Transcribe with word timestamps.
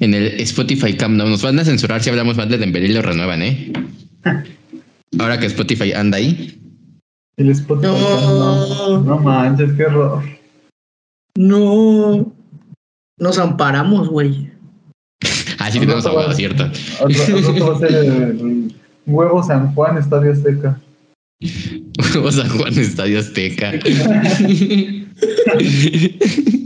En 0.00 0.14
el 0.14 0.40
Spotify 0.40 0.94
Cam 0.94 1.16
Nos 1.16 1.42
van 1.42 1.58
a 1.58 1.64
censurar 1.64 2.02
si 2.02 2.10
hablamos 2.10 2.36
mal 2.36 2.48
de 2.48 2.58
Dembélé 2.58 2.88
y 2.88 2.92
lo 2.92 3.02
renuevan, 3.02 3.42
¿eh? 3.42 3.72
Ahora 5.18 5.38
que 5.38 5.46
Spotify 5.46 5.92
anda 5.92 6.18
ahí. 6.18 6.58
El 7.36 7.50
Spotify 7.50 7.86
no, 7.88 9.00
no 9.00 9.18
manches, 9.18 9.72
qué 9.72 9.86
horror. 9.86 10.22
No. 11.36 12.32
Nos 13.18 13.38
amparamos, 13.38 14.08
güey. 14.08 14.50
Ah, 15.62 15.70
sí 15.70 15.78
tenemos 15.78 16.06
abogado, 16.06 16.32
cierto. 16.32 16.64
Otro, 17.00 17.68
va 17.68 17.76
a 17.76 17.78
ser 17.78 17.92
el 17.92 18.74
Huevo 19.06 19.42
San 19.42 19.74
Juan, 19.74 19.98
Estadio 19.98 20.32
Azteca. 20.32 20.80
Huevo 22.14 22.32
San 22.32 22.48
Juan, 22.48 22.78
Estadio 22.78 23.18
Azteca. 23.18 23.72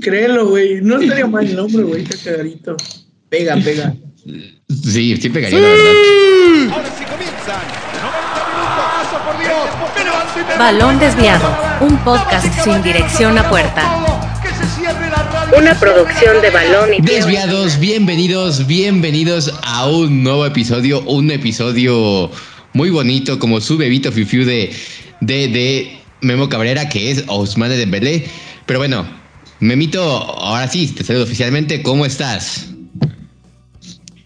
Créelo, 0.05 0.49
güey. 0.49 0.83
No 0.83 1.01
estaría 1.01 1.27
mal 1.27 1.47
el 1.47 1.57
nombre, 1.57 1.83
güey. 1.83 2.03
Está 2.11 2.31
cagadito. 2.31 2.77
Pega, 3.31 3.57
pega. 3.57 3.95
Sí, 4.69 5.17
sí 5.17 5.31
pegaría, 5.31 5.59
la 5.59 5.69
verdad. 5.69 5.93
Ahora 6.73 6.89
sí 6.99 7.05
comienzan. 7.05 7.65
90 8.03 8.61
minutos. 8.61 9.21
por 9.25 9.39
Dios. 9.41 10.59
Balón 10.59 10.99
desviado. 10.99 11.57
Un 11.81 11.97
podcast 12.05 12.47
sin 12.63 12.83
dirección 12.83 13.39
a 13.39 13.49
puerta. 13.49 14.05
Una 15.57 15.79
producción 15.79 16.43
de 16.43 16.51
balón 16.51 16.95
y 16.95 17.01
Desviados, 17.01 17.79
bienvenidos, 17.79 18.67
bienvenidos 18.67 19.55
a 19.63 19.87
un 19.89 20.23
nuevo 20.23 20.45
episodio, 20.45 21.01
un 21.03 21.31
episodio 21.31 22.31
muy 22.73 22.91
bonito 22.91 23.39
como 23.39 23.61
su 23.61 23.79
bebito 23.79 24.11
Fiu 24.13 24.45
de, 24.45 24.75
de, 25.21 25.49
de 25.49 25.99
Memo 26.21 26.49
Cabrera, 26.49 26.89
que 26.89 27.11
es 27.11 27.25
Osmane 27.29 27.77
Dembélé. 27.77 28.27
Pero 28.67 28.81
bueno, 28.81 29.07
Memito, 29.65 30.03
ahora 30.03 30.69
sí, 30.69 30.89
te 30.89 31.03
saludo 31.03 31.25
oficialmente, 31.25 31.83
¿cómo 31.83 32.05
estás? 32.05 32.67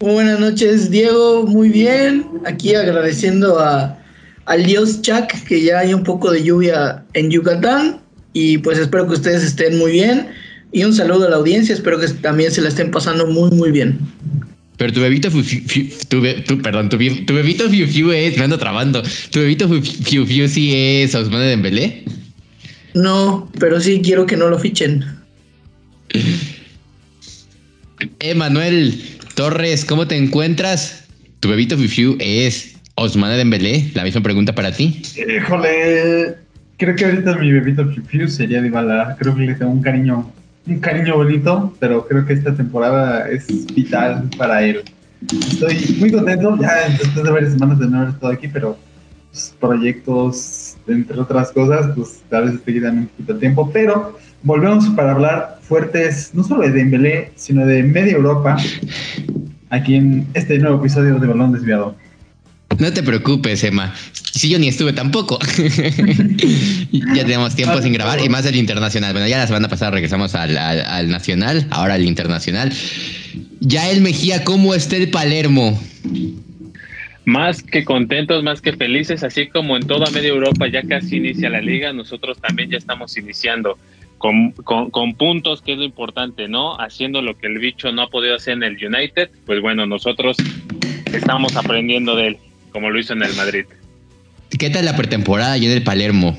Buenas 0.01 0.37
noches, 0.37 0.91
Diego, 0.91 1.47
muy 1.47 1.69
bien. 1.69 2.25
Aquí 2.45 2.75
agradeciendo 2.75 3.57
a, 3.57 3.97
al 4.47 4.65
dios 4.65 5.01
Chuck 5.01 5.31
que 5.47 5.63
ya 5.63 5.79
hay 5.79 5.93
un 5.93 6.03
poco 6.03 6.29
de 6.29 6.43
lluvia 6.43 7.05
en 7.13 7.31
Yucatán 7.31 8.01
y 8.33 8.57
pues 8.57 8.79
espero 8.79 9.07
que 9.07 9.13
ustedes 9.13 9.41
estén 9.41 9.77
muy 9.77 9.93
bien. 9.93 10.27
Y 10.73 10.83
un 10.83 10.93
saludo 10.93 11.27
a 11.27 11.29
la 11.29 11.37
audiencia, 11.37 11.73
espero 11.73 12.01
que 12.01 12.09
también 12.09 12.51
se 12.51 12.59
la 12.59 12.67
estén 12.67 12.91
pasando 12.91 13.25
muy, 13.25 13.49
muy 13.51 13.71
bien. 13.71 13.97
Pero 14.75 14.91
tu 14.91 14.99
bebito 14.99 15.29
tu, 15.29 16.61
perdón, 16.61 16.89
tu, 16.89 16.97
bebito 16.97 17.69
Fiu 17.69 17.87
Fiu 17.87 18.11
es, 18.11 18.37
me 18.37 18.43
ando 18.43 18.57
trabando. 18.57 19.01
¿Tu 19.31 19.39
bebito 19.39 19.69
Fiu 19.69 20.25
Fiu 20.25 20.49
sí 20.49 20.73
es 20.75 21.15
Osmane 21.15 21.45
Dembélé? 21.45 22.03
No, 22.93 23.49
pero 23.57 23.79
sí 23.79 24.01
quiero 24.03 24.25
que 24.25 24.35
no 24.35 24.49
lo 24.49 24.59
fichen. 24.59 25.18
Emanuel 28.19 29.01
Torres, 29.35 29.85
¿cómo 29.85 30.07
te 30.07 30.17
encuentras? 30.17 31.07
¿Tu 31.39 31.49
bebito 31.49 31.77
Fiu 31.77 31.87
Fiu 31.87 32.17
es 32.19 32.75
Osmane 32.95 33.37
Dembélé? 33.37 33.91
La 33.93 34.03
misma 34.03 34.21
pregunta 34.21 34.53
para 34.53 34.71
ti. 34.71 35.01
Híjole, 35.15 36.35
creo 36.77 36.95
que 36.95 37.05
ahorita 37.05 37.35
mi 37.37 37.51
bebito 37.51 37.87
Fiu 37.89 38.03
Fiu 38.03 38.27
sería 38.27 38.61
Dybala. 38.61 39.15
Creo 39.19 39.35
que 39.35 39.41
le 39.41 39.55
tengo 39.55 39.71
un 39.71 39.81
cariño 39.81 40.31
un 40.67 40.79
cariño 40.79 41.15
bonito, 41.15 41.73
pero 41.79 42.07
creo 42.07 42.25
que 42.25 42.33
esta 42.33 42.55
temporada 42.55 43.27
es 43.29 43.47
vital 43.73 44.29
para 44.37 44.63
él. 44.63 44.83
Estoy 45.31 45.97
muy 45.99 46.11
contento, 46.11 46.57
ya 46.61 46.89
después 46.89 47.25
de 47.25 47.31
varias 47.31 47.53
semanas 47.53 47.79
de 47.79 47.87
no 47.87 47.97
haber 47.97 48.09
estado 48.09 48.33
aquí, 48.33 48.47
pero 48.47 48.77
pues, 49.31 49.55
proyectos, 49.59 50.68
entre 50.87 51.19
otras 51.19 51.51
cosas, 51.51 51.91
pues 51.95 52.21
tal 52.29 52.45
vez 52.45 52.55
estoy 52.55 52.75
quedando 52.75 53.01
un 53.01 53.07
poquito 53.07 53.33
de 53.33 53.39
tiempo, 53.39 53.69
pero 53.71 54.17
volvemos 54.43 54.87
para 54.89 55.11
hablar 55.11 55.59
fuertes, 55.61 56.31
no 56.33 56.43
solo 56.43 56.63
de 56.63 56.71
Dembélé, 56.71 57.31
sino 57.35 57.65
de 57.65 57.83
media 57.83 58.13
Europa, 58.13 58.57
aquí 59.69 59.95
en 59.95 60.27
este 60.33 60.57
nuevo 60.57 60.79
episodio 60.79 61.19
de 61.19 61.27
Balón 61.27 61.51
Desviado. 61.51 61.95
No 62.77 62.93
te 62.93 63.03
preocupes, 63.03 63.63
Emma. 63.63 63.93
Si 64.13 64.47
yo 64.49 64.57
ni 64.57 64.67
estuve 64.67 64.93
tampoco. 64.93 65.37
ya 66.91 67.25
tenemos 67.25 67.55
tiempo 67.55 67.81
sin 67.81 67.93
grabar 67.93 68.23
y 68.23 68.29
más 68.29 68.45
el 68.45 68.55
internacional. 68.55 69.11
Bueno, 69.11 69.27
ya 69.27 69.37
la 69.37 69.47
semana 69.47 69.67
pasada 69.67 69.91
regresamos 69.91 70.33
al, 70.35 70.57
al, 70.57 71.09
nacional, 71.09 71.67
ahora 71.71 71.95
al 71.95 72.03
internacional. 72.05 72.71
Ya 73.59 73.89
el 73.89 74.01
Mejía, 74.01 74.45
¿cómo 74.45 74.75
está 74.75 74.95
el 74.95 75.09
Palermo? 75.09 75.77
Más 77.29 77.61
que 77.61 77.85
contentos, 77.85 78.43
más 78.43 78.59
que 78.59 78.73
felices, 78.73 79.23
así 79.23 79.49
como 79.49 79.77
en 79.77 79.85
toda 79.85 80.09
media 80.09 80.29
Europa 80.29 80.67
ya 80.67 80.81
casi 80.81 81.17
inicia 81.17 81.47
la 81.51 81.61
liga, 81.61 81.93
nosotros 81.93 82.39
también 82.41 82.71
ya 82.71 82.77
estamos 82.79 83.15
iniciando 83.17 83.77
con, 84.17 84.51
con, 84.53 84.89
con, 84.89 85.13
puntos, 85.13 85.61
que 85.61 85.73
es 85.73 85.77
lo 85.77 85.83
importante, 85.83 86.47
¿no? 86.47 86.75
Haciendo 86.81 87.21
lo 87.21 87.37
que 87.37 87.45
el 87.45 87.59
bicho 87.59 87.91
no 87.91 88.01
ha 88.01 88.09
podido 88.09 88.33
hacer 88.35 88.53
en 88.53 88.63
el 88.63 88.83
United, 88.83 89.29
pues 89.45 89.61
bueno, 89.61 89.85
nosotros 89.85 90.37
estamos 91.13 91.55
aprendiendo 91.55 92.15
de 92.15 92.29
él 92.29 92.37
como 92.71 92.89
lo 92.89 92.97
hizo 92.99 93.13
en 93.13 93.21
el 93.21 93.35
Madrid. 93.35 93.65
¿Qué 94.57 94.71
tal 94.71 94.85
la 94.85 94.97
pretemporada 94.97 95.51
allí 95.51 95.67
en 95.67 95.73
el 95.73 95.83
Palermo? 95.83 96.35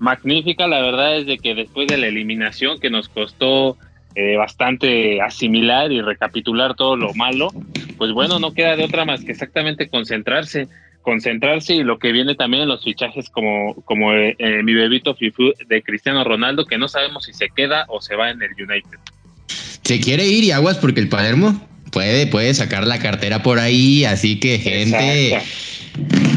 Magnífica, 0.00 0.66
la 0.66 0.82
verdad 0.82 1.16
es 1.16 1.24
de 1.24 1.38
que 1.38 1.54
después 1.54 1.88
de 1.88 1.96
la 1.96 2.08
eliminación 2.08 2.78
que 2.78 2.90
nos 2.90 3.08
costó 3.08 3.78
eh, 4.14 4.36
bastante 4.36 5.20
asimilar 5.20 5.92
y 5.92 6.00
recapitular 6.00 6.74
todo 6.74 6.96
lo 6.96 7.14
malo, 7.14 7.52
pues 7.96 8.12
bueno, 8.12 8.38
no 8.38 8.52
queda 8.52 8.76
de 8.76 8.84
otra 8.84 9.04
más 9.04 9.24
que 9.24 9.32
exactamente 9.32 9.88
concentrarse, 9.88 10.68
concentrarse 11.02 11.74
y 11.74 11.82
lo 11.82 11.98
que 11.98 12.12
viene 12.12 12.34
también 12.34 12.64
en 12.64 12.68
los 12.68 12.82
fichajes 12.82 13.30
como, 13.30 13.74
como 13.84 14.12
eh, 14.12 14.34
eh, 14.38 14.62
mi 14.62 14.74
bebito 14.74 15.14
Fifu 15.14 15.52
de 15.66 15.82
Cristiano 15.82 16.24
Ronaldo, 16.24 16.66
que 16.66 16.78
no 16.78 16.88
sabemos 16.88 17.24
si 17.24 17.32
se 17.32 17.48
queda 17.50 17.84
o 17.88 18.00
se 18.00 18.16
va 18.16 18.30
en 18.30 18.42
el 18.42 18.50
United. 18.52 18.98
¿Se 19.46 20.00
quiere 20.00 20.26
ir 20.26 20.44
y 20.44 20.50
aguas 20.50 20.78
porque 20.78 21.00
el 21.00 21.08
Palermo 21.08 21.60
puede, 21.90 22.26
puede 22.26 22.54
sacar 22.54 22.86
la 22.86 22.98
cartera 22.98 23.42
por 23.42 23.58
ahí, 23.58 24.04
así 24.04 24.38
que 24.40 24.58
gente, 24.58 25.40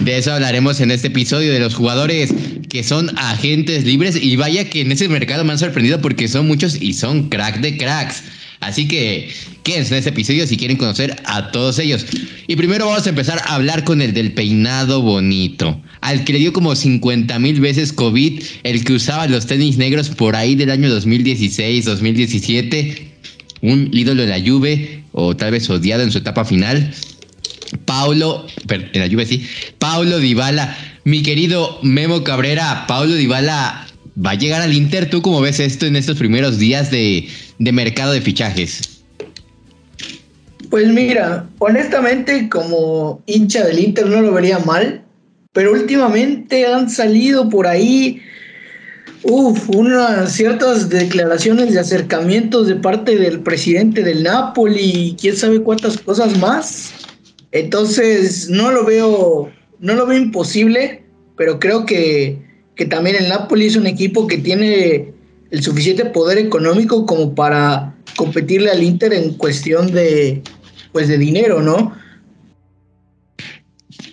de 0.04 0.18
eso 0.18 0.34
hablaremos 0.34 0.80
en 0.82 0.92
este 0.92 1.08
episodio, 1.08 1.54
de 1.54 1.60
los 1.60 1.76
jugadores 1.76 2.34
que 2.70 2.84
son 2.84 3.12
agentes 3.18 3.86
libres 3.86 4.18
y 4.22 4.36
vaya 4.36 4.70
que 4.70 4.82
en 4.82 4.92
ese 4.92 5.08
mercado 5.08 5.44
me 5.44 5.54
han 5.54 5.60
sorprendido 5.60 6.02
porque 6.02 6.28
son 6.28 6.48
muchos 6.48 6.82
y 6.82 6.94
son 6.94 7.30
crack 7.30 7.62
de 7.62 7.78
cracks. 7.78 8.24
Así 8.60 8.88
que 8.88 9.30
quédense 9.64 9.94
en 9.94 9.98
este 10.00 10.10
episodio 10.10 10.48
si 10.48 10.58
quieren 10.58 10.78
conocer 10.78 11.16
a 11.26 11.52
todos 11.52 11.80
ellos. 11.80 12.06
Y 12.48 12.56
primero 12.56 12.88
vamos 12.88 13.06
a 13.06 13.10
empezar 13.10 13.40
a 13.46 13.56
hablar 13.56 13.84
con 13.84 14.02
el 14.02 14.14
del 14.14 14.32
peinado 14.34 15.02
bonito. 15.02 15.82
Al 16.02 16.24
que 16.24 16.34
le 16.34 16.40
dio 16.40 16.54
como 16.54 16.76
50 16.76 17.38
mil 17.40 17.60
veces 17.60 17.94
COVID, 17.94 18.42
el 18.64 18.84
que 18.84 18.94
usaba 18.94 19.28
los 19.28 19.46
tenis 19.46 19.78
negros 19.78 20.10
por 20.10 20.36
ahí 20.36 20.56
del 20.56 20.72
año 20.72 20.90
2016, 20.90 21.86
2017 21.86 23.14
un 23.64 23.90
ídolo 23.94 24.24
de 24.24 24.28
la 24.28 24.46
Juve 24.46 25.04
o 25.14 25.36
tal 25.36 25.52
vez 25.52 25.70
odiado 25.70 26.04
en 26.04 26.12
su 26.12 26.18
etapa 26.20 26.44
final. 26.44 26.94
Paulo, 27.86 28.46
en 28.70 29.00
la 29.00 29.10
Juve 29.10 29.26
sí, 29.26 29.48
Paulo 29.80 30.20
Dybala, 30.20 30.76
mi 31.04 31.24
querido 31.24 31.80
Memo 31.82 32.24
Cabrera, 32.24 32.86
Paulo 32.88 33.14
Dybala 33.16 33.88
va 34.24 34.32
a 34.32 34.36
llegar 34.36 34.62
al 34.62 34.74
Inter. 34.74 35.10
¿Tú 35.10 35.22
cómo 35.22 35.42
ves 35.42 35.60
esto 35.60 35.86
en 35.86 35.96
estos 35.96 36.18
primeros 36.18 36.60
días 36.60 36.92
de, 36.92 37.28
de 37.60 37.72
mercado 37.72 38.14
de 38.14 38.22
fichajes? 38.22 39.02
Pues 40.70 40.88
mira, 40.88 41.48
honestamente 41.60 42.50
como 42.50 43.22
hincha 43.26 43.66
del 43.66 43.80
Inter 43.80 44.08
no 44.08 44.22
lo 44.22 44.34
vería 44.34 44.60
mal, 44.60 45.04
pero 45.52 45.72
últimamente 45.72 46.66
han 46.66 46.90
salido 46.90 47.50
por 47.50 47.68
ahí 47.68 48.22
Uf, 49.26 49.70
unas 49.70 50.34
ciertas 50.34 50.90
declaraciones 50.90 51.74
de 51.74 51.80
acercamientos 51.80 52.68
de 52.68 52.76
parte 52.76 53.18
del 53.18 53.40
presidente 53.40 54.04
del 54.04 54.24
Napoli 54.24 54.82
y 54.82 55.16
quién 55.16 55.38
sabe 55.38 55.62
cuántas 55.62 55.98
cosas 55.98 56.38
más. 56.40 56.92
Entonces, 57.54 58.50
no 58.50 58.72
lo 58.72 58.84
veo, 58.84 59.52
no 59.80 59.94
lo 59.94 60.08
veo 60.08 60.18
imposible, 60.18 61.04
pero 61.38 61.60
creo 61.60 61.86
que, 61.86 62.42
que 62.76 62.86
también 62.86 63.16
el 63.16 63.30
Napoli 63.30 63.68
es 63.68 63.76
un 63.76 63.86
equipo 63.88 64.28
que 64.28 64.40
tiene 64.40 65.14
el 65.52 65.62
suficiente 65.62 66.06
poder 66.06 66.40
económico 66.40 67.06
como 67.06 67.36
para 67.36 67.96
competirle 68.16 68.72
al 68.72 68.82
Inter 68.84 69.14
en 69.14 69.36
cuestión 69.36 69.92
de 69.92 70.42
pues 70.92 71.08
de 71.08 71.18
dinero, 71.18 71.62
¿no? 71.62 71.94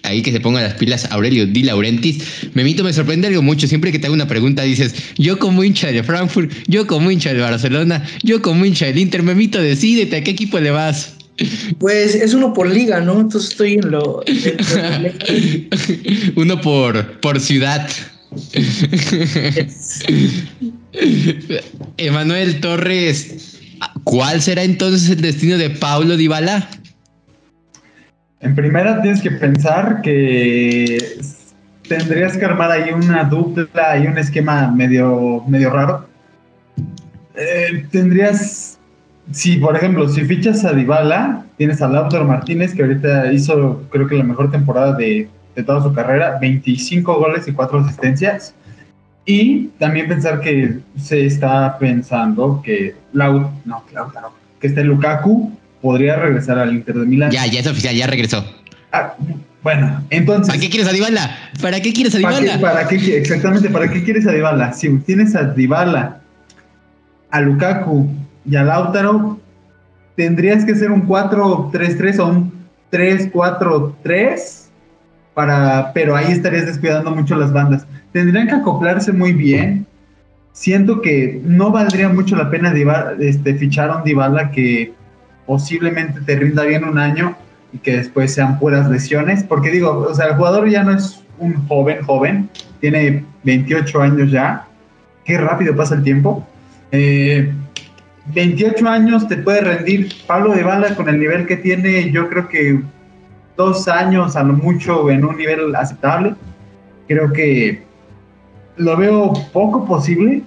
ahí 0.02 0.22
que 0.22 0.32
se 0.32 0.40
pongan 0.40 0.64
las 0.64 0.74
pilas 0.74 1.06
Aurelio 1.10 1.46
Di 1.46 1.62
Laurentiis. 1.62 2.50
Memito, 2.54 2.84
me 2.84 2.92
sorprende 2.92 3.28
algo 3.28 3.42
mucho. 3.42 3.66
Siempre 3.66 3.92
que 3.92 3.98
te 3.98 4.06
hago 4.06 4.14
una 4.14 4.28
pregunta 4.28 4.62
dices, 4.62 4.94
yo 5.16 5.38
como 5.38 5.64
hincha 5.64 5.92
de 5.92 6.02
Frankfurt, 6.02 6.52
yo 6.66 6.86
como 6.86 7.10
hincha 7.10 7.32
de 7.32 7.40
Barcelona, 7.40 8.04
yo 8.22 8.42
como 8.42 8.64
hincha 8.64 8.86
del 8.86 8.98
Inter. 8.98 9.22
Memito, 9.22 9.60
decídete, 9.60 10.16
¿a 10.16 10.24
qué 10.24 10.32
equipo 10.32 10.58
le 10.58 10.70
vas? 10.70 11.16
Pues 11.78 12.14
es 12.14 12.34
uno 12.34 12.52
por 12.52 12.68
liga, 12.68 13.00
¿no? 13.00 13.18
Entonces 13.20 13.50
estoy 13.50 13.72
en 13.74 13.90
lo... 13.90 14.22
uno 16.36 16.60
por, 16.60 17.20
por 17.20 17.40
ciudad. 17.40 17.88
Emanuel 21.96 22.60
Torres, 22.60 23.58
¿cuál 24.04 24.42
será 24.42 24.62
entonces 24.62 25.10
el 25.10 25.20
destino 25.20 25.58
de 25.58 25.70
Paulo 25.70 26.16
Dybala? 26.16 26.68
En 28.40 28.54
primera 28.54 29.02
tienes 29.02 29.20
que 29.20 29.32
pensar 29.32 30.00
que 30.02 31.18
tendrías 31.88 32.36
que 32.36 32.44
armar 32.44 32.70
ahí 32.70 32.92
una 32.92 33.24
dupla 33.24 33.98
y 33.98 34.06
un 34.06 34.16
esquema 34.16 34.70
medio, 34.70 35.42
medio 35.46 35.70
raro. 35.70 36.06
Eh, 37.34 37.84
tendrías 37.90 38.78
si, 39.32 39.56
por 39.56 39.76
ejemplo, 39.76 40.08
si 40.08 40.24
fichas 40.24 40.64
a 40.64 40.72
Dybala, 40.72 41.44
tienes 41.56 41.80
a 41.82 41.88
Lautaro 41.88 42.24
Martínez, 42.24 42.74
que 42.74 42.82
ahorita 42.82 43.32
hizo, 43.32 43.82
creo 43.90 44.06
que 44.06 44.16
la 44.16 44.24
mejor 44.24 44.50
temporada 44.50 44.94
de, 44.94 45.28
toda 45.66 45.82
su 45.82 45.92
carrera, 45.92 46.38
25 46.40 47.18
goles 47.18 47.46
y 47.46 47.52
4 47.52 47.80
asistencias. 47.80 48.54
Y 49.26 49.66
también 49.78 50.08
pensar 50.08 50.40
que 50.40 50.78
se 50.96 51.26
está 51.26 51.78
pensando 51.78 52.62
que 52.64 52.94
Laut, 53.12 53.50
no, 53.66 53.84
Lautaro, 53.92 54.32
que 54.58 54.68
este 54.68 54.82
Lukaku 54.82 55.52
podría 55.82 56.16
regresar 56.16 56.58
al 56.58 56.74
Inter 56.74 56.96
de 56.96 57.06
Milán. 57.06 57.30
Ya, 57.30 57.46
ya 57.46 57.60
es 57.60 57.66
oficial, 57.66 57.94
ya 57.94 58.06
regresó. 58.06 58.44
Ah, 58.92 59.14
bueno, 59.62 60.02
entonces. 60.08 60.48
¿Para 60.48 60.60
qué 60.60 60.70
quieres 60.70 60.88
a 60.88 60.92
Dybala? 60.92 61.36
¿Para 61.60 61.80
qué 61.80 61.92
quieres 61.92 62.14
a 62.14 62.18
Dybala? 62.18 62.58
¿Para 62.58 62.88
qué, 62.88 63.18
exactamente, 63.18 63.68
¿para 63.68 63.90
qué 63.90 64.02
quieres 64.02 64.26
a 64.26 64.32
Dybala? 64.32 64.72
Si 64.72 64.88
tienes 65.00 65.36
a 65.36 65.44
Dybala, 65.44 66.20
a 67.30 67.40
Lukaku 67.42 68.10
y 68.44 68.56
a 68.56 68.62
Lautaro, 68.62 69.38
tendrías 70.16 70.64
que 70.64 70.74
ser 70.74 70.90
un 70.90 71.06
4-3-3 71.06 72.18
o 72.18 72.26
un 72.26 72.52
3-4-3 72.92 74.68
para, 75.34 75.92
pero 75.94 76.16
ahí 76.16 76.32
estarías 76.32 76.66
descuidando 76.66 77.10
mucho 77.10 77.36
las 77.36 77.52
bandas. 77.52 77.86
Tendrían 78.12 78.48
que 78.48 78.54
acoplarse 78.54 79.12
muy 79.12 79.32
bien. 79.32 79.86
Siento 80.52 81.00
que 81.00 81.40
no 81.44 81.70
valdría 81.70 82.08
mucho 82.08 82.36
la 82.36 82.50
pena 82.50 82.74
este, 83.20 83.54
fichar 83.54 83.90
a 83.90 83.96
un 83.98 84.04
Dybala 84.04 84.50
que 84.50 84.92
posiblemente 85.46 86.20
te 86.20 86.36
rinda 86.36 86.64
bien 86.64 86.84
un 86.84 86.98
año 86.98 87.36
y 87.72 87.78
que 87.78 87.96
después 87.96 88.34
sean 88.34 88.58
puras 88.58 88.90
lesiones, 88.90 89.44
porque 89.44 89.70
digo, 89.70 90.06
o 90.08 90.14
sea, 90.14 90.26
el 90.26 90.36
jugador 90.36 90.68
ya 90.68 90.82
no 90.82 90.92
es 90.92 91.22
un 91.38 91.66
joven, 91.66 92.02
joven, 92.02 92.50
tiene 92.80 93.24
28 93.44 94.02
años 94.02 94.30
ya, 94.30 94.66
qué 95.24 95.38
rápido 95.38 95.74
pasa 95.76 95.94
el 95.94 96.02
tiempo. 96.02 96.46
Eh, 96.92 97.52
28 98.26 98.88
años 98.88 99.28
te 99.28 99.36
puede 99.38 99.62
rendir 99.62 100.12
Pablo 100.26 100.52
de 100.54 100.62
Bala 100.62 100.94
con 100.94 101.08
el 101.08 101.18
nivel 101.18 101.46
que 101.46 101.56
tiene, 101.56 102.10
yo 102.12 102.28
creo 102.28 102.48
que 102.48 102.80
dos 103.56 103.88
años 103.88 104.36
a 104.36 104.42
lo 104.42 104.52
mucho 104.52 105.10
en 105.10 105.24
un 105.24 105.36
nivel 105.36 105.74
aceptable. 105.74 106.34
Creo 107.08 107.32
que 107.32 107.82
lo 108.76 108.96
veo 108.96 109.32
poco 109.52 109.84
posible. 109.84 110.42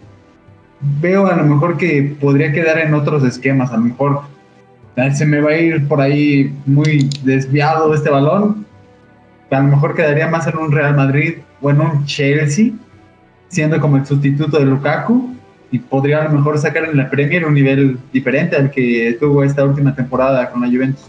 Veo 1.02 1.28
a 1.28 1.36
lo 1.36 1.44
mejor 1.46 1.78
que 1.78 2.16
podría 2.20 2.52
quedar 2.52 2.78
en 2.80 2.94
otros 2.94 3.24
esquemas, 3.24 3.72
a 3.72 3.78
lo 3.78 3.84
mejor 3.84 4.22
se 5.14 5.25
me 5.25 5.40
va 5.40 5.52
a 5.52 5.58
ir 5.58 5.88
por 5.88 6.02
ahí 6.02 6.54
muy 6.66 7.10
desviado 7.24 7.94
este 7.94 8.10
balón. 8.10 8.66
A 9.50 9.60
lo 9.60 9.68
mejor 9.68 9.96
quedaría 9.96 10.28
más 10.28 10.48
en 10.48 10.58
un 10.58 10.72
Real 10.72 10.96
Madrid 10.96 11.36
o 11.62 11.70
en 11.70 11.80
un 11.80 12.06
Chelsea, 12.06 12.72
siendo 13.48 13.80
como 13.80 13.98
el 13.98 14.06
sustituto 14.06 14.60
de 14.60 14.66
Lukaku 14.66 15.34
y 15.74 15.80
podría 15.80 16.22
a 16.22 16.25
lo 16.25 16.38
mejor 16.38 16.60
sacar 16.60 16.86
en 16.86 16.96
la 16.96 17.10
Premier 17.10 17.44
un 17.46 17.56
nivel 17.56 17.98
diferente 18.14 18.56
al 18.56 18.70
que 18.70 19.18
tuvo 19.20 19.44
esta 19.44 19.66
última 19.66 19.96
temporada 19.96 20.52
con 20.52 20.62
la 20.62 20.68
Juventus. 20.68 21.02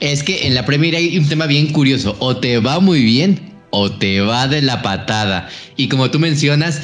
Es 0.00 0.24
que 0.24 0.48
en 0.48 0.56
la 0.56 0.66
Premier 0.66 0.96
hay 0.96 1.16
un 1.16 1.28
tema 1.28 1.46
bien 1.46 1.68
curioso, 1.68 2.16
o 2.18 2.36
te 2.36 2.58
va 2.58 2.80
muy 2.80 3.04
bien 3.04 3.38
o 3.70 3.92
te 3.92 4.20
va 4.22 4.48
de 4.48 4.60
la 4.60 4.82
patada. 4.82 5.48
Y 5.76 5.88
como 5.88 6.10
tú 6.10 6.18
mencionas, 6.18 6.80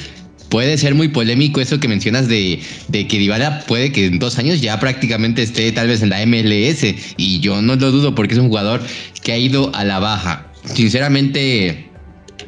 puede 0.48 0.78
ser 0.78 0.94
muy 0.94 1.08
polémico 1.08 1.60
eso 1.60 1.80
que 1.80 1.88
mencionas 1.88 2.28
de, 2.28 2.60
que 2.92 3.18
Dybala 3.18 3.64
puede 3.66 3.90
que 3.90 4.06
en 4.06 4.20
dos 4.20 4.38
años 4.38 4.60
ya 4.60 4.78
prácticamente 4.78 5.42
esté 5.42 5.72
tal 5.72 5.88
vez 5.88 6.02
en 6.02 6.10
la 6.10 6.24
MLS 6.24 6.84
y 7.16 7.40
yo 7.40 7.62
no 7.62 7.74
lo 7.74 7.90
dudo 7.90 8.14
porque 8.14 8.34
es 8.34 8.40
un 8.40 8.46
jugador 8.46 8.80
que 9.24 9.32
ha 9.32 9.38
ido 9.38 9.74
a 9.74 9.82
la 9.82 9.98
baja. 9.98 10.46
Sinceramente 10.72 11.88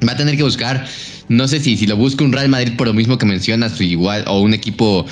va 0.07 0.13
a 0.13 0.17
tener 0.17 0.37
que 0.37 0.45
buscar 0.45 0.87
no 1.29 1.49
sé 1.49 1.61
si, 1.61 1.77
si 1.77 1.87
lo 1.87 1.97
busca 1.97 2.25
un 2.25 2.33
Real 2.33 2.49
Madrid 2.49 2.73
por 2.77 2.87
lo 2.87 2.95
mismo 2.95 3.19
que 3.19 3.27
mencionas, 3.27 3.79
o 3.79 3.83
igual, 3.83 4.25
o 4.27 4.41
un 4.41 4.55
equipo 4.55 5.07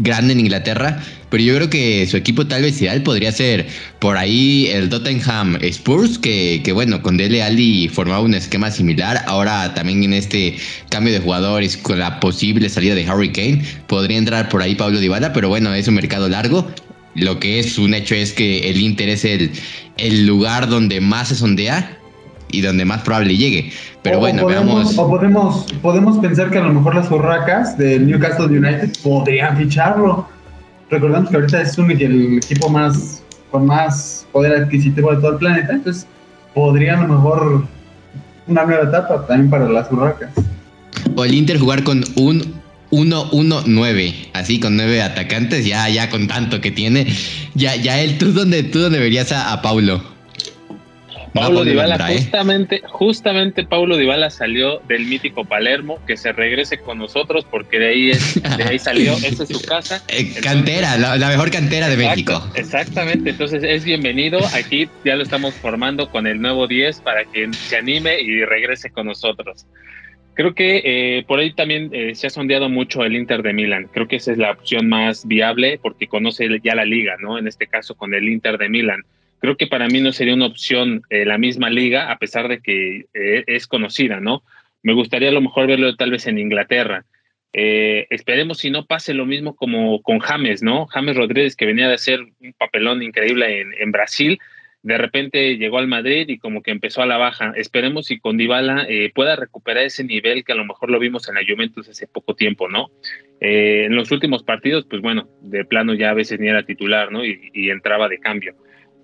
grande 0.00 0.34
en 0.34 0.40
Inglaterra, 0.40 1.02
pero 1.30 1.42
yo 1.42 1.54
creo 1.56 1.70
que 1.70 2.06
su 2.06 2.16
equipo 2.16 2.46
tal 2.46 2.62
vez 2.62 2.80
ideal 2.80 3.02
podría 3.02 3.32
ser 3.32 3.66
por 3.98 4.16
ahí 4.16 4.68
el 4.72 4.88
Tottenham 4.88 5.56
Spurs, 5.62 6.18
que, 6.18 6.60
que 6.62 6.72
bueno, 6.72 7.02
con 7.02 7.16
Dele 7.16 7.42
Alli 7.42 7.88
formaba 7.88 8.20
un 8.20 8.34
esquema 8.34 8.70
similar, 8.70 9.22
ahora 9.26 9.72
también 9.74 10.04
en 10.04 10.12
este 10.12 10.56
cambio 10.90 11.12
de 11.12 11.20
jugadores 11.20 11.76
con 11.76 11.98
la 11.98 12.20
posible 12.20 12.68
salida 12.68 12.94
de 12.94 13.06
Harry 13.06 13.32
Kane, 13.32 13.62
podría 13.86 14.18
entrar 14.18 14.48
por 14.48 14.62
ahí 14.62 14.74
Pablo 14.74 15.00
Dybala, 15.00 15.32
pero 15.32 15.48
bueno, 15.48 15.72
es 15.72 15.88
un 15.88 15.94
mercado 15.94 16.28
largo, 16.28 16.70
lo 17.14 17.40
que 17.40 17.58
es 17.58 17.78
un 17.78 17.94
hecho 17.94 18.14
es 18.14 18.32
que 18.32 18.68
el 18.70 18.78
Inter 18.78 19.08
es 19.08 19.24
el, 19.24 19.50
el 19.96 20.26
lugar 20.26 20.68
donde 20.68 21.00
más 21.00 21.28
se 21.28 21.36
sondea 21.36 21.98
y 22.56 22.60
donde 22.60 22.84
más 22.84 23.02
probable 23.02 23.36
llegue. 23.36 23.72
Pero 24.02 24.18
bueno, 24.18 24.46
veamos. 24.46 24.96
O 24.98 25.08
podemos, 25.08 25.66
podemos 25.82 26.18
pensar 26.18 26.50
que 26.50 26.58
a 26.58 26.62
lo 26.62 26.72
mejor 26.72 26.94
las 26.94 27.10
urracas 27.10 27.76
del 27.76 28.06
Newcastle 28.06 28.46
United 28.46 28.92
podrían 29.02 29.56
ficharlo. 29.56 30.28
Recordemos 30.90 31.30
que 31.30 31.36
ahorita 31.36 31.62
es 31.62 31.76
un, 31.78 31.90
el 31.90 32.38
equipo 32.38 32.68
más 32.68 33.22
con 33.50 33.66
más 33.66 34.26
poder 34.32 34.62
adquisitivo 34.62 35.10
de 35.10 35.16
todo 35.16 35.32
el 35.32 35.38
planeta, 35.38 35.72
entonces 35.72 36.06
podría 36.54 36.98
a 36.98 37.02
lo 37.02 37.14
mejor 37.14 37.66
una 38.46 38.64
nueva 38.64 38.84
etapa 38.84 39.26
también 39.26 39.50
para 39.50 39.68
las 39.68 39.90
urracas. 39.90 40.30
O 41.14 41.24
el 41.24 41.34
Inter 41.34 41.58
jugar 41.58 41.82
con 41.82 42.04
un 42.16 42.54
1-1-9, 42.90 44.28
así 44.32 44.60
con 44.60 44.76
nueve 44.76 45.02
atacantes, 45.02 45.66
ya, 45.66 45.88
ya 45.88 46.08
con 46.08 46.28
tanto 46.28 46.60
que 46.60 46.70
tiene. 46.70 47.06
Ya, 47.54 47.76
ya 47.76 48.00
él, 48.00 48.18
tú 48.18 48.32
donde, 48.32 48.62
tú 48.62 48.80
donde 48.80 48.98
verías 48.98 49.32
a, 49.32 49.52
a 49.52 49.62
Paulo. 49.62 50.15
Paulo 51.36 51.64
Dybala, 51.64 51.98
justamente, 51.98 52.82
justamente 52.84 53.64
Paulo 53.64 53.96
Dybala 53.96 54.30
salió 54.30 54.80
del 54.88 55.06
mítico 55.06 55.44
Palermo, 55.44 55.98
que 56.06 56.16
se 56.16 56.32
regrese 56.32 56.78
con 56.78 56.98
nosotros 56.98 57.46
porque 57.50 57.78
de 57.78 57.88
ahí, 57.88 58.10
es, 58.10 58.42
de 58.56 58.64
ahí 58.64 58.78
salió, 58.78 59.12
esa 59.24 59.44
es 59.44 59.48
su 59.48 59.60
casa. 59.62 60.02
Eh, 60.08 60.32
cantera, 60.42 60.96
la, 60.96 61.28
mejor 61.28 61.50
cantera 61.50 61.88
de 61.88 61.96
México. 61.96 62.42
Exactamente, 62.54 63.30
entonces 63.30 63.62
es 63.62 63.84
bienvenido, 63.84 64.38
aquí 64.54 64.88
ya 65.04 65.16
lo 65.16 65.22
estamos 65.22 65.54
formando 65.54 66.10
con 66.10 66.26
el 66.26 66.40
nuevo 66.40 66.66
10 66.66 67.00
para 67.00 67.24
que 67.24 67.52
se 67.52 67.76
anime 67.76 68.20
y 68.20 68.44
regrese 68.44 68.90
con 68.90 69.06
nosotros. 69.06 69.66
Creo 70.34 70.54
que 70.54 70.82
eh, 70.84 71.24
por 71.26 71.38
ahí 71.38 71.54
también 71.54 71.90
eh, 71.92 72.14
se 72.14 72.26
ha 72.26 72.30
sondeado 72.30 72.68
mucho 72.68 73.04
el 73.04 73.16
Inter 73.16 73.42
de 73.42 73.54
Milán. 73.54 73.88
Creo 73.90 74.06
que 74.06 74.16
esa 74.16 74.32
es 74.32 74.38
la 74.38 74.50
opción 74.50 74.86
más 74.86 75.26
viable 75.26 75.78
porque 75.82 76.08
conoce 76.08 76.46
ya 76.62 76.74
la 76.74 76.84
liga, 76.84 77.16
¿no? 77.18 77.38
En 77.38 77.46
este 77.46 77.66
caso 77.66 77.94
con 77.94 78.12
el 78.12 78.28
Inter 78.28 78.58
de 78.58 78.68
Milán 78.68 79.04
creo 79.46 79.56
que 79.56 79.68
para 79.68 79.86
mí 79.86 80.00
no 80.00 80.10
sería 80.10 80.34
una 80.34 80.46
opción 80.46 81.02
eh, 81.08 81.24
la 81.24 81.38
misma 81.38 81.70
liga, 81.70 82.10
a 82.10 82.18
pesar 82.18 82.48
de 82.48 82.60
que 82.60 83.06
eh, 83.14 83.44
es 83.46 83.68
conocida, 83.68 84.18
¿no? 84.18 84.42
Me 84.82 84.92
gustaría 84.92 85.28
a 85.28 85.32
lo 85.32 85.40
mejor 85.40 85.68
verlo 85.68 85.94
tal 85.94 86.10
vez 86.10 86.26
en 86.26 86.38
Inglaterra. 86.38 87.04
Eh, 87.52 88.08
esperemos 88.10 88.58
si 88.58 88.70
no 88.70 88.86
pase 88.86 89.14
lo 89.14 89.24
mismo 89.24 89.54
como 89.54 90.02
con 90.02 90.18
James, 90.18 90.64
¿no? 90.64 90.86
James 90.86 91.16
Rodríguez, 91.16 91.54
que 91.54 91.64
venía 91.64 91.86
de 91.86 91.94
hacer 91.94 92.22
un 92.22 92.54
papelón 92.58 93.04
increíble 93.04 93.64
en, 93.78 93.92
Brasil, 93.92 94.40
de 94.82 94.98
repente 94.98 95.56
llegó 95.58 95.78
al 95.78 95.86
Madrid 95.86 96.28
y 96.28 96.38
como 96.38 96.60
que 96.60 96.72
empezó 96.72 97.02
a 97.02 97.06
la 97.06 97.16
baja. 97.16 97.52
Esperemos 97.54 98.06
si 98.06 98.18
con 98.18 98.36
Dybala 98.36 98.88
pueda 99.14 99.36
recuperar 99.36 99.84
ese 99.84 100.02
nivel 100.02 100.44
que 100.44 100.52
a 100.52 100.56
lo 100.56 100.64
mejor 100.64 100.90
lo 100.90 100.98
vimos 100.98 101.28
en 101.28 101.36
la 101.36 101.42
Juventus 101.48 101.88
hace 101.88 102.08
poco 102.08 102.34
tiempo, 102.34 102.68
¿no? 102.68 102.90
en 103.38 103.94
los 103.94 104.10
últimos 104.10 104.42
partidos, 104.42 104.86
pues 104.88 105.02
bueno, 105.02 105.28
de 105.40 105.64
plano 105.64 105.94
ya 105.94 106.10
a 106.10 106.14
veces 106.14 106.40
ni 106.40 106.48
era 106.48 106.64
titular, 106.64 107.12
¿no? 107.12 107.24
y 107.24 107.70
entraba 107.70 108.08
de 108.08 108.18
cambio. 108.18 108.56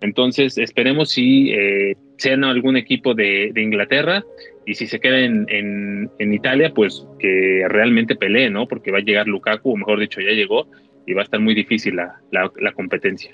Entonces, 0.02 0.58
esperemos 0.58 1.10
si 1.10 1.52
eh, 1.52 1.96
sean 2.18 2.44
algún 2.44 2.76
equipo 2.76 3.14
de, 3.14 3.52
Inglaterra 3.56 4.24
y 4.66 4.74
si 4.74 4.86
se 4.86 5.00
queden 5.00 5.46
en, 5.48 6.32
Italia, 6.32 6.72
pues 6.74 7.06
que 7.18 7.64
realmente 7.68 8.16
pelee, 8.16 8.50
¿no? 8.50 8.66
Porque 8.66 8.90
va 8.90 8.98
a 8.98 9.02
llegar 9.02 9.26
Lukaku, 9.26 9.72
o 9.72 9.76
mejor 9.76 10.00
dicho, 10.00 10.20
ya 10.20 10.32
llegó 10.32 10.66
y 11.06 11.14
va 11.14 11.22
a 11.22 11.24
estar 11.24 11.40
muy 11.40 11.54
difícil 11.54 11.96
la 11.96 12.72
competencia. 12.72 13.32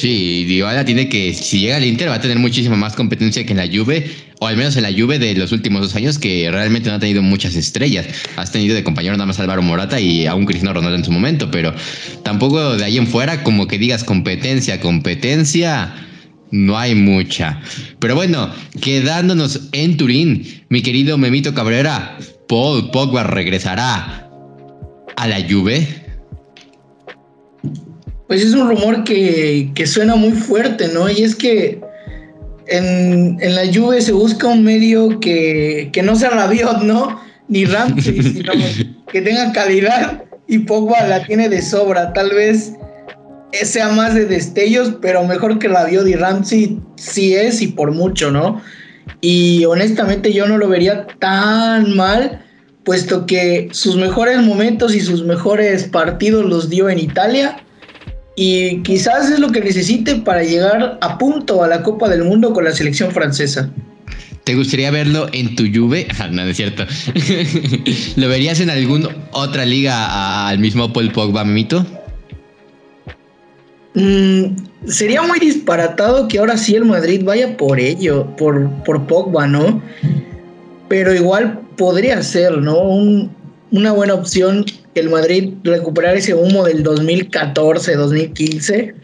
Sí, 0.00 0.46
Dybala 0.46 0.86
tiene 0.86 1.10
que, 1.10 1.34
si 1.34 1.60
llega 1.60 1.76
al 1.76 1.84
Inter, 1.84 2.08
va 2.08 2.14
a 2.14 2.20
tener 2.22 2.38
muchísima 2.38 2.74
más 2.74 2.94
competencia 2.94 3.44
que 3.44 3.50
en 3.52 3.58
la 3.58 3.66
Juve, 3.66 4.10
o 4.40 4.46
al 4.46 4.56
menos 4.56 4.74
en 4.76 4.84
la 4.84 4.90
Juve 4.90 5.18
de 5.18 5.34
los 5.34 5.52
últimos 5.52 5.82
dos 5.82 5.94
años, 5.94 6.18
que 6.18 6.50
realmente 6.50 6.88
no 6.88 6.96
ha 6.96 6.98
tenido 6.98 7.20
muchas 7.20 7.54
estrellas. 7.54 8.06
Has 8.36 8.50
tenido 8.50 8.74
de 8.74 8.82
compañero 8.82 9.14
nada 9.16 9.26
más 9.26 9.38
Álvaro 9.40 9.60
Morata 9.60 10.00
y 10.00 10.24
a 10.24 10.34
un 10.34 10.46
Cristiano 10.46 10.72
Ronaldo 10.72 10.96
en 10.96 11.04
su 11.04 11.12
momento, 11.12 11.50
pero 11.50 11.74
tampoco 12.24 12.78
de 12.78 12.84
ahí 12.86 12.96
en 12.96 13.08
fuera, 13.08 13.42
como 13.44 13.66
que 13.66 13.76
digas 13.76 14.02
competencia, 14.02 14.80
competencia, 14.80 15.92
no 16.50 16.78
hay 16.78 16.94
mucha. 16.94 17.60
Pero 17.98 18.14
bueno, 18.14 18.50
quedándonos 18.80 19.68
en 19.72 19.98
Turín, 19.98 20.64
mi 20.70 20.80
querido 20.80 21.18
Memito 21.18 21.52
Cabrera, 21.52 22.16
Paul 22.48 22.90
Pogba 22.90 23.24
regresará 23.24 24.30
a 25.14 25.28
la 25.28 25.46
Juve. 25.46 25.99
Pues 28.30 28.44
es 28.44 28.54
un 28.54 28.68
rumor 28.68 29.02
que, 29.02 29.72
suena 29.86 30.14
muy 30.14 30.30
fuerte, 30.30 30.86
¿no? 30.94 31.10
Y 31.10 31.24
es 31.24 31.34
que 31.34 31.80
en, 32.68 33.36
la 33.40 33.64
lluvia 33.64 34.00
se 34.00 34.12
busca 34.12 34.46
un 34.46 34.62
medio 34.62 35.18
que, 35.18 35.90
no 36.04 36.14
sea 36.14 36.30
Rabiot, 36.30 36.82
¿no? 36.82 37.20
Ni 37.48 37.64
Ramsey, 37.64 38.22
sino 38.34 38.52
que 39.12 39.20
tenga 39.20 39.50
calidad 39.50 40.22
y 40.46 40.60
Pogba 40.60 41.08
la 41.08 41.24
tiene 41.24 41.48
de 41.48 41.60
sobra. 41.60 42.12
Tal 42.12 42.30
vez 42.30 42.74
sea 43.50 43.88
más 43.88 44.14
de 44.14 44.26
destellos, 44.26 44.94
pero 45.02 45.24
mejor 45.24 45.58
que 45.58 45.66
Rabiot 45.66 46.06
y 46.06 46.14
Ramsey 46.14 46.78
sí 46.94 47.34
es 47.34 47.60
y 47.60 47.66
por 47.66 47.90
mucho, 47.90 48.30
¿no? 48.30 48.62
Y 49.20 49.64
honestamente 49.64 50.32
yo 50.32 50.46
no 50.46 50.56
lo 50.56 50.68
vería 50.68 51.08
tan 51.18 51.96
mal, 51.96 52.44
puesto 52.84 53.26
que 53.26 53.70
sus 53.72 53.96
mejores 53.96 54.40
momentos 54.40 54.94
y 54.94 55.00
sus 55.00 55.24
mejores 55.24 55.82
partidos 55.88 56.44
los 56.44 56.70
dio 56.70 56.88
en 56.88 57.00
Italia 57.00 57.64
y 58.42 58.80
quizás 58.80 59.30
es 59.30 59.38
lo 59.38 59.52
que 59.52 59.60
necesite 59.60 60.14
para 60.14 60.42
llegar 60.42 60.96
a 61.02 61.18
punto 61.18 61.62
a 61.62 61.68
la 61.68 61.82
Copa 61.82 62.08
del 62.08 62.24
Mundo 62.24 62.54
con 62.54 62.64
la 62.64 62.72
selección 62.72 63.10
francesa. 63.10 63.68
¿Te 64.44 64.54
gustaría 64.54 64.90
verlo 64.90 65.28
en 65.34 65.54
tu 65.56 65.64
Juve? 65.70 66.08
Ah, 66.18 66.28
no, 66.28 66.44
es 66.44 66.56
cierto. 66.56 66.86
¿Lo 68.16 68.28
verías 68.30 68.58
en 68.60 68.70
alguna 68.70 69.10
otra 69.32 69.66
liga 69.66 70.48
al 70.48 70.58
mismo 70.58 70.90
Paul 70.90 71.12
Pogba, 71.12 71.44
Mito? 71.44 71.84
Mm, 73.92 74.56
sería 74.86 75.20
muy 75.20 75.38
disparatado 75.38 76.26
que 76.26 76.38
ahora 76.38 76.56
sí 76.56 76.74
el 76.74 76.86
Madrid 76.86 77.20
vaya 77.22 77.58
por 77.58 77.78
ello, 77.78 78.34
por, 78.38 78.70
por 78.84 79.06
Pogba, 79.06 79.46
¿no? 79.48 79.82
Pero 80.88 81.14
igual 81.14 81.60
podría 81.76 82.22
ser, 82.22 82.56
¿no? 82.56 83.28
Una 83.70 83.92
buena 83.92 84.14
opción 84.14 84.64
el 84.94 85.08
Madrid 85.08 85.54
recuperar 85.62 86.16
ese 86.16 86.34
humo 86.34 86.64
del 86.64 86.82
2014, 86.82 87.94
2015. 87.94 88.94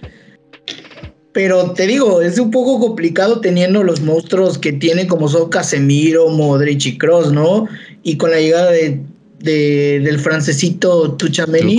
Pero 1.32 1.72
te 1.72 1.86
digo, 1.86 2.22
es 2.22 2.38
un 2.38 2.50
poco 2.50 2.80
complicado 2.80 3.40
teniendo 3.40 3.82
los 3.82 4.00
monstruos 4.00 4.58
que 4.58 4.72
tiene 4.72 5.06
como 5.06 5.28
son 5.28 5.50
Casemiro, 5.50 6.30
Modric 6.30 6.86
y 6.86 6.98
Kroos, 6.98 7.32
¿no? 7.32 7.68
Y 8.02 8.16
con 8.16 8.30
la 8.30 8.40
llegada 8.40 8.70
de, 8.70 9.02
del 9.40 10.18
francesito 10.18 11.12
Tuchameni. 11.12 11.76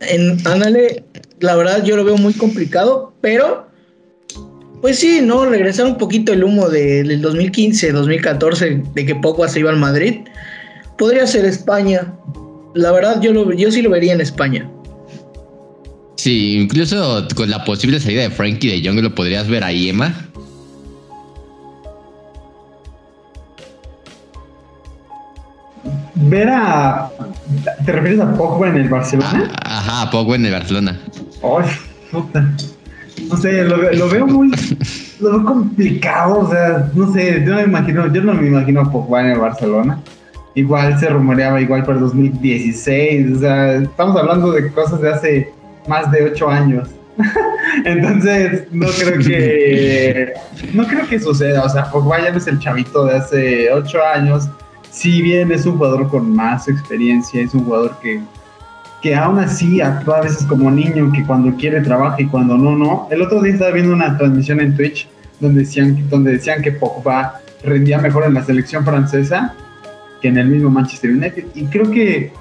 En, 0.00 0.46
ándale, 0.46 1.02
la 1.40 1.56
verdad 1.56 1.82
yo 1.82 1.96
lo 1.96 2.04
veo 2.04 2.18
muy 2.18 2.34
complicado, 2.34 3.14
pero 3.20 3.66
pues 4.80 4.98
sí, 4.98 5.20
¿no? 5.22 5.46
Regresar 5.46 5.86
un 5.86 5.98
poquito 5.98 6.32
el 6.32 6.44
humo 6.44 6.68
del 6.68 7.20
2015, 7.20 7.90
2014, 7.92 8.82
de 8.94 9.06
que 9.06 9.14
Pogba 9.14 9.48
se 9.48 9.60
iba 9.60 9.70
al 9.70 9.78
Madrid. 9.78 10.20
Podría 10.98 11.26
ser 11.26 11.44
España. 11.44 12.12
La 12.74 12.92
verdad, 12.92 13.20
yo, 13.20 13.32
lo, 13.32 13.52
yo 13.52 13.70
sí 13.70 13.82
lo 13.82 13.90
vería 13.90 14.12
en 14.12 14.20
España. 14.20 14.68
Sí, 16.16 16.56
incluso 16.60 17.26
con 17.36 17.48
la 17.48 17.64
posible 17.64 18.00
salida 18.00 18.22
de 18.22 18.30
Frankie 18.30 18.68
de 18.68 18.86
Jong 18.86 19.00
lo 19.00 19.14
podrías 19.14 19.48
ver 19.48 19.62
ahí, 19.62 19.88
Emma. 19.88 20.12
Ver 26.16 26.48
a. 26.48 27.08
¿Te 27.86 27.92
refieres 27.92 28.20
a 28.20 28.34
Pogba 28.34 28.68
en 28.68 28.76
el 28.76 28.88
Barcelona? 28.88 29.48
Ah, 29.62 29.78
ajá, 29.78 30.10
Pogba 30.10 30.34
en 30.34 30.46
el 30.46 30.52
Barcelona. 30.52 31.00
Ay, 31.42 31.70
puta. 32.10 32.52
No 33.30 33.36
sé, 33.36 33.62
lo, 33.62 34.08
veo 34.08 34.26
muy. 34.26 34.50
lo 35.20 35.30
veo 35.30 35.44
complicado, 35.44 36.40
o 36.40 36.50
sea, 36.50 36.90
no 36.94 37.12
sé, 37.12 37.44
yo 37.46 37.52
no 37.52 37.56
me 37.56 37.62
imagino, 37.62 38.12
yo 38.12 38.22
no 38.22 38.34
me 38.34 38.48
imagino 38.48 38.90
Pogba 38.90 39.20
en 39.20 39.30
el 39.30 39.38
Barcelona. 39.38 40.00
Igual 40.58 40.98
se 40.98 41.08
rumoreaba 41.08 41.60
igual 41.60 41.84
para 41.84 42.00
2016, 42.00 43.36
o 43.36 43.38
sea, 43.38 43.76
estamos 43.76 44.16
hablando 44.16 44.50
de 44.50 44.72
cosas 44.72 45.00
de 45.00 45.08
hace 45.08 45.52
más 45.86 46.10
de 46.10 46.24
ocho 46.24 46.48
años. 46.48 46.88
Entonces, 47.84 48.64
no 48.72 48.88
creo 48.88 49.20
que 49.20 50.32
no 50.74 50.84
creo 50.88 51.06
que 51.06 51.20
suceda. 51.20 51.62
O 51.62 51.68
sea, 51.68 51.88
Pogba 51.92 52.20
ya 52.20 52.32
no 52.32 52.38
es 52.38 52.48
el 52.48 52.58
chavito 52.58 53.04
de 53.04 53.14
hace 53.14 53.72
ocho 53.72 54.00
años. 54.04 54.50
Si 54.90 55.22
bien 55.22 55.52
es 55.52 55.64
un 55.64 55.76
jugador 55.76 56.08
con 56.08 56.34
más 56.34 56.66
experiencia, 56.66 57.40
es 57.40 57.54
un 57.54 57.64
jugador 57.64 57.96
que 58.02 58.20
que 59.00 59.14
aún 59.14 59.38
así 59.38 59.80
actúa 59.80 60.18
a 60.18 60.22
veces 60.22 60.44
como 60.44 60.72
niño, 60.72 61.12
que 61.12 61.24
cuando 61.24 61.56
quiere 61.56 61.82
trabaja 61.82 62.16
y 62.20 62.26
cuando 62.26 62.58
no, 62.58 62.74
no. 62.74 63.06
El 63.12 63.22
otro 63.22 63.40
día 63.42 63.52
estaba 63.52 63.70
viendo 63.70 63.92
una 63.92 64.18
transmisión 64.18 64.58
en 64.58 64.76
Twitch 64.76 65.08
donde 65.38 65.60
decían, 65.60 66.04
donde 66.10 66.32
decían 66.32 66.62
que 66.62 66.72
Pogba 66.72 67.40
rendía 67.62 67.98
mejor 67.98 68.24
en 68.24 68.34
la 68.34 68.42
selección 68.42 68.84
francesa 68.84 69.54
que 70.20 70.28
en 70.28 70.38
el 70.38 70.48
mismo 70.48 70.70
Manchester 70.70 71.10
United. 71.10 71.44
Y 71.54 71.64
creo 71.66 71.90
que 71.90 72.32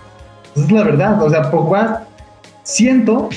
pues, 0.54 0.66
es 0.66 0.72
la 0.72 0.84
verdad. 0.84 1.22
O 1.22 1.30
sea, 1.30 1.50
Pogba 1.52 2.08
siento 2.64 3.30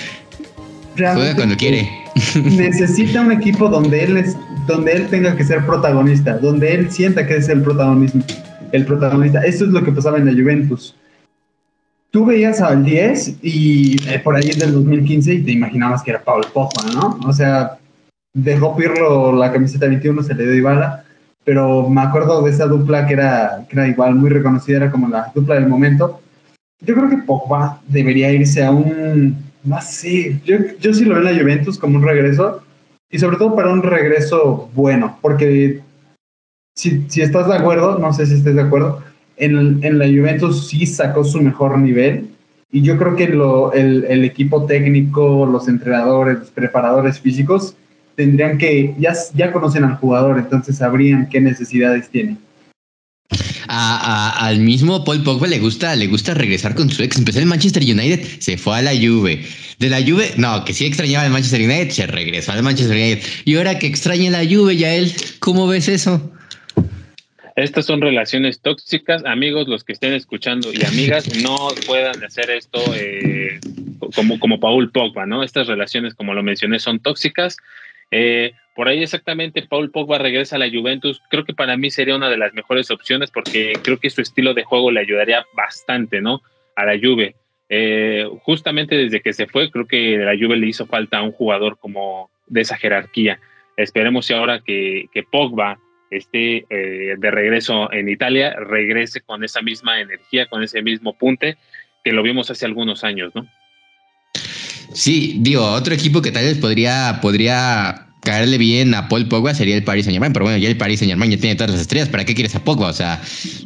realmente 0.97 1.37
cuando 1.37 1.57
quiere. 1.57 1.89
necesita 2.35 3.21
un 3.21 3.33
equipo 3.33 3.69
donde 3.69 4.05
él 4.05 4.17
es, 4.17 4.37
donde 4.67 4.93
él 4.93 5.09
tenga 5.09 5.37
que 5.37 5.45
ser 5.45 5.65
protagonista, 5.65 6.39
donde 6.39 6.75
él 6.75 6.91
sienta 6.91 7.27
que 7.27 7.37
es 7.37 7.49
el 7.49 7.63
protagonismo, 7.63 8.25
el 8.73 8.85
protagonista. 8.85 9.45
Eso 9.45 9.65
es 9.65 9.71
lo 9.71 9.85
que 9.85 9.93
pasaba 9.93 10.19
en 10.19 10.27
la 10.27 10.33
Juventus 10.33 10.95
tú 12.11 12.27
veías 12.27 12.61
al 12.61 12.85
10 12.85 13.37
y 13.43 13.97
eh, 14.09 14.19
por 14.19 14.37
ahí 14.37 14.49
es 14.49 14.59
del 14.59 14.73
2015 14.73 15.35
y 15.35 15.43
te 15.43 15.53
imaginabas 15.53 16.03
que 16.03 16.11
era 16.11 16.23
Paul 16.23 16.45
Pogba, 16.53 16.83
¿no? 16.93 17.19
O 17.27 17.33
sea, 17.33 17.79
dejó 18.33 18.77
Pirlo 18.77 19.33
la 19.33 19.53
camiseta 19.53 19.87
21, 19.87 20.23
se 20.23 20.35
le 20.35 20.45
dio 20.45 20.55
Ibala, 20.55 21.05
pero 21.45 21.89
me 21.89 22.01
acuerdo 22.03 22.43
de 22.43 22.51
esa 22.51 22.67
dupla 22.67 23.07
que 23.07 23.15
era, 23.15 23.67
que 23.69 23.77
era 23.77 23.89
igual 23.89 24.15
muy 24.15 24.31
reconocida, 24.31 24.79
era 24.79 24.91
como 24.91 25.09
la 25.09 25.31
dupla 25.35 25.55
del 25.57 25.69
momento. 25.69 26.21
Yo 26.81 26.95
creo 26.95 27.11
que 27.11 27.19
Pogba 27.19 27.81
debería 27.89 28.33
irse 28.33 28.65
a 28.65 28.71
un, 28.71 29.37
no 29.65 29.81
sé, 29.83 30.41
yo, 30.45 30.57
yo 30.79 30.95
sí 30.95 31.05
lo 31.05 31.15
veo 31.15 31.29
en 31.29 31.37
la 31.37 31.43
Juventus 31.43 31.79
como 31.79 31.99
un 31.99 32.05
regreso 32.05 32.63
y 33.11 33.19
sobre 33.19 33.37
todo 33.37 33.55
para 33.57 33.73
un 33.73 33.83
regreso 33.83 34.71
bueno, 34.75 35.19
porque 35.21 35.83
si, 36.77 37.05
si 37.09 37.23
estás 37.23 37.49
de 37.49 37.57
acuerdo, 37.57 37.99
no 37.99 38.13
sé 38.13 38.27
si 38.27 38.35
estés 38.35 38.55
de 38.55 38.63
acuerdo, 38.63 39.03
en, 39.37 39.99
la 39.99 40.07
Juventus 40.07 40.69
sí 40.69 40.87
sacó 40.87 41.25
su 41.25 41.41
mejor 41.41 41.79
nivel 41.79 42.31
y 42.71 42.83
yo 42.83 42.97
creo 42.97 43.17
que 43.17 43.29
lo, 43.29 43.73
el, 43.73 44.25
equipo 44.25 44.67
técnico, 44.67 45.47
los 45.47 45.67
entrenadores, 45.67 46.39
los 46.39 46.51
preparadores 46.51 47.19
físicos 47.19 47.75
tendrían 48.21 48.59
que, 48.59 48.95
ya, 48.99 49.15
ya 49.35 49.51
conocen 49.51 49.83
al 49.85 49.97
jugador, 49.97 50.39
entonces 50.39 50.77
sabrían 50.77 51.31
qué 51.31 51.41
necesidades 51.41 52.11
tiene. 52.11 52.37
al 53.67 54.59
mismo 54.59 55.05
Paul 55.05 55.23
Pogba 55.23 55.47
le 55.47 55.59
gusta, 55.59 55.97
le 55.97 56.07
gusta 56.07 56.35
regresar 56.35 56.75
con 56.75 56.91
su 56.91 57.03
ex. 57.03 57.17
Empezó 57.17 57.39
en 57.39 57.49
Manchester 57.49 57.83
United, 57.83 58.21
se 58.41 58.59
fue 58.59 58.77
a 58.77 58.83
la 58.83 58.93
Juve. 58.93 59.43
De 59.79 59.89
la 59.89 60.03
Juve, 60.03 60.33
no, 60.37 60.67
que 60.67 60.75
sí 60.75 60.85
extrañaba 60.85 61.25
el 61.25 61.33
Manchester 61.33 61.63
United, 61.63 61.89
se 61.89 62.07
regresó 62.07 62.53
al 62.53 62.63
Manchester 62.63 62.95
United. 62.95 63.27
Y 63.47 63.57
ahora 63.57 63.79
que 63.79 63.87
extraña 63.87 64.31
la 64.31 64.45
Juve, 64.45 64.77
ya 64.77 64.95
él, 64.95 65.11
¿cómo 65.39 65.67
ves 65.67 65.89
eso? 65.89 66.21
Estas 67.57 67.87
son 67.87 68.03
relaciones 68.03 68.61
tóxicas. 68.61 69.25
Amigos, 69.25 69.67
los 69.67 69.83
que 69.83 69.95
estén 69.95 70.13
escuchando 70.13 70.71
y 70.75 70.85
amigas, 70.85 71.35
no 71.43 71.69
puedan 71.87 72.23
hacer 72.23 72.51
esto 72.51 72.83
eh, 72.95 73.61
como, 74.15 74.39
como 74.39 74.61
Paul 74.61 74.91
Pogba, 74.91 75.25
¿no? 75.25 75.43
Estas 75.43 75.67
relaciones, 75.67 76.15
como 76.15 76.35
lo 76.35 76.43
mencioné, 76.43 76.79
son 76.79 77.01
tóxicas. 77.01 77.57
Eh, 78.11 78.53
por 78.75 78.89
ahí 78.89 79.03
exactamente 79.03 79.63
Paul 79.63 79.91
Pogba 79.91 80.19
regresa 80.19 80.57
a 80.57 80.59
la 80.59 80.71
Juventus. 80.71 81.21
Creo 81.31 81.45
que 81.45 81.55
para 81.55 81.77
mí 81.77 81.91
sería 81.91 82.17
una 82.17 82.31
de 82.31 82.39
las 82.39 82.55
mejores 82.55 82.91
opciones 82.91 83.31
porque 83.31 83.75
creo 83.83 83.99
que 83.99 84.11
su 84.11 84.21
estilo 84.21 84.55
de 84.55 84.65
juego 84.65 84.91
le 84.91 85.01
ayudaría 85.01 85.45
bastante, 85.55 86.21
¿no? 86.21 86.41
A 86.77 86.85
la 86.85 86.99
Juve. 86.99 87.37
Eh, 87.69 88.29
justamente 88.43 88.97
desde 88.97 89.21
que 89.21 89.33
se 89.33 89.47
fue, 89.47 89.71
creo 89.71 89.87
que 89.87 90.17
a 90.17 90.33
la 90.33 90.39
Juve 90.39 90.57
le 90.57 90.67
hizo 90.67 90.87
falta 90.87 91.23
un 91.23 91.33
jugador 91.33 91.79
como 91.79 92.31
de 92.47 92.63
esa 92.63 92.77
jerarquía. 92.77 93.39
Esperemos 93.77 94.27
si 94.27 94.35
ahora 94.35 94.61
que, 94.61 95.07
que 95.13 95.23
Pogba 95.23 95.79
esté 96.11 96.67
eh, 96.69 97.15
de 97.17 97.31
regreso 97.31 97.93
en 97.93 98.09
Italia, 98.09 98.55
regrese 98.57 99.21
con 99.21 99.45
esa 99.45 99.63
misma 99.63 100.01
energía, 100.01 100.47
con 100.47 100.63
ese 100.63 100.83
mismo 100.83 101.17
punte 101.17 101.57
que 102.03 102.13
lo 102.13 102.23
vimos 102.23 102.51
hace 102.51 102.67
algunos 102.67 103.05
años, 103.05 103.35
¿no? 103.35 103.47
Sí, 104.93 105.37
digo, 105.41 105.65
otro 105.65 105.95
equipo 105.95 106.21
que 106.21 106.33
tal 106.33 106.45
vez 106.45 106.59
podría, 106.59 107.21
podría 107.23 108.07
caerle 108.23 108.59
bien 108.59 108.95
a 108.95 109.09
Paul 109.09 109.27
Pogba 109.29 109.55
sería 109.55 109.77
el 109.77 109.85
Paris 109.85 110.05
Saint 110.05 110.15
Germain, 110.15 110.33
pero 110.33 110.45
bueno, 110.45 110.59
ya 110.59 110.69
el 110.69 110.77
Paris 110.77 111.01
Saint 111.01 111.11
Germain 111.11 111.31
ya 111.31 111.39
tiene 111.39 111.57
todas 111.57 111.71
las 111.71 111.81
estrellas, 111.81 112.09
¿para 112.09 112.25
qué 112.25 112.35
quieres 112.35 112.55
a 112.55 112.65
Pogba? 112.65 112.89
O 112.89 112.93
sea, 112.93 113.21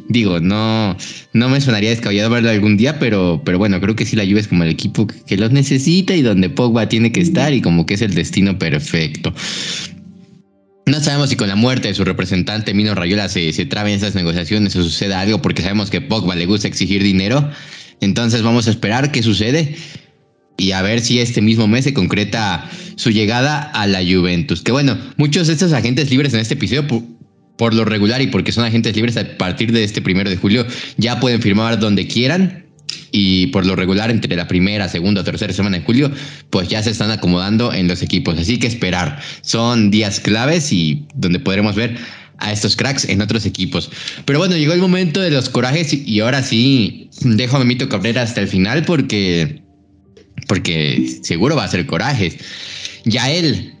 digo, 0.07 0.39
no, 0.39 0.95
no 1.33 1.49
me 1.49 1.59
sonaría 1.61 1.89
descabellado 1.89 2.29
verlo 2.29 2.49
algún 2.49 2.77
día, 2.77 2.99
pero, 2.99 3.41
pero 3.43 3.57
bueno, 3.57 3.81
creo 3.81 3.95
que 3.95 4.05
sí 4.05 4.15
la 4.15 4.23
Juve 4.23 4.39
es 4.39 4.47
como 4.47 4.63
el 4.63 4.69
equipo 4.69 5.07
que 5.07 5.37
los 5.37 5.51
necesita 5.51 6.15
y 6.15 6.21
donde 6.21 6.49
Pogba 6.49 6.87
tiene 6.87 7.11
que 7.11 7.21
estar 7.21 7.53
y 7.53 7.61
como 7.61 7.85
que 7.85 7.95
es 7.95 8.01
el 8.01 8.13
destino 8.13 8.57
perfecto. 8.57 9.33
No 10.85 10.99
sabemos 11.01 11.29
si 11.29 11.35
con 11.35 11.47
la 11.47 11.55
muerte 11.55 11.87
de 11.87 11.95
su 11.95 12.05
representante 12.05 12.73
Mino 12.75 12.93
Rayola 12.93 13.27
se, 13.27 13.51
se 13.51 13.65
traben 13.65 13.95
esas 13.95 14.13
negociaciones 14.13 14.75
o 14.75 14.83
suceda 14.83 15.19
algo 15.19 15.41
porque 15.41 15.63
sabemos 15.63 15.89
que 15.89 15.99
Pogba 15.99 16.35
le 16.35 16.45
gusta 16.45 16.67
exigir 16.67 17.01
dinero. 17.01 17.49
Entonces 18.01 18.43
vamos 18.43 18.67
a 18.67 18.69
esperar 18.69 19.11
qué 19.11 19.23
sucede 19.23 19.75
y 20.57 20.71
a 20.71 20.81
ver 20.81 21.01
si 21.01 21.19
este 21.19 21.41
mismo 21.41 21.67
mes 21.67 21.83
se 21.83 21.93
concreta 21.93 22.69
su 22.95 23.11
llegada 23.11 23.61
a 23.61 23.87
la 23.87 23.99
Juventus. 23.99 24.61
Que 24.61 24.71
bueno, 24.71 24.97
muchos 25.17 25.47
de 25.47 25.53
estos 25.53 25.73
agentes 25.73 26.09
libres 26.09 26.33
en 26.33 26.39
este 26.39 26.53
episodio, 26.53 26.87
por, 26.87 27.03
por 27.57 27.73
lo 27.73 27.85
regular 27.85 28.21
y 28.21 28.27
porque 28.27 28.51
son 28.51 28.63
agentes 28.63 28.95
libres 28.95 29.17
a 29.17 29.37
partir 29.37 29.71
de 29.71 29.83
este 29.83 30.01
primero 30.01 30.29
de 30.29 30.37
julio, 30.37 30.65
ya 30.97 31.19
pueden 31.19 31.41
firmar 31.41 31.79
donde 31.79 32.07
quieran 32.07 32.65
y 33.11 33.47
por 33.47 33.65
lo 33.65 33.75
regular 33.75 34.11
entre 34.11 34.35
la 34.35 34.47
primera, 34.47 34.89
segunda 34.89 35.23
tercera 35.23 35.53
semana 35.53 35.77
de 35.77 35.83
julio, 35.83 36.11
pues 36.49 36.67
ya 36.67 36.83
se 36.83 36.91
están 36.91 37.11
acomodando 37.11 37.73
en 37.73 37.87
los 37.87 38.01
equipos. 38.01 38.37
Así 38.37 38.59
que 38.59 38.67
esperar. 38.67 39.21
Son 39.41 39.89
días 39.91 40.19
claves 40.19 40.71
y 40.71 41.05
donde 41.15 41.39
podremos 41.39 41.75
ver 41.75 41.97
a 42.37 42.51
estos 42.51 42.75
cracks 42.75 43.07
en 43.07 43.21
otros 43.21 43.45
equipos. 43.45 43.89
Pero 44.25 44.39
bueno, 44.39 44.57
llegó 44.57 44.73
el 44.73 44.81
momento 44.81 45.21
de 45.21 45.31
los 45.31 45.49
corajes 45.49 45.93
y 45.93 46.19
ahora 46.19 46.43
sí 46.43 47.09
dejo 47.21 47.55
a 47.55 47.59
Memito 47.59 47.87
Cabrera 47.87 48.21
hasta 48.21 48.41
el 48.41 48.47
final 48.47 48.83
porque, 48.83 49.61
porque 50.47 51.19
seguro 51.21 51.55
va 51.55 51.63
a 51.63 51.69
ser 51.69 51.85
corajes. 51.85 52.37
Ya 53.05 53.31
él, 53.31 53.75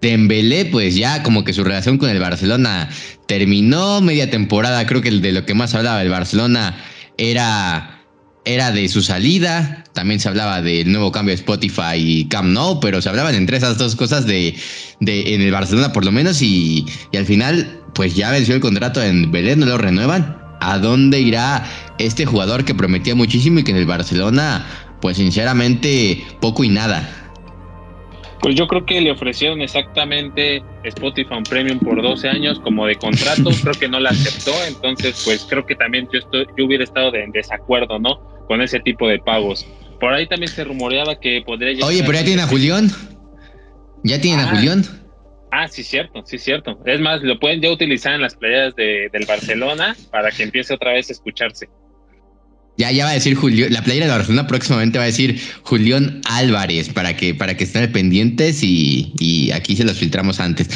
Dembélé, 0.00 0.64
pues 0.66 0.96
ya 0.96 1.22
como 1.22 1.44
que 1.44 1.52
su 1.52 1.62
relación 1.62 1.96
con 1.96 2.10
el 2.10 2.18
Barcelona 2.18 2.90
terminó 3.28 4.00
media 4.00 4.30
temporada. 4.30 4.84
Creo 4.86 5.00
que 5.00 5.10
de 5.10 5.32
lo 5.32 5.46
que 5.46 5.54
más 5.54 5.74
hablaba 5.74 6.02
el 6.02 6.08
Barcelona 6.08 6.76
era 7.18 8.02
era 8.44 8.72
de 8.72 8.88
su 8.88 9.02
salida, 9.02 9.84
también 9.94 10.18
se 10.18 10.28
hablaba 10.28 10.62
del 10.62 10.90
nuevo 10.90 11.12
cambio 11.12 11.32
de 11.32 11.40
Spotify 11.40 11.94
y 11.94 12.24
Cam 12.24 12.52
No, 12.52 12.80
pero 12.80 13.00
se 13.00 13.08
hablaban 13.08 13.34
entre 13.36 13.56
esas 13.56 13.78
dos 13.78 13.94
cosas 13.94 14.26
de, 14.26 14.56
de 14.98 15.34
en 15.34 15.42
el 15.42 15.52
Barcelona 15.52 15.92
por 15.92 16.04
lo 16.04 16.10
menos 16.10 16.42
y, 16.42 16.84
y, 17.12 17.16
al 17.16 17.24
final 17.24 17.80
pues 17.94 18.16
ya 18.16 18.30
venció 18.30 18.54
el 18.54 18.60
contrato 18.60 19.00
en 19.02 19.30
Belén, 19.30 19.60
no 19.60 19.66
lo 19.66 19.78
renuevan. 19.78 20.38
¿A 20.60 20.78
dónde 20.78 21.20
irá 21.20 21.64
este 21.98 22.24
jugador 22.24 22.64
que 22.64 22.74
prometía 22.74 23.14
muchísimo 23.14 23.58
y 23.58 23.64
que 23.64 23.72
en 23.72 23.76
el 23.76 23.86
Barcelona 23.86 24.64
pues 25.02 25.16
sinceramente 25.18 26.24
poco 26.40 26.64
y 26.64 26.70
nada? 26.70 27.06
Pues 28.40 28.54
yo 28.54 28.66
creo 28.66 28.86
que 28.86 29.00
le 29.00 29.10
ofrecieron 29.10 29.60
exactamente 29.60 30.62
Spotify 30.84 31.42
Premium 31.48 31.78
por 31.78 32.00
12 32.00 32.28
años 32.28 32.58
como 32.60 32.86
de 32.86 32.94
contrato, 32.94 33.50
creo 33.62 33.74
que 33.74 33.88
no 33.88 34.00
la 34.00 34.10
aceptó, 34.10 34.52
entonces 34.66 35.20
pues 35.24 35.44
creo 35.48 35.66
que 35.66 35.74
también 35.74 36.08
yo, 36.12 36.20
estoy, 36.20 36.46
yo 36.56 36.64
hubiera 36.64 36.84
estado 36.84 37.14
en 37.14 37.32
desacuerdo, 37.32 37.98
¿no? 37.98 38.20
Con 38.46 38.62
ese 38.62 38.80
tipo 38.80 39.06
de 39.08 39.18
pagos. 39.18 39.66
Por 40.00 40.14
ahí 40.14 40.26
también 40.26 40.50
se 40.50 40.64
rumoreaba 40.64 41.18
que 41.20 41.42
podría 41.44 41.84
Oye, 41.84 42.02
pero 42.02 42.18
ya 42.18 42.24
tiene 42.24 42.42
a 42.42 42.46
Julián. 42.46 42.90
¿Ya 44.04 44.20
tiene 44.20 44.42
a 44.42 44.46
ah. 44.46 44.56
Julián? 44.56 44.84
Ah, 45.50 45.68
sí, 45.68 45.84
cierto, 45.84 46.22
sí, 46.24 46.38
cierto. 46.38 46.78
Es 46.86 47.00
más, 47.00 47.22
lo 47.22 47.38
pueden 47.38 47.60
ya 47.60 47.70
utilizar 47.70 48.14
en 48.14 48.22
las 48.22 48.34
playas 48.34 48.74
de, 48.74 49.10
del 49.12 49.26
Barcelona 49.26 49.94
para 50.10 50.30
que 50.30 50.44
empiece 50.44 50.72
otra 50.74 50.92
vez 50.92 51.10
a 51.10 51.12
escucharse. 51.12 51.68
Ya, 52.82 52.90
ya 52.90 53.04
va 53.04 53.10
a 53.12 53.14
decir 53.14 53.36
Julio, 53.36 53.68
la 53.70 53.80
playera 53.82 54.06
de 54.06 54.12
Barcelona 54.12 54.48
próximamente 54.48 54.98
va 54.98 55.04
a 55.04 55.06
decir 55.06 55.38
Julián 55.62 56.20
Álvarez 56.28 56.92
para 56.92 57.14
que, 57.16 57.32
para 57.32 57.56
que 57.56 57.62
estén 57.62 57.92
pendientes 57.92 58.60
y, 58.64 59.52
aquí 59.54 59.76
se 59.76 59.84
los 59.84 59.96
filtramos 60.00 60.40
antes. 60.40 60.68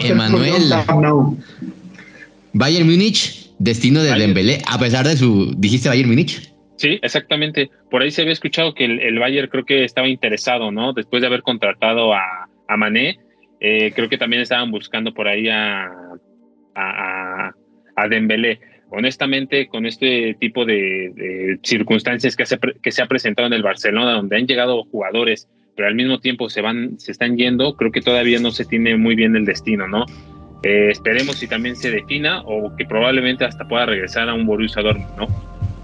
Emanuel. 0.00 0.72
Bayern 2.52 2.86
Múnich, 2.88 3.50
destino 3.58 4.00
de 4.00 4.16
Dembélé, 4.16 4.62
a 4.64 4.78
pesar 4.78 5.08
de 5.08 5.16
su, 5.16 5.52
dijiste 5.58 5.88
Bayern 5.88 6.08
Múnich. 6.08 6.52
Sí, 6.76 7.00
exactamente. 7.02 7.68
Por 7.90 8.02
ahí 8.02 8.12
se 8.12 8.22
había 8.22 8.32
escuchado 8.32 8.72
que 8.72 8.84
el, 8.84 9.18
Bayern 9.18 9.48
creo 9.48 9.64
que 9.64 9.82
estaba 9.82 10.06
interesado, 10.06 10.70
¿no? 10.70 10.92
Después 10.92 11.20
de 11.20 11.26
haber 11.26 11.42
contratado 11.42 12.14
a, 12.14 12.48
a 12.68 12.76
Mané, 12.76 13.18
eh, 13.58 13.90
creo 13.92 14.08
que 14.08 14.18
también 14.18 14.42
estaban 14.42 14.70
buscando 14.70 15.12
por 15.12 15.26
ahí 15.26 15.48
a, 15.48 15.90
a, 16.76 17.50
a 17.96 18.08
Dembélé 18.08 18.60
honestamente, 18.90 19.68
con 19.68 19.86
este 19.86 20.34
tipo 20.38 20.64
de, 20.64 21.58
circunstancias 21.62 22.36
que 22.36 22.46
se, 22.46 22.58
que 22.82 22.92
se 22.92 23.02
ha 23.02 23.06
presentado 23.06 23.46
en 23.46 23.54
el 23.54 23.62
Barcelona, 23.62 24.12
donde 24.12 24.36
han 24.36 24.46
llegado 24.46 24.84
jugadores, 24.84 25.48
pero 25.76 25.88
al 25.88 25.94
mismo 25.94 26.20
tiempo 26.20 26.50
se 26.50 26.60
van, 26.60 26.98
se 26.98 27.12
están 27.12 27.36
yendo, 27.36 27.76
creo 27.76 27.92
que 27.92 28.02
todavía 28.02 28.38
no 28.38 28.50
se 28.50 28.64
tiene 28.64 28.96
muy 28.96 29.14
bien 29.14 29.36
el 29.36 29.44
destino, 29.44 29.88
¿no? 29.88 30.04
Eh, 30.62 30.88
esperemos 30.90 31.36
si 31.36 31.46
también 31.46 31.74
se 31.74 31.90
defina 31.90 32.42
o 32.42 32.74
que 32.76 32.84
probablemente 32.84 33.44
hasta 33.44 33.66
pueda 33.66 33.86
regresar 33.86 34.28
a 34.28 34.34
un 34.34 34.44
Borussia 34.44 34.82
Dortmund, 34.82 35.16
¿no? 35.16 35.26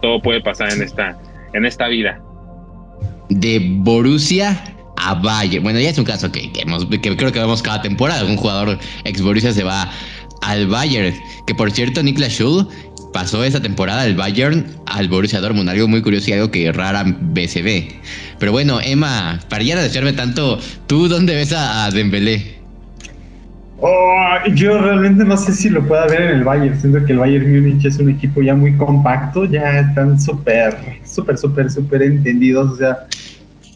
Todo 0.02 0.20
puede 0.20 0.42
pasar 0.42 0.72
en 0.72 0.82
esta, 0.82 1.18
en 1.54 1.64
esta 1.64 1.88
vida. 1.88 2.20
De 3.30 3.58
Borussia 3.78 4.62
a 4.98 5.14
Bayern. 5.14 5.62
Bueno, 5.62 5.80
ya 5.80 5.90
es 5.90 5.98
un 5.98 6.04
caso 6.04 6.30
que, 6.30 6.52
que 6.52 7.16
creo 7.16 7.32
que 7.32 7.40
vemos 7.40 7.62
cada 7.62 7.80
temporada. 7.80 8.25
Un 8.25 8.36
jugador 8.36 8.78
ex 9.04 9.22
Borussia 9.22 9.52
se 9.52 9.64
va 9.64 9.90
al 10.42 10.66
Bayern. 10.66 11.14
Que 11.46 11.54
por 11.54 11.70
cierto, 11.70 12.02
Niklas 12.02 12.32
Schul 12.32 12.68
pasó 13.16 13.42
esa 13.44 13.62
temporada 13.62 14.02
del 14.02 14.14
Bayern 14.14 14.66
al 14.85 15.08
Borussia 15.08 15.40
Dortmund, 15.40 15.70
algo 15.70 15.88
muy 15.88 16.02
curioso 16.02 16.28
y 16.28 16.35
algo 16.35 16.50
que 16.50 16.70
rara 16.70 17.02
BCB. 17.02 17.94
Pero 18.38 18.52
bueno, 18.52 18.78
Emma, 18.85 19.40
para 19.49 19.62
ya 19.62 19.75
no 19.75 19.80
desearme 19.80 20.12
tanto, 20.12 20.58
¿tú 20.87 21.08
dónde 21.08 21.35
ves 21.35 21.54
a, 21.56 21.90
Dembélé? 21.90 22.56
Oh, 23.80 24.37
yo 24.54 24.78
realmente 24.82 25.25
no 25.25 25.35
sé 25.38 25.54
si 25.54 25.70
lo 25.70 25.82
pueda 25.88 26.06
ver 26.08 26.20
en 26.20 26.28
el 26.37 26.44
Bayern, 26.44 26.78
siento 26.78 27.02
que 27.06 27.14
el 27.14 27.18
Bayern 27.20 27.50
Múnich 27.50 27.87
es 27.87 27.96
un 27.96 28.11
equipo 28.11 28.42
ya 28.42 28.54
muy 28.54 28.76
compacto, 28.76 29.46
ya 29.46 29.80
están 29.80 30.20
súper, 30.20 30.76
súper, 31.06 31.38
súper, 31.38 31.70
súper 31.70 32.02
entendidos, 32.02 32.73
o 32.73 32.76
sea, 32.76 33.06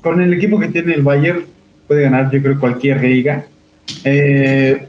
con 0.03 0.21
el 0.21 0.35
equipo 0.35 0.61
que 0.61 0.69
tiene 0.69 0.93
el 0.93 1.03
Bayern 1.03 1.47
puede 1.89 2.03
ganar 2.03 2.31
yo 2.31 2.43
creo 2.43 2.61
cualquier 2.61 3.03
liga. 3.03 3.47
Eh, 4.05 4.87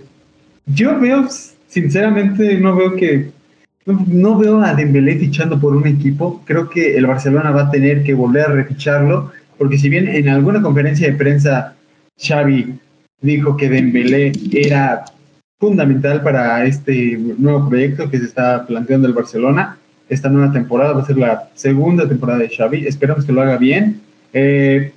yo 0.65 0.99
veo, 0.99 1.29
sinceramente, 1.69 2.57
no 2.57 2.75
veo 2.75 2.97
que 2.97 3.31
no 3.85 4.37
veo 4.37 4.61
a 4.61 4.73
Dembélé 4.73 5.17
fichando 5.17 5.59
por 5.59 5.75
un 5.75 5.87
equipo. 5.87 6.41
Creo 6.45 6.69
que 6.69 6.95
el 6.97 7.07
Barcelona 7.07 7.51
va 7.51 7.63
a 7.63 7.71
tener 7.71 8.03
que 8.03 8.13
volver 8.13 8.45
a 8.45 8.53
reficharlo, 8.53 9.31
porque 9.57 9.77
si 9.77 9.89
bien 9.89 10.07
en 10.07 10.29
alguna 10.29 10.61
conferencia 10.61 11.07
de 11.07 11.17
prensa 11.17 11.75
Xavi 12.17 12.79
dijo 13.21 13.57
que 13.57 13.69
Dembélé 13.69 14.31
era 14.51 15.05
fundamental 15.59 16.23
para 16.23 16.65
este 16.65 17.17
nuevo 17.37 17.69
proyecto 17.69 18.09
que 18.09 18.19
se 18.19 18.25
está 18.25 18.65
planteando 18.65 19.07
el 19.07 19.13
Barcelona, 19.13 19.77
esta 20.09 20.29
nueva 20.29 20.51
temporada 20.51 20.93
va 20.93 21.03
a 21.03 21.05
ser 21.05 21.17
la 21.17 21.49
segunda 21.53 22.07
temporada 22.07 22.39
de 22.39 22.49
Xavi. 22.49 22.85
Esperamos 22.85 23.25
que 23.25 23.31
lo 23.31 23.41
haga 23.41 23.57
bien. 23.57 24.01
Eh, 24.33 24.91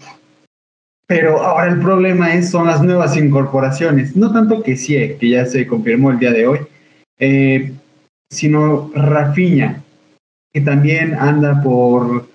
pero 1.07 1.41
ahora 1.43 1.71
el 1.71 1.81
problema 1.81 2.35
es, 2.35 2.51
son 2.51 2.67
las 2.67 2.83
nuevas 2.83 3.17
incorporaciones. 3.17 4.17
No 4.17 4.33
tanto 4.33 4.63
que 4.63 4.77
sí, 4.77 4.97
que 5.21 5.29
ya 5.29 5.47
se 5.47 5.67
confirmó 5.67 6.11
el 6.11 6.19
día 6.19 6.33
de 6.33 6.47
hoy. 6.47 6.59
Eh, 7.19 7.73
sino 8.31 8.91
Rafiña, 8.95 9.83
que 10.53 10.61
también 10.61 11.15
anda 11.15 11.63
por 11.63 12.27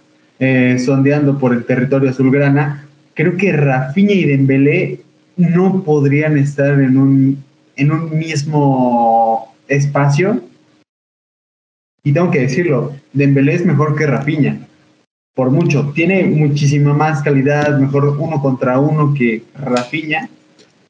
eh, 0.42 0.80
sondeando 0.80 1.38
por 1.38 1.54
el 1.54 1.66
territorio 1.66 2.10
azulgrana. 2.10 2.88
Creo 3.14 3.36
que 3.36 3.52
Rafiña 3.52 4.14
y 4.14 4.24
Dembélé 4.24 5.02
no 5.36 5.84
podrían 5.84 6.38
estar 6.38 6.80
en 6.80 6.98
un, 6.98 7.44
en 7.76 7.92
un 7.92 8.18
mismo 8.18 9.54
espacio. 9.68 10.42
Y 12.04 12.14
tengo 12.14 12.32
que 12.32 12.40
decirlo, 12.40 12.96
Dembélé 13.12 13.56
es 13.56 13.66
mejor 13.66 13.98
que 13.98 14.08
Rafiña, 14.08 14.66
por 15.36 15.52
mucho. 15.52 15.92
Tiene 15.94 16.24
muchísima 16.24 16.94
más 16.94 17.22
calidad, 17.22 17.78
mejor 17.78 18.18
uno 18.18 18.42
contra 18.42 18.80
uno 18.80 19.14
que 19.14 19.44
Rafiña. 19.56 20.30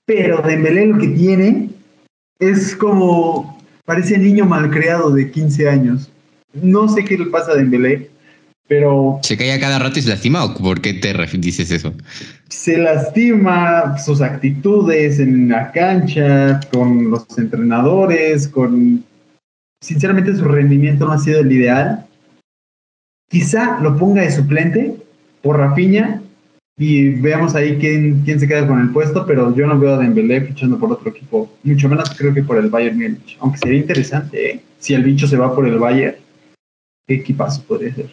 Pero 0.06 0.44
Dembélé 0.44 0.86
lo 0.86 1.00
que 1.00 1.08
tiene 1.08 1.70
es 2.40 2.76
como 2.76 3.59
Parece 3.90 4.20
niño 4.20 4.46
malcriado 4.46 5.10
de 5.10 5.32
15 5.32 5.68
años. 5.68 6.12
No 6.54 6.88
sé 6.88 7.04
qué 7.04 7.18
le 7.18 7.26
pasa 7.26 7.54
a 7.54 7.56
Dembélé, 7.56 8.12
pero... 8.68 9.20
¿Se 9.24 9.36
cae 9.36 9.52
a 9.52 9.60
cada 9.60 9.80
rato 9.80 9.98
y 9.98 10.04
se 10.04 10.10
lastima 10.10 10.44
o 10.44 10.54
por 10.54 10.80
qué 10.80 10.94
te 10.94 11.12
dices 11.40 11.72
eso? 11.72 11.96
Se 12.50 12.78
lastima 12.78 13.98
sus 13.98 14.22
actitudes 14.22 15.18
en 15.18 15.50
la 15.50 15.72
cancha, 15.72 16.60
con 16.72 17.10
los 17.10 17.26
entrenadores, 17.40 18.48
con... 18.48 19.04
Sinceramente 19.82 20.36
su 20.36 20.44
rendimiento 20.44 21.08
no 21.08 21.14
ha 21.14 21.18
sido 21.18 21.40
el 21.40 21.52
ideal. 21.52 22.06
Quizá 23.28 23.80
lo 23.82 23.98
ponga 23.98 24.22
de 24.22 24.30
suplente 24.30 24.98
por 25.42 25.58
Rafiña 25.58 26.22
y 26.80 27.10
veamos 27.10 27.56
ahí 27.56 27.78
quién, 27.78 28.22
quién 28.24 28.40
se 28.40 28.48
queda 28.48 28.66
con 28.66 28.80
el 28.80 28.90
puesto, 28.92 29.26
pero 29.26 29.54
yo 29.54 29.68
no 29.68 29.78
veo 29.78 29.96
a 29.96 29.98
Dembélé 29.98 30.42
fichando 30.42 30.80
por 30.80 30.94
otro 30.94 31.10
equipo, 31.10 31.54
mucho 31.64 31.90
menos 31.90 32.10
creo 32.12 32.34
que 32.34 32.42
por 32.42 32.58
el 32.58 32.70
Bayern 32.70 32.98
Múnich, 32.98 33.38
aunque 33.42 33.60
sería 33.60 33.80
interesante, 33.80 34.52
¿eh? 34.52 34.60
Si 34.80 34.94
el 34.94 35.04
bicho 35.04 35.28
se 35.28 35.36
va 35.36 35.54
por 35.54 35.68
el 35.68 35.78
Bayern, 35.78 36.16
¿qué 37.06 37.16
equipazo 37.16 37.62
podría 37.64 37.94
ser? 37.94 38.10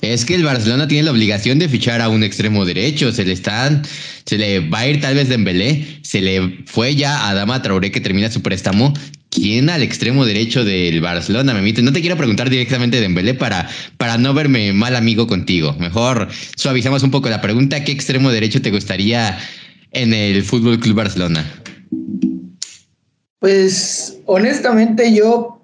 Es 0.00 0.24
que 0.24 0.36
el 0.36 0.44
Barcelona 0.44 0.86
tiene 0.86 1.02
la 1.02 1.10
obligación 1.10 1.58
de 1.58 1.68
fichar 1.68 2.00
a 2.00 2.08
un 2.08 2.22
extremo 2.22 2.64
derecho, 2.64 3.10
se 3.10 3.24
le 3.24 3.32
están, 3.32 3.82
se 4.24 4.38
le 4.38 4.60
va 4.60 4.78
a 4.78 4.88
ir 4.88 5.00
tal 5.00 5.16
vez 5.16 5.28
Dembélé, 5.28 5.84
se 6.02 6.20
le 6.20 6.62
fue 6.66 6.94
ya 6.94 7.28
a 7.28 7.34
Dama 7.34 7.60
Traoré 7.62 7.90
que 7.90 8.00
termina 8.00 8.30
su 8.30 8.40
préstamo 8.40 8.94
¿Quién 9.40 9.70
al 9.70 9.82
extremo 9.82 10.26
derecho 10.26 10.64
del 10.64 11.00
Barcelona, 11.00 11.54
me 11.54 11.72
No 11.72 11.92
te 11.92 12.00
quiero 12.00 12.16
preguntar 12.16 12.50
directamente 12.50 12.96
de 12.96 13.02
Dembélé 13.02 13.34
para, 13.34 13.68
para 13.96 14.18
no 14.18 14.34
verme 14.34 14.72
mal 14.72 14.96
amigo 14.96 15.28
contigo. 15.28 15.74
Mejor 15.78 16.28
suavizamos 16.56 17.04
un 17.04 17.12
poco 17.12 17.28
la 17.28 17.40
pregunta. 17.40 17.84
¿Qué 17.84 17.92
extremo 17.92 18.32
derecho 18.32 18.60
te 18.60 18.72
gustaría 18.72 19.38
en 19.92 20.12
el 20.12 20.42
Fútbol 20.42 20.80
Club 20.80 20.96
Barcelona? 20.96 21.44
Pues 23.38 24.18
honestamente 24.26 25.14
yo 25.14 25.62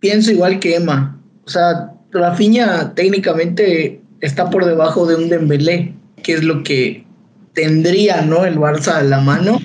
pienso 0.00 0.30
igual 0.30 0.60
que 0.60 0.76
Emma. 0.76 1.20
O 1.44 1.50
sea, 1.50 1.92
Rafinha 2.12 2.94
técnicamente 2.94 4.00
está 4.20 4.48
por 4.48 4.64
debajo 4.64 5.06
de 5.06 5.16
un 5.16 5.28
Dembélé, 5.28 5.92
que 6.22 6.34
es 6.34 6.44
lo 6.44 6.62
que 6.62 7.04
tendría, 7.52 8.22
¿no? 8.22 8.44
El 8.44 8.58
Barça 8.58 8.98
a 8.98 9.02
la 9.02 9.20
mano 9.20 9.60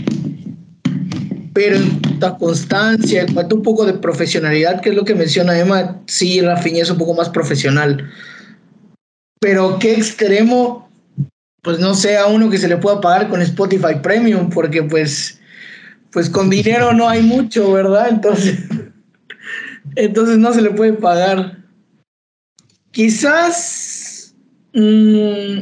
pero 1.59 1.77
constancia, 2.37 3.25
cuanto 3.33 3.55
un 3.55 3.63
poco 3.63 3.85
de 3.85 3.93
profesionalidad, 3.93 4.81
que 4.81 4.89
es 4.89 4.95
lo 4.95 5.05
que 5.05 5.15
menciona 5.15 5.57
Emma, 5.57 6.01
sí, 6.05 6.41
Rafinha 6.41 6.83
es 6.83 6.89
un 6.89 6.97
poco 6.97 7.13
más 7.13 7.29
profesional. 7.29 8.09
Pero 9.39 9.79
qué 9.79 9.93
extremo, 9.93 10.89
pues 11.61 11.79
no 11.79 11.93
sé, 11.93 12.17
a 12.17 12.27
uno 12.27 12.49
que 12.49 12.57
se 12.57 12.67
le 12.67 12.77
pueda 12.77 12.99
pagar 12.99 13.29
con 13.29 13.41
Spotify 13.41 13.95
Premium, 14.01 14.49
porque 14.49 14.83
pues, 14.83 15.39
pues 16.11 16.29
con 16.29 16.49
dinero 16.49 16.93
no 16.93 17.07
hay 17.07 17.21
mucho, 17.21 17.71
¿verdad? 17.71 18.09
Entonces, 18.09 18.59
entonces 19.95 20.37
no 20.37 20.53
se 20.53 20.61
le 20.61 20.71
puede 20.71 20.93
pagar. 20.93 21.57
Quizás, 22.91 24.35
mm, 24.73 25.59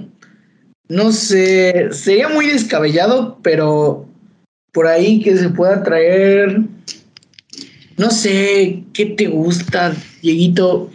no 0.90 1.12
sé, 1.12 1.90
sería 1.92 2.30
muy 2.30 2.48
descabellado, 2.48 3.38
pero 3.44 4.08
por 4.78 4.86
ahí 4.86 5.20
que 5.22 5.36
se 5.36 5.50
pueda 5.50 5.82
traer, 5.82 6.62
no 7.98 8.12
sé, 8.12 8.84
¿qué 8.94 9.08
te 9.08 9.26
gusta, 9.26 9.96
Dieguito? 10.22 10.92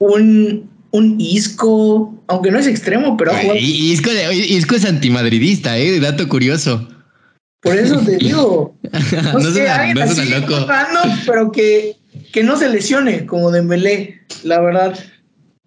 Un, 0.00 0.68
un 0.90 1.20
Isco, 1.20 2.20
aunque 2.26 2.50
no 2.50 2.58
es 2.58 2.66
extremo, 2.66 3.16
pero 3.16 3.30
Isco, 3.54 4.10
Isco 4.32 4.74
es 4.74 4.84
antimadridista, 4.86 5.78
¿eh? 5.78 6.00
Dato 6.00 6.28
curioso. 6.28 6.88
Por 7.60 7.76
eso 7.78 8.00
te 8.00 8.16
digo. 8.16 8.74
No, 9.32 9.52
sé, 9.52 9.68
alguien 9.68 10.02
así, 10.02 10.28
loco. 10.28 10.66
pero 11.26 11.52
que, 11.52 11.94
que 12.32 12.42
no 12.42 12.56
se 12.56 12.70
lesione 12.70 13.24
como 13.24 13.52
Dembélé, 13.52 14.20
la 14.42 14.60
verdad. 14.60 14.98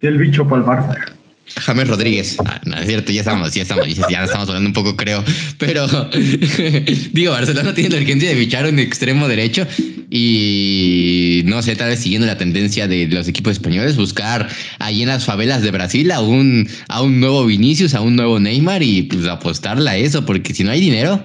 El 0.00 0.18
bicho 0.18 0.46
para 0.46 0.60
el 0.60 0.68
Barça. 0.68 1.12
James 1.56 1.88
Rodríguez. 1.88 2.36
Ah, 2.44 2.60
es 2.80 2.86
cierto, 2.86 3.12
ya 3.12 3.20
estamos, 3.20 3.54
ya 3.54 3.62
estamos, 3.62 3.86
ya 3.88 4.24
estamos 4.24 4.48
hablando 4.48 4.68
un 4.68 4.72
poco, 4.72 4.96
creo. 4.96 5.24
Pero 5.58 5.86
digo, 7.12 7.32
Barcelona 7.32 7.74
tiene 7.74 7.90
la 7.90 8.02
urgencia 8.02 8.28
de 8.28 8.36
fichar 8.36 8.66
un 8.66 8.78
extremo 8.78 9.28
derecho 9.28 9.66
y 10.10 11.42
no 11.44 11.62
sé, 11.62 11.76
tal 11.76 11.90
vez 11.90 12.00
siguiendo 12.00 12.26
la 12.26 12.38
tendencia 12.38 12.88
de 12.88 13.08
los 13.08 13.28
equipos 13.28 13.52
españoles, 13.52 13.96
buscar 13.96 14.48
ahí 14.78 15.02
en 15.02 15.08
las 15.08 15.24
favelas 15.24 15.62
de 15.62 15.70
Brasil 15.70 16.10
a 16.12 16.20
un, 16.20 16.68
a 16.88 17.02
un 17.02 17.20
nuevo 17.20 17.44
Vinicius, 17.44 17.94
a 17.94 18.00
un 18.00 18.16
nuevo 18.16 18.40
Neymar 18.40 18.82
y 18.82 19.02
pues 19.02 19.26
apostarle 19.26 19.90
a 19.90 19.96
eso, 19.96 20.24
porque 20.24 20.54
si 20.54 20.64
no 20.64 20.70
hay 20.70 20.80
dinero, 20.80 21.22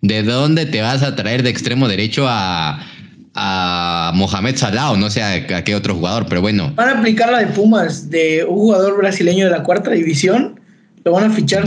¿de 0.00 0.22
dónde 0.22 0.66
te 0.66 0.80
vas 0.80 1.02
a 1.02 1.16
traer 1.16 1.42
de 1.42 1.50
extremo 1.50 1.88
derecho 1.88 2.26
a, 2.28 2.86
a 3.34 4.12
Mohamed 4.14 4.56
Salah 4.56 4.90
o 4.92 4.96
no 4.96 5.10
sé 5.10 5.22
a, 5.22 5.64
qué 5.64 5.74
otro 5.74 5.94
jugador, 5.94 6.26
pero 6.28 6.40
bueno. 6.40 6.72
Van 6.74 6.88
a 6.88 6.98
aplicar 6.98 7.30
la 7.30 7.40
de 7.40 7.46
Pumas 7.48 8.10
de 8.10 8.44
un 8.44 8.56
jugador 8.56 8.96
brasileño 8.98 9.46
de 9.46 9.52
la 9.52 9.62
cuarta 9.62 9.90
división, 9.90 10.60
lo 11.04 11.12
van 11.12 11.30
a 11.30 11.34
fichar. 11.34 11.64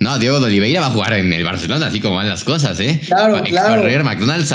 No, 0.00 0.18
Diego 0.18 0.38
de 0.38 0.46
Oliveira 0.46 0.80
va 0.80 0.86
a 0.86 0.90
jugar 0.90 1.12
en 1.14 1.32
el 1.32 1.44
Barcelona, 1.44 1.86
así 1.86 2.00
como 2.00 2.16
van 2.16 2.28
las 2.28 2.44
cosas, 2.44 2.78
¿eh? 2.78 3.00
Claro, 3.06 3.34
va, 3.34 3.42
claro. 3.42 3.74
a 3.74 3.76
correr 3.78 4.04
McDonald's 4.04 4.54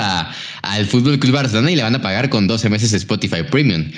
al 0.62 0.86
Fútbol 0.86 1.18
Club 1.18 1.34
Barcelona 1.34 1.70
y 1.70 1.76
le 1.76 1.82
van 1.82 1.94
a 1.94 2.00
pagar 2.00 2.30
con 2.30 2.46
12 2.46 2.70
meses 2.70 2.92
Spotify 2.94 3.42
Premium. 3.50 3.90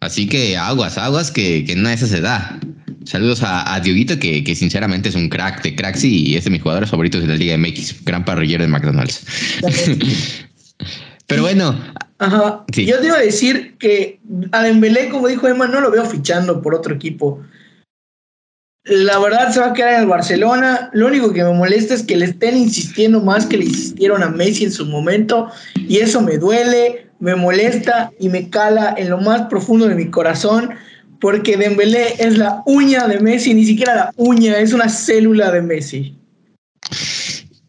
Así 0.00 0.28
que 0.28 0.56
aguas, 0.56 0.98
aguas, 0.98 1.30
que, 1.30 1.64
que 1.64 1.76
no 1.76 1.88
esa 1.88 2.06
se 2.06 2.20
da. 2.20 2.58
Saludos 3.04 3.42
a, 3.42 3.74
a 3.74 3.80
Dioguito, 3.80 4.18
que, 4.18 4.44
que, 4.44 4.54
sinceramente 4.54 5.08
es 5.08 5.14
un 5.14 5.28
crack 5.28 5.62
de 5.62 5.74
cracks 5.74 6.04
y 6.04 6.36
es 6.36 6.44
de 6.44 6.50
mis 6.50 6.62
jugadores 6.62 6.90
favoritos 6.90 7.22
de 7.22 7.28
la 7.28 7.36
Liga 7.36 7.56
MX, 7.56 8.04
gran 8.04 8.24
parrillero 8.24 8.62
de 8.62 8.68
McDonald's. 8.68 9.24
Pero 11.32 11.44
bueno. 11.44 11.74
Ajá. 12.18 12.64
Yo 12.68 13.00
te 13.00 13.06
iba 13.06 13.16
a 13.16 13.20
decir 13.20 13.76
que 13.78 14.20
a 14.52 14.62
Dembélé, 14.62 15.08
como 15.08 15.28
dijo 15.28 15.48
Emma, 15.48 15.66
no 15.66 15.80
lo 15.80 15.90
veo 15.90 16.04
fichando 16.04 16.60
por 16.60 16.74
otro 16.74 16.94
equipo. 16.94 17.40
La 18.84 19.18
verdad 19.18 19.50
se 19.50 19.60
va 19.60 19.68
a 19.68 19.72
quedar 19.72 19.94
en 19.94 20.00
el 20.02 20.06
Barcelona. 20.08 20.90
Lo 20.92 21.06
único 21.06 21.32
que 21.32 21.42
me 21.42 21.54
molesta 21.54 21.94
es 21.94 22.02
que 22.02 22.18
le 22.18 22.26
estén 22.26 22.58
insistiendo 22.58 23.22
más 23.22 23.46
que 23.46 23.56
le 23.56 23.64
insistieron 23.64 24.22
a 24.22 24.28
Messi 24.28 24.64
en 24.64 24.72
su 24.72 24.84
momento. 24.84 25.48
Y 25.74 26.00
eso 26.00 26.20
me 26.20 26.36
duele, 26.36 27.06
me 27.18 27.34
molesta 27.34 28.12
y 28.20 28.28
me 28.28 28.50
cala 28.50 28.94
en 28.98 29.08
lo 29.08 29.16
más 29.18 29.48
profundo 29.48 29.88
de 29.88 29.94
mi 29.94 30.10
corazón. 30.10 30.74
Porque 31.18 31.56
Dembélé 31.56 32.14
es 32.18 32.36
la 32.36 32.62
uña 32.66 33.08
de 33.08 33.20
Messi, 33.20 33.54
ni 33.54 33.64
siquiera 33.64 33.94
la 33.94 34.12
uña, 34.16 34.58
es 34.58 34.74
una 34.74 34.90
célula 34.90 35.50
de 35.50 35.62
Messi. 35.62 36.14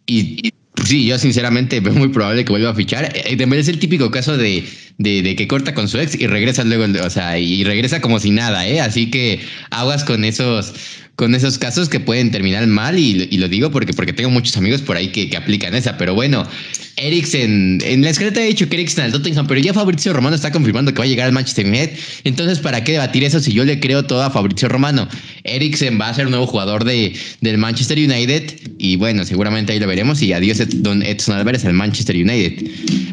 y 0.05 0.51
Sí, 0.85 1.05
yo 1.05 1.17
sinceramente 1.17 1.79
veo 1.79 1.93
muy 1.93 2.09
probable 2.09 2.43
que 2.43 2.51
vuelva 2.51 2.71
a 2.71 2.75
fichar. 2.75 3.11
Eh, 3.15 3.35
Dembélé 3.35 3.61
es 3.61 3.67
el 3.67 3.79
típico 3.79 4.11
caso 4.11 4.37
de, 4.37 4.63
de, 4.97 5.35
que 5.35 5.47
corta 5.47 5.73
con 5.73 5.87
su 5.87 5.97
ex 5.97 6.15
y 6.19 6.27
regresa 6.27 6.63
luego, 6.63 6.85
o 7.03 7.09
sea, 7.09 7.39
y 7.39 7.63
regresa 7.63 8.01
como 8.01 8.19
si 8.19 8.31
nada, 8.31 8.67
¿eh? 8.67 8.81
Así 8.81 9.09
que 9.09 9.39
aguas 9.69 10.03
con 10.03 10.25
esos, 10.25 10.73
con 11.15 11.35
esos 11.35 11.57
casos 11.57 11.89
que 11.89 11.99
pueden 11.99 12.31
terminar 12.31 12.67
mal 12.67 12.99
y, 12.99 13.27
y 13.31 13.37
lo 13.37 13.47
digo 13.47 13.71
porque, 13.71 13.93
porque 13.93 14.13
tengo 14.13 14.29
muchos 14.29 14.57
amigos 14.57 14.81
por 14.81 14.97
ahí 14.97 15.07
que, 15.09 15.29
que 15.29 15.37
aplican 15.37 15.73
esa, 15.73 15.97
pero 15.97 16.15
bueno, 16.15 16.47
Eriksen, 16.95 17.79
en 17.83 18.03
la 18.03 18.11
escaleta 18.11 18.41
he 18.41 18.47
dicho 18.47 18.69
que 18.69 18.75
Eriksen 18.75 19.05
al 19.05 19.11
Tottenham, 19.11 19.47
pero 19.47 19.59
ya 19.59 19.73
Fabrizio 19.73 20.13
Romano 20.13 20.35
está 20.35 20.51
confirmando 20.51 20.93
que 20.93 20.99
va 20.99 21.05
a 21.05 21.07
llegar 21.07 21.25
al 21.25 21.33
Manchester 21.33 21.65
United. 21.65 21.97
Entonces, 22.23 22.59
¿para 22.59 22.83
qué 22.83 22.93
debatir 22.93 23.23
eso 23.23 23.39
si 23.39 23.51
yo 23.51 23.65
le 23.65 23.79
creo 23.79 24.03
todo 24.03 24.21
a 24.21 24.29
Fabrizio 24.29 24.69
Romano? 24.69 25.07
Eriksen 25.43 25.99
va 25.99 26.09
a 26.09 26.13
ser 26.13 26.25
un 26.25 26.31
nuevo 26.31 26.45
jugador 26.45 26.83
de, 26.83 27.13
del 27.41 27.57
Manchester 27.57 27.97
United 27.97 28.53
y 28.77 28.95
bueno, 28.97 29.25
seguramente 29.25 29.73
ahí 29.73 29.79
lo 29.79 29.87
veremos. 29.87 30.21
Y 30.21 30.33
adiós, 30.33 30.59
don 30.83 31.01
Edson 31.01 31.35
Álvarez 31.35 31.65
al 31.65 31.73
Manchester 31.73 32.15
United. 32.15 32.63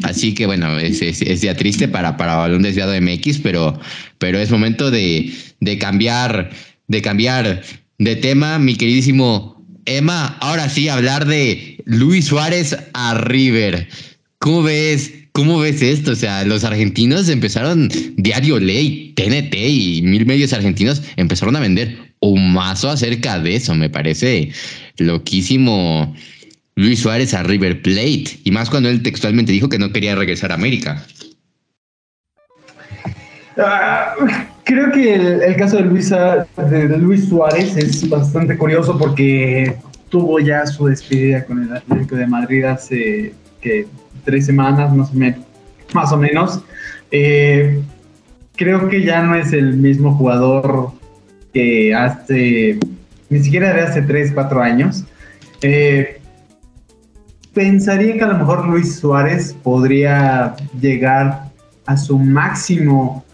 Así 0.03 0.33
que 0.33 0.45
bueno, 0.45 0.77
es, 0.77 1.01
es, 1.01 1.41
ya 1.41 1.55
triste 1.55 1.87
para, 1.87 2.17
para 2.17 2.45
un 2.45 2.61
desviado 2.61 2.93
MX, 2.99 3.39
pero, 3.39 3.79
pero 4.19 4.39
es 4.39 4.51
momento 4.51 4.91
de, 4.91 5.33
de 5.59 5.77
cambiar, 5.79 6.51
de 6.87 7.01
cambiar 7.01 7.61
de 7.97 8.15
tema, 8.15 8.59
mi 8.59 8.75
queridísimo 8.75 9.60
Emma, 9.85 10.37
ahora 10.39 10.69
sí, 10.69 10.89
hablar 10.89 11.25
de 11.25 11.77
Luis 11.85 12.25
Suárez 12.25 12.77
a 12.93 13.15
River. 13.15 13.87
¿Cómo 14.39 14.63
ves? 14.63 15.13
¿Cómo 15.31 15.59
ves 15.59 15.81
esto? 15.81 16.11
O 16.11 16.15
sea, 16.15 16.43
los 16.43 16.63
argentinos 16.63 17.29
empezaron, 17.29 17.89
Diario 18.17 18.59
Ley, 18.59 19.13
TNT 19.15 19.55
y 19.55 20.01
mil 20.03 20.25
medios 20.25 20.51
argentinos 20.53 21.01
empezaron 21.15 21.55
a 21.55 21.59
vender 21.59 21.97
un 22.19 22.53
mazo 22.53 22.89
acerca 22.89 23.39
de 23.39 23.55
eso. 23.55 23.73
Me 23.75 23.89
parece 23.89 24.51
loquísimo 24.97 26.13
Luis 26.75 26.99
Suárez 26.99 27.33
a 27.33 27.43
River 27.43 27.81
Plate. 27.81 28.39
Y 28.43 28.51
más 28.51 28.69
cuando 28.69 28.89
él 28.89 29.01
textualmente 29.03 29.51
dijo 29.51 29.69
que 29.69 29.79
no 29.79 29.91
quería 29.91 30.15
regresar 30.15 30.51
a 30.51 30.55
América. 30.55 31.05
Creo 34.71 34.89
que 34.89 35.15
el, 35.15 35.55
caso 35.57 35.75
de, 35.75 35.83
Luisa, 35.83 36.47
de, 36.55 36.97
Luis 36.97 37.27
Suárez 37.27 37.75
es 37.75 38.07
bastante 38.07 38.57
curioso 38.57 38.97
porque 38.97 39.75
tuvo 40.07 40.39
ya 40.39 40.65
su 40.65 40.85
despedida 40.85 41.43
con 41.43 41.61
el 41.61 41.75
Atlético 41.75 42.15
de 42.15 42.25
Madrid 42.25 42.63
hace 42.63 43.33
tres 44.23 44.45
semanas 44.45 44.95
más 44.95 45.11
o 45.11 45.13
menos. 45.13 45.39
Más 45.93 46.13
o 46.13 46.17
menos. 46.17 46.63
Eh, 47.11 47.81
creo 48.55 48.87
que 48.87 49.03
ya 49.03 49.21
no 49.23 49.35
es 49.35 49.51
el 49.51 49.75
mismo 49.75 50.15
jugador 50.15 50.91
que 51.53 51.93
hace, 51.93 52.79
ni 53.29 53.43
siquiera 53.43 53.73
de 53.73 53.81
hace 53.81 54.03
tres, 54.03 54.31
cuatro 54.33 54.61
años. 54.61 55.03
Eh, 55.61 56.21
pensaría 57.53 58.13
que 58.13 58.23
a 58.23 58.27
lo 58.27 58.37
mejor 58.37 58.69
Luis 58.69 58.95
Suárez 58.95 59.53
podría 59.63 60.55
llegar 60.79 61.49
a 61.85 61.97
su 61.97 62.17
máximo 62.17 63.25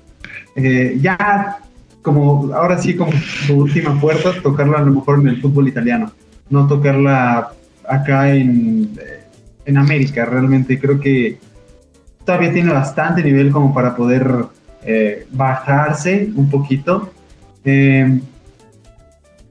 eh, 0.58 0.98
ya 1.00 1.60
como 2.02 2.52
ahora 2.54 2.78
sí 2.80 2.96
como 2.96 3.12
su 3.46 3.60
última 3.60 4.00
puerta, 4.00 4.32
tocarla 4.42 4.80
a 4.80 4.82
lo 4.82 4.92
mejor 4.92 5.20
en 5.20 5.28
el 5.28 5.42
fútbol 5.42 5.68
italiano, 5.68 6.12
no 6.50 6.68
tocarla 6.68 7.52
acá 7.88 8.34
en, 8.34 8.92
en 9.66 9.78
América 9.78 10.26
realmente. 10.26 10.80
Creo 10.80 11.00
que 11.00 11.38
todavía 12.26 12.52
tiene 12.52 12.74
bastante 12.74 13.24
nivel 13.24 13.52
como 13.52 13.72
para 13.72 13.96
poder 13.96 14.46
eh, 14.84 15.28
bajarse 15.32 16.30
un 16.36 16.50
poquito. 16.50 17.12
Eh, 17.64 18.20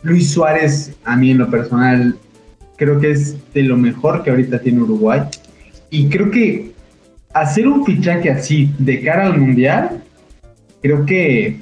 Luis 0.02 0.32
Suárez, 0.32 0.92
a 1.04 1.16
mí 1.16 1.30
en 1.30 1.38
lo 1.38 1.48
personal, 1.48 2.16
creo 2.76 2.98
que 2.98 3.12
es 3.12 3.36
de 3.52 3.62
lo 3.62 3.76
mejor 3.76 4.24
que 4.24 4.30
ahorita 4.30 4.60
tiene 4.60 4.80
Uruguay. 4.82 5.20
Y 5.90 6.08
creo 6.08 6.32
que 6.32 6.72
hacer 7.32 7.68
un 7.68 7.84
fichaje 7.84 8.28
así 8.28 8.72
de 8.78 9.02
cara 9.02 9.26
al 9.26 9.38
Mundial 9.38 10.02
creo 10.86 11.04
que 11.04 11.58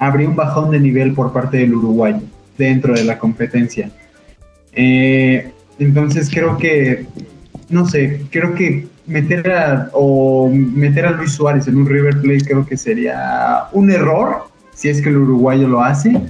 habría 0.00 0.28
un 0.28 0.34
bajón 0.34 0.72
de 0.72 0.80
nivel 0.80 1.12
por 1.12 1.32
parte 1.32 1.58
del 1.58 1.74
Uruguay 1.74 2.16
dentro 2.56 2.94
de 2.94 3.04
la 3.04 3.18
competencia. 3.18 3.90
Eh, 4.72 5.52
entonces 5.78 6.28
creo 6.28 6.58
que, 6.58 7.06
no 7.68 7.86
sé, 7.86 8.22
creo 8.30 8.54
que 8.54 8.88
meter 9.06 9.50
a, 9.52 9.90
o 9.92 10.50
meter 10.50 11.06
a 11.06 11.12
Luis 11.12 11.32
Suárez 11.32 11.68
en 11.68 11.76
un 11.76 11.88
River 11.88 12.20
Plate 12.20 12.44
creo 12.44 12.66
que 12.66 12.76
sería 12.76 13.64
un 13.72 13.90
error 13.90 14.48
si 14.74 14.88
es 14.88 15.00
que 15.00 15.08
el 15.08 15.18
uruguayo 15.18 15.68
lo 15.68 15.80
hace. 15.80 16.20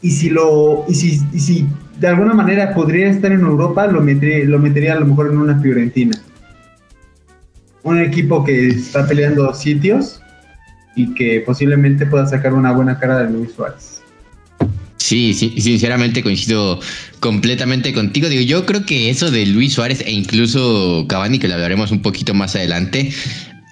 Y 0.00 0.10
si 0.10 0.30
lo, 0.30 0.84
y 0.88 0.94
si, 0.94 1.20
y 1.32 1.40
si 1.40 1.66
de 2.00 2.08
alguna 2.08 2.34
manera 2.34 2.74
podría 2.74 3.08
estar 3.08 3.30
en 3.32 3.40
Europa, 3.40 3.86
lo 3.86 4.00
metería, 4.00 4.44
lo 4.46 4.58
metería 4.58 4.94
a 4.94 5.00
lo 5.00 5.06
mejor 5.06 5.30
en 5.30 5.38
una 5.38 5.60
Fiorentina. 5.60 6.18
Un 7.84 8.00
equipo 8.00 8.44
que 8.44 8.68
está 8.68 9.06
peleando 9.06 9.52
sitios 9.54 10.21
y 10.94 11.14
que 11.14 11.42
posiblemente 11.44 12.06
pueda 12.06 12.26
sacar 12.26 12.52
una 12.54 12.72
buena 12.72 12.98
cara 12.98 13.18
de 13.18 13.30
Luis 13.30 13.52
Suárez. 13.54 14.02
Sí, 14.96 15.34
sí, 15.34 15.54
sinceramente 15.58 16.22
coincido 16.22 16.80
completamente 17.20 17.92
contigo. 17.92 18.28
Digo, 18.28 18.42
yo 18.42 18.64
creo 18.64 18.86
que 18.86 19.10
eso 19.10 19.30
de 19.30 19.46
Luis 19.46 19.74
Suárez 19.74 20.00
e 20.06 20.12
incluso 20.12 21.06
Cavani, 21.08 21.38
que 21.38 21.48
lo 21.48 21.54
hablaremos 21.54 21.90
un 21.90 22.02
poquito 22.02 22.34
más 22.34 22.54
adelante, 22.54 23.12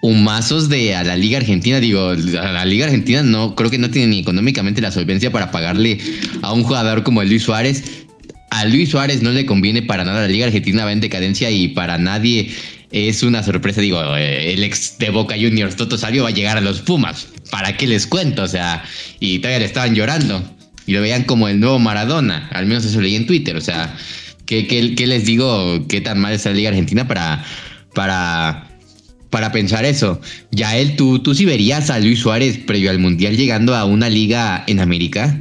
humazos 0.02 0.68
de 0.68 0.96
a 0.96 1.04
la 1.04 1.16
Liga 1.16 1.38
Argentina, 1.38 1.78
digo, 1.78 2.08
a 2.08 2.16
la 2.16 2.64
Liga 2.64 2.86
Argentina 2.86 3.22
no 3.22 3.54
creo 3.54 3.70
que 3.70 3.78
no 3.78 3.90
tiene 3.90 4.08
ni 4.08 4.18
económicamente 4.18 4.80
la 4.80 4.90
solvencia 4.90 5.30
para 5.30 5.50
pagarle 5.50 5.98
a 6.42 6.52
un 6.52 6.62
jugador 6.62 7.04
como 7.04 7.22
Luis 7.22 7.44
Suárez. 7.44 8.06
A 8.50 8.64
Luis 8.64 8.90
Suárez 8.90 9.22
no 9.22 9.30
le 9.30 9.46
conviene 9.46 9.82
para 9.82 10.04
nada, 10.04 10.22
la 10.22 10.28
Liga 10.28 10.46
Argentina 10.46 10.84
va 10.84 10.92
en 10.92 11.00
decadencia 11.00 11.50
y 11.50 11.68
para 11.68 11.96
nadie 11.98 12.50
es 12.90 13.22
una 13.22 13.42
sorpresa. 13.42 13.80
Digo, 13.80 14.00
eh, 14.16 14.52
el 14.52 14.64
ex 14.64 14.98
de 14.98 15.10
Boca 15.10 15.34
Juniors, 15.34 15.76
Toto 15.76 15.96
Salvio, 15.98 16.24
va 16.24 16.30
a 16.30 16.32
llegar 16.32 16.56
a 16.56 16.60
los 16.60 16.80
Pumas. 16.80 17.28
¿Para 17.50 17.76
qué 17.76 17.86
les 17.86 18.06
cuento? 18.06 18.42
O 18.42 18.48
sea, 18.48 18.84
y 19.18 19.38
todavía 19.38 19.60
le 19.60 19.64
estaban 19.66 19.94
llorando. 19.94 20.42
Y 20.86 20.92
lo 20.92 21.00
veían 21.00 21.24
como 21.24 21.48
el 21.48 21.60
nuevo 21.60 21.78
Maradona. 21.78 22.48
Al 22.52 22.66
menos 22.66 22.84
eso 22.84 23.00
leí 23.00 23.16
en 23.16 23.26
Twitter. 23.26 23.56
O 23.56 23.60
sea, 23.60 23.94
¿qué, 24.46 24.66
qué, 24.66 25.06
les 25.06 25.24
digo? 25.24 25.86
¿Qué 25.88 26.00
tan 26.00 26.18
mal 26.18 26.32
está 26.32 26.50
la 26.50 26.56
Liga 26.56 26.70
Argentina 26.70 27.06
para, 27.06 27.44
para 27.94 28.70
para 29.30 29.52
pensar 29.52 29.84
eso. 29.84 30.20
Ya 30.50 30.76
él, 30.76 30.96
¿tú, 30.96 31.20
¿tú 31.20 31.34
sí 31.34 31.44
verías 31.44 31.88
a 31.88 31.98
Luis 31.98 32.18
Suárez 32.18 32.58
previo 32.58 32.90
al 32.90 32.98
Mundial 32.98 33.36
llegando 33.36 33.74
a 33.74 33.84
una 33.84 34.08
liga 34.08 34.64
en 34.66 34.80
América? 34.80 35.38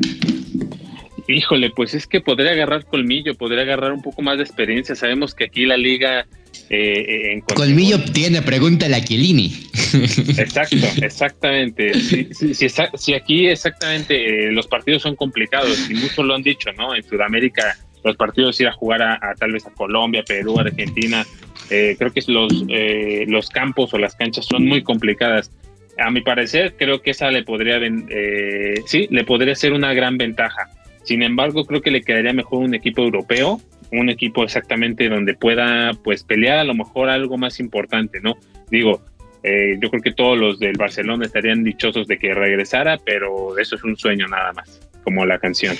Híjole, 1.28 1.72
pues 1.72 1.94
es 1.94 2.08
que 2.08 2.22
podría 2.22 2.52
agarrar 2.52 2.86
colmillo, 2.86 3.36
podría 3.36 3.64
agarrar 3.64 3.92
un 3.92 4.02
poco 4.02 4.22
más 4.22 4.38
de 4.38 4.44
experiencia. 4.44 4.96
Sabemos 4.96 5.36
que 5.36 5.46
aquí 5.46 5.66
la 5.66 5.78
liga... 5.78 6.26
Eh, 6.72 7.32
en 7.32 7.42
colmillo 7.42 8.00
tiene, 8.04 8.42
pregúntale 8.42 8.96
a 8.96 9.04
Chiellini. 9.04 9.52
Exacto, 10.38 10.76
exactamente. 11.02 11.94
Si, 12.34 13.14
aquí 13.14 13.48
exactamente 13.48 14.48
eh, 14.48 14.52
los 14.52 14.68
partidos 14.68 15.02
son 15.02 15.16
complicados 15.16 15.90
y 15.90 15.96
muchos 15.96 16.24
lo 16.24 16.36
han 16.36 16.44
dicho, 16.44 16.72
¿no? 16.74 16.94
En 16.94 17.04
Sudamérica 17.04 17.76
los 18.04 18.16
partidos 18.16 18.60
ir 18.62 18.68
a 18.68 18.72
jugar 18.72 19.02
a, 19.02 19.20
tal 19.38 19.52
vez 19.52 19.66
a 19.66 19.72
Colombia, 19.72 20.24
Perú, 20.26 20.60
Argentina, 20.60 21.26
eh, 21.70 21.96
creo 21.98 22.12
que 22.12 22.22
los, 22.28 22.52
eh, 22.70 23.26
los 23.28 23.50
campos 23.50 23.94
o 23.94 23.98
las 23.98 24.16
canchas 24.16 24.46
son 24.46 24.66
muy 24.66 24.84
complicadas. 24.84 25.52
A 25.98 26.10
mi 26.12 26.22
parecer, 26.22 26.76
creo 26.78 27.02
que 27.02 27.12
esa 27.12 27.30
le 27.30 27.44
podría, 27.44 27.78
eh, 27.78 28.82
sí, 28.86 29.08
le 29.12 29.24
podría 29.26 29.56
ser 29.56 29.74
una 29.74 29.94
gran 29.94 30.18
ventaja. 30.18 30.70
Sin 31.04 31.24
embargo, 31.24 31.66
creo 31.66 31.82
que 31.82 31.92
le 31.92 32.02
quedaría 32.02 32.34
mejor 32.34 32.60
un 32.60 32.74
equipo 32.74 33.02
europeo, 33.02 33.62
un 33.92 34.10
equipo 34.10 34.44
exactamente 34.44 35.10
donde 35.10 35.34
pueda 35.34 35.92
pues 36.04 36.24
pelear 36.24 36.60
a 36.60 36.64
lo 36.64 36.76
mejor 36.76 37.10
algo 37.10 37.38
más 37.38 37.60
importante, 37.60 38.20
¿no? 38.22 38.38
Digo, 38.70 39.02
yo 39.44 39.90
creo 39.90 40.02
que 40.02 40.12
todos 40.12 40.38
los 40.38 40.60
del 40.60 40.78
Barcelona 40.78 41.26
estarían 41.26 41.64
dichosos 41.64 42.08
de 42.08 42.20
que 42.20 42.34
regresara, 42.34 42.98
pero 43.04 43.58
eso 43.58 43.76
es 43.76 43.84
un 43.84 43.98
sueño 43.98 44.28
nada 44.28 44.54
más, 44.54 44.82
como 45.04 45.26
la 45.26 45.40
canción 45.40 45.76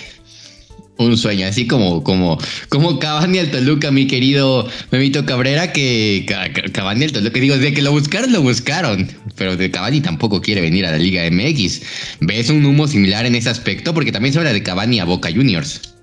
un 1.00 1.18
sueño, 1.18 1.48
así 1.48 1.66
como, 1.66 2.04
como, 2.04 2.38
como 2.68 3.00
Cavani 3.00 3.40
al 3.40 3.52
Toluca, 3.52 3.90
mi 3.90 4.06
querido 4.06 4.68
Memito 4.92 5.26
Cabrera, 5.26 5.72
que 5.72 6.26
Cavani 6.74 7.06
al 7.06 7.12
Toluca, 7.14 7.40
digo, 7.40 7.58
de 7.58 7.74
que 7.74 7.82
lo 7.82 7.92
buscaron, 7.92 8.34
lo 8.34 8.42
buscaron, 8.42 9.08
pero 9.38 9.56
de 9.56 9.72
Cavani 9.72 10.02
tampoco 10.02 10.42
quiere 10.42 10.60
venir 10.60 10.86
a 10.86 10.92
la 10.92 10.98
Liga 10.98 11.24
MX. 11.32 12.18
¿Ves 12.20 12.50
un 12.50 12.66
humo 12.66 12.86
similar 12.86 13.26
en 13.26 13.36
ese 13.36 13.50
aspecto? 13.50 13.94
Porque 13.94 14.12
también 14.12 14.34
se 14.34 14.40
habla 14.40 14.52
de 14.52 14.62
Cavani 14.62 15.00
a 15.00 15.06
Boca 15.06 15.32
Juniors. 15.32 15.96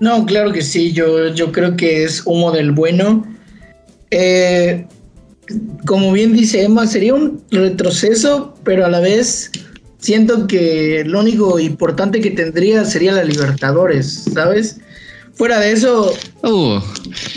No, 0.00 0.26
claro 0.26 0.52
que 0.52 0.62
sí, 0.62 0.92
yo, 0.92 1.28
yo 1.34 1.52
creo 1.52 1.76
que 1.76 2.04
es 2.04 2.22
humo 2.24 2.50
del 2.52 2.72
bueno. 2.72 3.26
Eh, 4.10 4.86
como 5.86 6.12
bien 6.12 6.32
dice 6.32 6.62
Emma, 6.62 6.86
sería 6.86 7.14
un 7.14 7.42
retroceso, 7.50 8.54
pero 8.64 8.84
a 8.86 8.88
la 8.88 9.00
vez 9.00 9.50
siento 9.98 10.46
que 10.46 11.02
lo 11.06 11.20
único 11.20 11.58
importante 11.58 12.20
que 12.20 12.30
tendría 12.30 12.84
sería 12.84 13.12
la 13.12 13.24
Libertadores, 13.24 14.24
¿sabes? 14.32 14.78
Fuera 15.34 15.58
de 15.58 15.72
eso, 15.72 16.14
uh, 16.42 16.78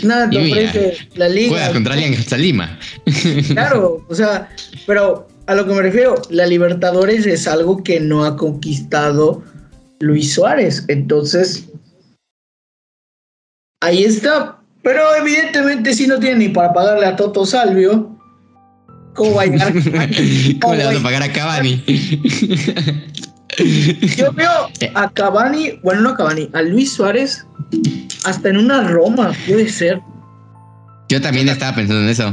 nada 0.04 0.30
te 0.30 0.38
ofrece 0.38 0.96
la 1.16 1.28
liga. 1.28 1.50
Juega 1.50 1.72
contra 1.72 1.94
Alianza 1.94 2.36
Lima. 2.36 2.78
Claro, 3.48 4.06
o 4.08 4.14
sea, 4.14 4.48
pero 4.86 5.26
a 5.46 5.54
lo 5.54 5.66
que 5.66 5.74
me 5.74 5.82
refiero, 5.82 6.20
la 6.30 6.46
Libertadores 6.46 7.26
es 7.26 7.48
algo 7.48 7.82
que 7.82 7.98
no 7.98 8.24
ha 8.24 8.36
conquistado 8.36 9.42
Luis 9.98 10.34
Suárez. 10.34 10.84
Entonces, 10.88 11.68
ahí 13.80 14.04
está. 14.04 14.56
Pero 14.82 15.02
evidentemente 15.16 15.92
si 15.94 16.06
no 16.06 16.18
tiene 16.18 16.36
ni 16.36 16.48
para 16.48 16.72
pagarle 16.72 17.06
a 17.06 17.16
Toto 17.16 17.44
Salvio, 17.44 18.18
¿Cómo 19.18 19.34
va 19.34 19.42
a 19.42 19.46
llegar? 19.46 19.72
¿Cómo, 20.62 20.74
le 20.76 20.84
vas 20.84 20.96
a 20.96 21.02
pagar 21.02 21.22
a 21.24 21.32
Cavani? 21.32 21.82
Yo 24.16 24.32
veo 24.32 24.50
a 24.94 25.10
Cavani, 25.10 25.80
bueno, 25.82 26.02
no 26.02 26.10
a 26.10 26.16
Cavani, 26.16 26.48
a 26.52 26.62
Luis 26.62 26.92
Suárez, 26.92 27.44
hasta 28.24 28.48
en 28.48 28.58
una 28.58 28.84
Roma, 28.84 29.32
puede 29.48 29.68
ser. 29.68 30.00
Yo 31.08 31.20
también 31.20 31.48
estaba 31.48 31.74
pensando 31.74 32.02
en 32.02 32.08
eso. 32.10 32.32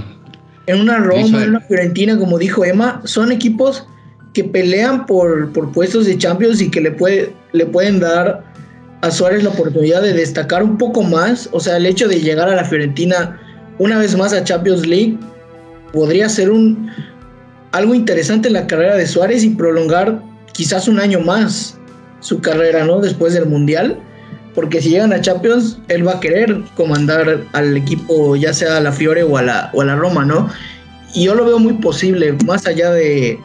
En 0.67 0.81
una 0.81 0.99
Roma, 0.99 1.41
en 1.41 1.49
una 1.49 1.61
Fiorentina, 1.61 2.19
como 2.19 2.37
dijo 2.37 2.63
Emma, 2.63 3.01
son 3.03 3.31
equipos 3.31 3.87
que 4.35 4.43
pelean 4.43 5.07
por, 5.07 5.51
por 5.53 5.71
puestos 5.71 6.05
de 6.05 6.19
Champions 6.19 6.61
y 6.61 6.69
que 6.69 6.81
le, 6.81 6.91
puede, 6.91 7.33
le 7.53 7.65
pueden 7.65 7.99
dar 7.99 8.43
a 9.05 9.11
Suárez 9.11 9.43
la 9.43 9.51
oportunidad 9.51 10.01
de 10.01 10.13
destacar 10.13 10.63
un 10.63 10.77
poco 10.77 11.03
más. 11.03 11.47
O 11.51 11.59
sea, 11.59 11.77
el 11.77 11.85
hecho 11.85 12.07
de 12.07 12.21
llegar 12.21 12.49
a 12.49 12.55
la 12.55 12.65
Fiorentina 12.65 13.39
una 13.77 13.99
vez 13.99 14.17
más 14.17 14.33
a 14.33 14.43
Champions 14.43 14.85
League 14.87 15.17
podría 15.93 16.27
ser 16.27 16.49
un 16.49 16.89
algo 17.71 17.93
interesante 17.93 18.47
en 18.47 18.53
la 18.53 18.67
carrera 18.67 18.95
de 18.95 19.05
Suárez 19.05 19.43
y 19.43 19.49
prolongar 19.49 20.21
quizás 20.53 20.87
un 20.87 20.99
año 20.99 21.19
más 21.19 21.77
su 22.21 22.39
carrera, 22.41 22.85
¿no? 22.85 22.99
Después 22.99 23.33
del 23.33 23.45
Mundial, 23.45 23.99
porque 24.55 24.81
si 24.81 24.89
llegan 24.89 25.13
a 25.13 25.21
Champions, 25.21 25.77
él 25.89 26.07
va 26.07 26.13
a 26.13 26.19
querer 26.19 26.61
comandar 26.75 27.41
al 27.51 27.77
equipo, 27.77 28.35
ya 28.35 28.53
sea 28.53 28.77
a 28.77 28.79
la 28.79 28.91
Fiore 28.91 29.23
o 29.23 29.37
a 29.37 29.41
la, 29.41 29.69
o 29.73 29.81
a 29.81 29.85
la 29.85 29.95
Roma, 29.95 30.25
¿no? 30.25 30.49
Y 31.13 31.25
yo 31.25 31.35
lo 31.35 31.45
veo 31.45 31.59
muy 31.59 31.73
posible, 31.73 32.35
más 32.45 32.65
allá 32.65 32.91
de, 32.91 33.37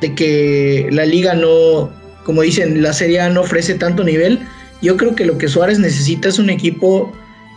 de 0.00 0.14
que 0.14 0.88
la 0.92 1.04
liga 1.04 1.34
no, 1.34 1.90
como 2.24 2.42
dicen, 2.42 2.82
la 2.82 2.92
Serie 2.92 3.20
A 3.20 3.28
no 3.28 3.40
ofrece 3.42 3.74
tanto 3.74 4.04
nivel, 4.04 4.40
yo 4.82 4.96
creo 4.96 5.14
que 5.14 5.24
lo 5.24 5.38
que 5.38 5.48
Suárez 5.48 5.78
necesita 5.78 6.28
es 6.28 6.38
un 6.38 6.50
equipo 6.50 7.12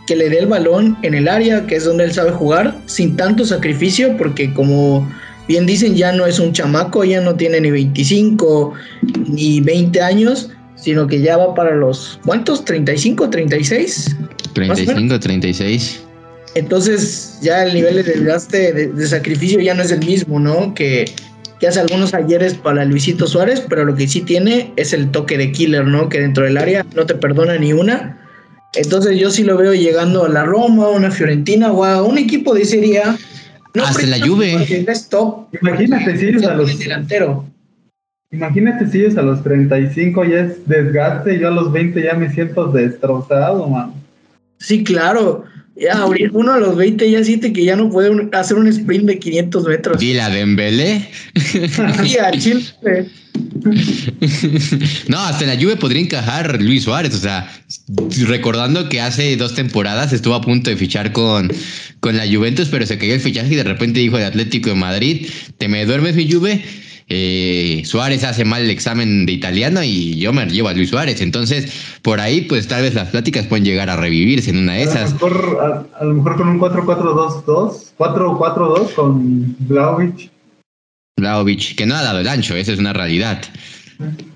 que 0.06 0.16
le 0.16 0.28
dé 0.28 0.38
el 0.38 0.46
balón 0.46 0.96
en 1.02 1.14
el 1.14 1.28
área, 1.28 1.66
que 1.66 1.76
es 1.76 1.84
donde 1.84 2.04
él 2.04 2.12
sabe 2.12 2.32
jugar, 2.32 2.76
sin 2.86 3.16
tanto 3.16 3.44
sacrificio, 3.44 4.16
porque 4.16 4.52
como 4.54 5.08
bien 5.46 5.66
dicen, 5.66 5.94
ya 5.94 6.12
no 6.12 6.26
es 6.26 6.38
un 6.38 6.52
chamaco, 6.52 7.04
ya 7.04 7.20
no 7.20 7.34
tiene 7.34 7.60
ni 7.60 7.70
25 7.70 8.72
ni 9.28 9.60
20 9.60 10.00
años, 10.00 10.50
sino 10.76 11.06
que 11.06 11.20
ya 11.20 11.36
va 11.36 11.54
para 11.54 11.74
los, 11.74 12.18
¿cuántos? 12.24 12.64
¿35, 12.64 13.30
36? 13.30 14.16
35, 14.54 15.20
36. 15.20 16.00
Entonces 16.54 17.38
ya 17.40 17.64
el 17.64 17.74
nivel 17.74 17.96
de 17.96 18.02
desgaste, 18.02 18.72
de, 18.72 19.06
sacrificio 19.06 19.60
ya 19.60 19.74
no 19.74 19.82
es 19.82 19.92
el 19.92 20.00
mismo, 20.00 20.40
¿no? 20.40 20.74
Que, 20.74 21.04
que 21.60 21.68
hace 21.68 21.80
algunos 21.80 22.14
ayeres 22.14 22.54
para 22.54 22.84
Luisito 22.84 23.26
Suárez, 23.26 23.62
pero 23.68 23.84
lo 23.84 23.94
que 23.94 24.08
sí 24.08 24.22
tiene 24.22 24.72
es 24.76 24.92
el 24.92 25.10
toque 25.10 25.38
de 25.38 25.52
killer, 25.52 25.84
¿no? 25.86 26.08
Que 26.08 26.20
dentro 26.20 26.44
del 26.44 26.56
área 26.56 26.84
no 26.96 27.06
te 27.06 27.14
perdona 27.14 27.56
ni 27.58 27.72
una 27.72 28.16
entonces 28.74 29.18
yo 29.18 29.30
sí 29.30 29.42
lo 29.42 29.56
veo 29.56 29.74
llegando 29.74 30.24
a 30.24 30.28
la 30.28 30.44
Roma, 30.44 30.86
a 30.86 30.90
una 30.90 31.10
Fiorentina 31.10 31.72
o 31.72 31.84
a 31.84 32.02
un 32.02 32.18
equipo 32.18 32.54
de 32.54 32.64
Serie 32.64 33.02
A. 33.02 33.18
No 33.74 33.84
Hasta 33.84 34.06
la 34.06 34.24
Juve. 34.24 34.52
Imagínate 35.60 36.16
si 36.16 36.26
ellos 36.26 36.44
a 36.44 36.54
los 36.54 36.78
delantero. 36.78 37.44
Imagínate 38.32 38.86
si 38.86 39.00
ellos 39.00 39.16
a 39.16 39.22
los 39.22 39.42
35 39.42 40.24
ya 40.24 40.40
es 40.40 40.68
desgaste 40.68 41.34
y 41.34 41.40
yo 41.40 41.48
a 41.48 41.50
los 41.50 41.72
20 41.72 42.00
ya 42.00 42.14
me 42.14 42.30
siento 42.30 42.70
destrozado, 42.70 43.66
man. 43.68 43.92
Sí, 44.58 44.84
claro. 44.84 45.44
Ya, 45.80 46.04
uno 46.32 46.52
a 46.52 46.58
los 46.58 46.76
20 46.76 47.10
ya 47.10 47.24
siente 47.24 47.54
que 47.54 47.64
ya 47.64 47.74
no 47.74 47.88
puede 47.88 48.28
hacer 48.32 48.58
un 48.58 48.66
sprint 48.66 49.06
de 49.06 49.18
500 49.18 49.66
metros. 49.66 50.02
¿Y 50.02 50.12
la 50.12 50.28
Dembélé? 50.28 51.08
sí, 52.04 52.18
a 52.18 52.30
Chile. 52.32 52.62
no, 55.08 55.18
hasta 55.20 55.44
en 55.44 55.48
la 55.48 55.54
lluvia 55.54 55.78
podría 55.78 56.02
encajar 56.02 56.60
Luis 56.60 56.84
Suárez. 56.84 57.14
O 57.14 57.18
sea, 57.18 57.50
recordando 58.26 58.90
que 58.90 59.00
hace 59.00 59.34
dos 59.38 59.54
temporadas 59.54 60.12
estuvo 60.12 60.34
a 60.34 60.42
punto 60.42 60.68
de 60.68 60.76
fichar 60.76 61.12
con, 61.12 61.50
con 62.00 62.14
la 62.14 62.26
Juventus, 62.30 62.68
pero 62.68 62.84
se 62.84 62.98
cayó 62.98 63.14
el 63.14 63.20
fichaje 63.20 63.54
y 63.54 63.56
de 63.56 63.64
repente 63.64 64.00
dijo 64.00 64.18
el 64.18 64.24
Atlético 64.24 64.68
de 64.68 64.76
Madrid: 64.76 65.28
Te 65.56 65.68
me 65.68 65.86
duermes, 65.86 66.14
mi 66.14 66.30
Juve 66.30 66.62
eh, 67.12 67.82
Suárez 67.84 68.22
hace 68.22 68.44
mal 68.44 68.62
el 68.62 68.70
examen 68.70 69.26
de 69.26 69.32
italiano 69.32 69.82
y 69.82 70.14
yo 70.16 70.32
me 70.32 70.46
llevo 70.46 70.68
a 70.68 70.74
Luis 70.74 70.90
Suárez. 70.90 71.20
Entonces, 71.20 71.72
por 72.02 72.20
ahí, 72.20 72.42
pues 72.42 72.68
tal 72.68 72.82
vez 72.82 72.94
las 72.94 73.08
pláticas 73.08 73.46
pueden 73.46 73.64
llegar 73.64 73.90
a 73.90 73.96
revivirse 73.96 74.50
en 74.50 74.58
una 74.58 74.74
de 74.74 74.82
esas. 74.84 75.14
A 75.20 76.04
lo 76.04 76.14
mejor, 76.14 76.36
con 76.36 76.48
un 76.48 76.60
4-4-2-2, 76.60 77.94
4-4-2 77.98 78.94
con 78.94 79.56
Vlaovic. 79.58 80.30
Vlaovic, 81.18 81.74
que 81.74 81.84
no 81.84 81.96
ha 81.96 82.02
dado 82.02 82.20
el 82.20 82.28
ancho, 82.28 82.54
esa 82.54 82.72
es 82.72 82.78
una 82.78 82.92
realidad. 82.92 83.42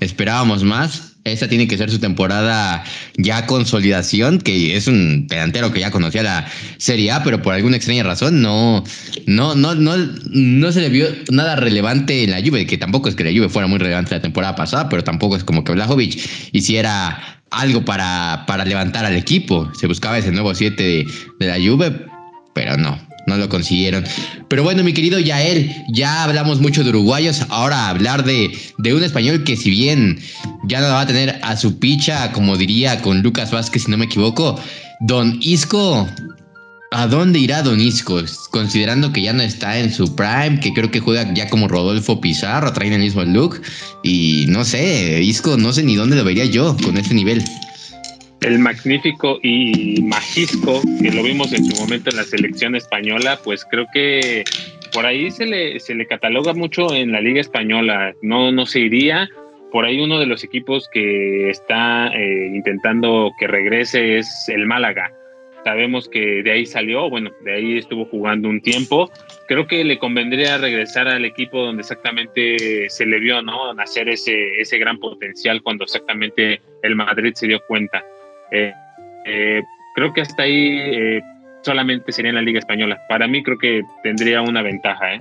Esperábamos 0.00 0.64
más, 0.64 1.13
esa 1.24 1.48
tiene 1.48 1.66
que 1.66 1.78
ser 1.78 1.90
su 1.90 1.98
temporada 1.98 2.84
ya 3.16 3.46
consolidación, 3.46 4.38
que 4.38 4.76
es 4.76 4.86
un 4.86 5.26
delantero 5.26 5.72
que 5.72 5.80
ya 5.80 5.90
conocía 5.90 6.22
la 6.22 6.46
Serie 6.76 7.10
A, 7.12 7.22
pero 7.22 7.40
por 7.40 7.54
alguna 7.54 7.76
extraña 7.76 8.02
razón 8.02 8.42
no, 8.42 8.84
no, 9.26 9.54
no, 9.54 9.74
no, 9.74 9.96
no 9.96 10.72
se 10.72 10.80
le 10.80 10.90
vio 10.90 11.06
nada 11.30 11.56
relevante 11.56 12.24
en 12.24 12.30
la 12.30 12.40
Juve, 12.40 12.66
que 12.66 12.76
tampoco 12.76 13.08
es 13.08 13.14
que 13.14 13.24
la 13.24 13.30
Juve 13.30 13.48
fuera 13.48 13.66
muy 13.66 13.78
relevante 13.78 14.14
la 14.14 14.22
temporada 14.22 14.54
pasada, 14.54 14.88
pero 14.88 15.02
tampoco 15.02 15.36
es 15.36 15.44
como 15.44 15.64
que 15.64 15.72
Blajovic 15.72 16.20
hiciera 16.52 17.42
algo 17.50 17.84
para, 17.84 18.44
para 18.46 18.64
levantar 18.64 19.04
al 19.04 19.16
equipo. 19.16 19.70
Se 19.74 19.86
buscaba 19.86 20.18
ese 20.18 20.32
nuevo 20.32 20.54
7 20.54 20.82
de, 20.82 21.06
de 21.38 21.46
la 21.46 21.56
Juve, 21.56 22.06
pero 22.52 22.76
no, 22.76 22.98
no 23.26 23.36
lo 23.36 23.48
consiguieron. 23.48 24.04
Pero 24.48 24.62
bueno, 24.62 24.82
mi 24.84 24.92
querido 24.92 25.18
Yael, 25.18 25.74
ya 25.88 26.24
hablamos 26.24 26.60
mucho 26.60 26.84
de 26.84 26.90
uruguayos, 26.90 27.42
ahora 27.48 27.88
hablar 27.88 28.24
de, 28.24 28.56
de, 28.78 28.94
un 28.94 29.02
español 29.02 29.44
que 29.44 29.56
si 29.56 29.70
bien 29.70 30.18
ya 30.64 30.80
no 30.80 30.88
va 30.88 31.02
a 31.02 31.06
tener 31.06 31.38
a 31.42 31.56
su 31.56 31.78
picha, 31.78 32.32
como 32.32 32.56
diría 32.56 33.00
con 33.02 33.22
Lucas 33.22 33.50
Vázquez, 33.50 33.84
si 33.84 33.90
no 33.90 33.96
me 33.96 34.06
equivoco, 34.06 34.60
Don 35.00 35.38
Isco, 35.42 36.08
¿a 36.92 37.06
dónde 37.06 37.38
irá 37.38 37.62
Don 37.62 37.80
Isco? 37.80 38.22
Considerando 38.50 39.12
que 39.12 39.22
ya 39.22 39.32
no 39.32 39.42
está 39.42 39.78
en 39.78 39.92
su 39.92 40.14
prime, 40.14 40.60
que 40.60 40.72
creo 40.72 40.90
que 40.90 41.00
juega 41.00 41.32
ya 41.34 41.48
como 41.48 41.68
Rodolfo 41.68 42.20
Pizarro, 42.20 42.72
traen 42.72 42.92
el 42.92 43.00
mismo 43.00 43.24
look, 43.24 43.60
y 44.02 44.46
no 44.48 44.64
sé, 44.64 45.22
Isco, 45.22 45.56
no 45.56 45.72
sé 45.72 45.82
ni 45.82 45.96
dónde 45.96 46.16
lo 46.16 46.24
vería 46.24 46.44
yo 46.44 46.76
con 46.82 46.96
este 46.96 47.14
nivel 47.14 47.42
el 48.44 48.58
magnífico 48.58 49.38
y 49.42 50.02
magisco 50.02 50.82
que 51.00 51.10
lo 51.10 51.22
vimos 51.22 51.52
en 51.54 51.64
su 51.64 51.80
momento 51.80 52.10
en 52.10 52.16
la 52.16 52.24
selección 52.24 52.74
española, 52.74 53.38
pues 53.42 53.64
creo 53.64 53.86
que 53.92 54.44
por 54.92 55.06
ahí 55.06 55.30
se 55.30 55.46
le, 55.46 55.80
se 55.80 55.94
le 55.94 56.06
cataloga 56.06 56.52
mucho 56.52 56.94
en 56.94 57.10
la 57.10 57.20
Liga 57.20 57.40
Española, 57.40 58.14
no, 58.20 58.52
no 58.52 58.66
se 58.66 58.80
iría. 58.80 59.28
Por 59.72 59.86
ahí 59.86 60.00
uno 60.00 60.20
de 60.20 60.26
los 60.26 60.44
equipos 60.44 60.88
que 60.92 61.48
está 61.48 62.08
eh, 62.08 62.50
intentando 62.54 63.32
que 63.38 63.46
regrese 63.46 64.18
es 64.18 64.28
el 64.48 64.66
Málaga. 64.66 65.10
Sabemos 65.64 66.10
que 66.10 66.42
de 66.42 66.52
ahí 66.52 66.66
salió, 66.66 67.08
bueno, 67.08 67.30
de 67.40 67.54
ahí 67.54 67.78
estuvo 67.78 68.04
jugando 68.04 68.50
un 68.50 68.60
tiempo. 68.60 69.10
Creo 69.48 69.66
que 69.66 69.82
le 69.82 69.98
convendría 69.98 70.58
regresar 70.58 71.08
al 71.08 71.24
equipo 71.24 71.64
donde 71.64 71.80
exactamente 71.80 72.90
se 72.90 73.06
le 73.06 73.18
vio, 73.18 73.40
¿no? 73.40 73.72
Nacer 73.72 74.10
ese, 74.10 74.60
ese 74.60 74.76
gran 74.76 74.98
potencial 74.98 75.62
cuando 75.62 75.84
exactamente 75.84 76.60
el 76.82 76.94
Madrid 76.94 77.32
se 77.34 77.46
dio 77.46 77.60
cuenta. 77.66 78.04
Eh, 78.50 78.72
eh, 79.26 79.62
creo 79.94 80.12
que 80.12 80.20
hasta 80.20 80.42
ahí 80.42 80.78
eh, 80.80 81.22
solamente 81.62 82.12
sería 82.12 82.30
en 82.30 82.36
la 82.36 82.42
Liga 82.42 82.58
Española. 82.58 83.00
Para 83.08 83.26
mí 83.26 83.42
creo 83.42 83.58
que 83.58 83.82
tendría 84.02 84.42
una 84.42 84.62
ventaja, 84.62 85.14
¿eh? 85.14 85.20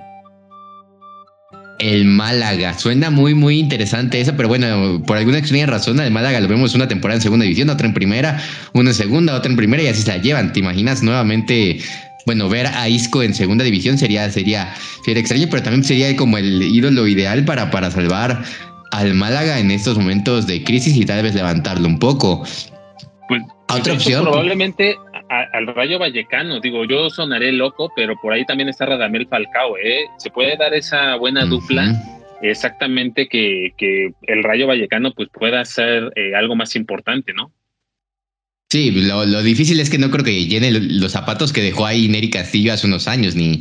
El 1.79 2.05
Málaga. 2.05 2.73
Suena 2.75 3.09
muy, 3.09 3.33
muy 3.33 3.59
interesante 3.59 4.21
eso, 4.21 4.33
pero 4.37 4.47
bueno, 4.47 5.01
por 5.05 5.17
alguna 5.17 5.39
extraña 5.39 5.65
razón, 5.65 5.99
el 5.99 6.11
Málaga 6.11 6.39
lo 6.39 6.47
vemos 6.47 6.75
una 6.75 6.87
temporada 6.87 7.17
en 7.17 7.21
segunda 7.21 7.43
división, 7.43 7.69
otra 7.69 7.87
en 7.87 7.93
primera, 7.93 8.39
una 8.73 8.91
en 8.91 8.95
segunda, 8.95 9.35
otra 9.35 9.49
en 9.49 9.57
primera 9.57 9.83
y 9.83 9.87
así 9.87 10.01
se 10.01 10.11
la 10.15 10.17
llevan. 10.17 10.53
¿Te 10.53 10.59
imaginas 10.59 11.03
nuevamente? 11.03 11.79
Bueno, 12.25 12.47
ver 12.47 12.67
a 12.67 12.87
Isco 12.87 13.21
en 13.21 13.33
segunda 13.33 13.65
división 13.65 13.97
sería, 13.97 14.29
sería, 14.29 14.73
sería 15.03 15.19
extraño, 15.19 15.47
pero 15.49 15.61
también 15.61 15.83
sería 15.83 16.15
como 16.15 16.37
el 16.37 16.61
ídolo 16.61 17.05
ideal 17.05 17.43
para, 17.43 17.69
para 17.69 17.91
salvar 17.91 18.43
al 18.91 19.13
Málaga 19.15 19.59
en 19.59 19.71
estos 19.71 19.97
momentos 19.97 20.47
de 20.47 20.63
crisis 20.63 20.95
y 20.95 21.05
tal 21.05 21.23
vez 21.23 21.35
levantarlo 21.35 21.87
un 21.87 21.99
poco. 21.99 22.45
Otra 23.69 23.93
opción. 23.93 24.23
Probablemente 24.23 24.97
al 25.29 25.67
Rayo 25.67 25.99
Vallecano. 25.99 26.59
Digo, 26.59 26.85
yo 26.85 27.09
sonaré 27.09 27.51
loco, 27.51 27.91
pero 27.95 28.15
por 28.21 28.33
ahí 28.33 28.45
también 28.45 28.69
está 28.69 28.85
Radamel 28.85 29.27
Falcao, 29.27 29.77
¿eh? 29.77 30.05
Se 30.17 30.29
puede 30.29 30.57
dar 30.57 30.73
esa 30.73 31.15
buena 31.15 31.45
dupla, 31.45 31.93
exactamente 32.41 33.27
que, 33.27 33.73
que, 33.77 34.13
el 34.23 34.43
Rayo 34.43 34.67
Vallecano 34.67 35.11
pues 35.13 35.29
pueda 35.29 35.63
ser 35.65 36.11
eh, 36.15 36.35
algo 36.35 36.55
más 36.55 36.75
importante, 36.75 37.33
¿no? 37.33 37.51
Sí, 38.73 38.89
lo, 38.89 39.43
difícil 39.43 39.79
es 39.79 39.91
que 39.91 39.99
no 39.99 40.09
creo 40.09 40.25
que 40.25 40.47
llene 40.47 40.71
los 40.71 41.11
zapatos 41.11 41.53
que 41.53 41.61
dejó 41.61 41.85
ahí 41.85 42.07
Neri 42.07 42.31
Castillo 42.31 42.73
hace 42.73 42.87
unos 42.87 43.07
años, 43.07 43.35
ni, 43.35 43.59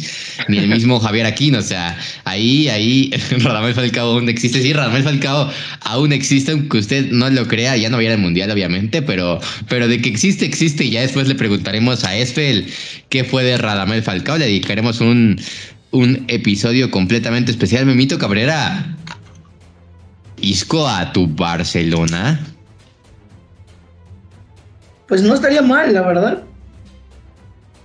ni 0.48 0.56
el 0.56 0.68
mismo 0.68 0.98
Javier 1.00 1.26
Aquino. 1.26 1.58
O 1.58 1.62
sea, 1.62 1.98
ahí, 2.24 2.70
ahí, 2.70 3.10
Radamel 3.40 3.74
Falcao 3.74 4.12
aún 4.12 4.30
existe. 4.30 4.62
Sí, 4.62 4.72
Radamel 4.72 5.02
Falcao 5.02 5.52
aún 5.82 6.14
existe, 6.14 6.52
aunque 6.52 6.78
usted 6.78 7.10
no 7.10 7.28
lo 7.28 7.46
crea, 7.46 7.76
ya 7.76 7.90
no 7.90 7.98
había 7.98 8.14
el 8.14 8.20
mundial, 8.20 8.50
obviamente, 8.50 9.02
pero, 9.02 9.38
pero 9.68 9.86
de 9.86 10.00
que 10.00 10.08
existe, 10.08 10.46
existe. 10.46 10.84
Y 10.84 10.92
ya 10.92 11.02
después 11.02 11.28
le 11.28 11.34
preguntaremos 11.34 12.04
a 12.04 12.16
Esfel 12.16 12.68
qué 13.10 13.22
fue 13.22 13.44
de 13.44 13.58
Radamel 13.58 14.02
Falcao. 14.02 14.38
Le 14.38 14.46
dedicaremos 14.46 15.02
un, 15.02 15.38
un 15.90 16.24
episodio 16.28 16.90
completamente 16.90 17.50
especial. 17.50 17.84
Memito 17.84 18.16
Cabrera, 18.16 18.96
Isco 20.40 20.88
a 20.88 21.12
tu 21.12 21.26
Barcelona 21.26 22.51
pues 25.12 25.20
no 25.20 25.34
estaría 25.34 25.60
mal, 25.60 25.92
la 25.92 26.00
verdad. 26.00 26.42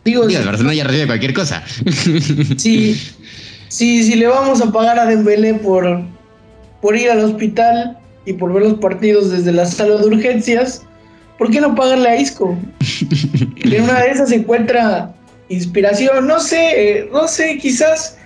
Digo, 0.05 0.29
sí, 0.29 0.35
el 0.35 0.45
Barcelona 0.45 0.73
ya 0.73 0.85
recibe 0.85 1.07
cualquier 1.07 1.33
cosa. 1.33 1.61
Sí, 2.57 2.97
sí, 3.67 4.03
si 4.03 4.15
le 4.15 4.27
vamos 4.27 4.61
a 4.61 4.71
pagar 4.71 4.97
a 4.97 5.05
Dembélé 5.05 5.55
por, 5.55 6.03
por 6.81 6.95
ir 6.95 7.11
al 7.11 7.19
hospital 7.25 7.97
y 8.25 8.31
por 8.31 8.53
ver 8.53 8.63
los 8.63 8.75
partidos 8.75 9.29
desde 9.29 9.51
la 9.51 9.65
sala 9.65 9.97
de 9.97 10.07
urgencias, 10.07 10.85
¿por 11.37 11.51
qué 11.51 11.59
no 11.59 11.75
pagarle 11.75 12.07
a 12.07 12.15
Isco? 12.15 12.57
en 13.57 13.83
una 13.83 14.03
de 14.03 14.11
esas 14.11 14.29
se 14.29 14.35
encuentra 14.35 15.13
inspiración, 15.49 16.27
no 16.27 16.39
sé, 16.39 17.09
no 17.11 17.27
sé, 17.27 17.57
quizás 17.57 18.17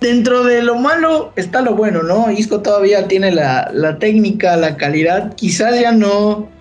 dentro 0.00 0.42
de 0.42 0.60
lo 0.60 0.74
malo 0.74 1.32
está 1.36 1.60
lo 1.60 1.76
bueno, 1.76 2.02
¿no? 2.02 2.32
Isco 2.32 2.62
todavía 2.62 3.06
tiene 3.06 3.30
la, 3.30 3.70
la 3.72 4.00
técnica, 4.00 4.56
la 4.56 4.76
calidad, 4.76 5.36
quizás 5.36 5.78
ya 5.78 5.92
no 5.92 6.52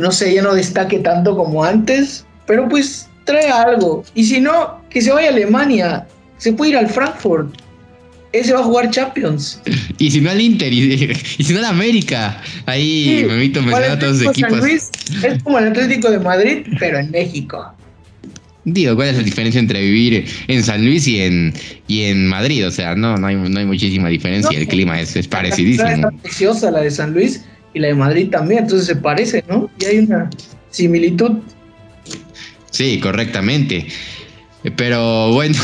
no 0.00 0.12
sé, 0.12 0.34
ya 0.34 0.42
no 0.42 0.54
destaque 0.54 0.98
tanto 0.98 1.36
como 1.36 1.64
antes, 1.64 2.24
pero 2.46 2.68
pues 2.68 3.08
trae 3.24 3.48
algo. 3.48 4.04
Y 4.14 4.24
si 4.24 4.40
no, 4.40 4.80
que 4.90 5.00
se 5.00 5.12
vaya 5.12 5.28
a 5.28 5.32
Alemania, 5.32 6.06
se 6.38 6.52
puede 6.52 6.72
ir 6.72 6.76
al 6.76 6.88
Frankfurt. 6.88 7.54
Ese 8.32 8.52
va 8.52 8.60
a 8.60 8.64
jugar 8.64 8.90
Champions. 8.90 9.60
Y 9.98 10.12
si 10.12 10.20
no 10.20 10.30
al 10.30 10.40
Inter, 10.40 10.72
y, 10.72 11.12
si 11.42 11.52
no 11.52 11.58
al 11.58 11.64
América. 11.64 12.40
Ahí 12.66 13.24
me 13.26 13.34
invito 13.34 13.60
a 13.60 13.98
todos 13.98 14.22
los 14.22 14.30
equipos. 14.30 14.64
es 14.64 15.42
como 15.42 15.58
el 15.58 15.68
Atlético 15.68 16.08
de 16.10 16.20
Madrid, 16.20 16.66
pero 16.78 16.98
en 16.98 17.10
México. 17.10 17.74
Digo, 18.64 18.94
¿cuál 18.94 19.08
es 19.08 19.16
la 19.16 19.22
diferencia 19.22 19.58
entre 19.58 19.80
vivir 19.80 20.26
en 20.46 20.62
San 20.62 20.84
Luis 20.84 21.08
y 21.08 21.20
en, 21.20 21.52
y 21.88 22.02
en 22.02 22.26
Madrid? 22.26 22.66
O 22.66 22.70
sea, 22.70 22.94
no, 22.94 23.16
no 23.16 23.26
hay, 23.26 23.34
no 23.34 23.58
hay 23.58 23.66
muchísima 23.66 24.08
diferencia. 24.08 24.56
el 24.56 24.68
clima 24.68 25.00
es, 25.00 25.16
es 25.16 25.26
parecidísimo. 25.26 25.88
Está 25.88 26.10
preciosa 26.22 26.70
la 26.70 26.80
de 26.82 26.90
San 26.90 27.14
Luis 27.14 27.44
y 27.78 27.80
la 27.80 27.88
de 27.88 27.94
Madrid 27.94 28.28
también, 28.30 28.64
entonces 28.64 28.86
se 28.86 28.96
parece, 28.96 29.44
¿no? 29.48 29.70
Y 29.80 29.84
hay 29.84 29.98
una 29.98 30.28
similitud. 30.70 31.38
Sí, 32.70 33.00
correctamente. 33.00 33.86
Pero 34.76 35.32
bueno, 35.32 35.56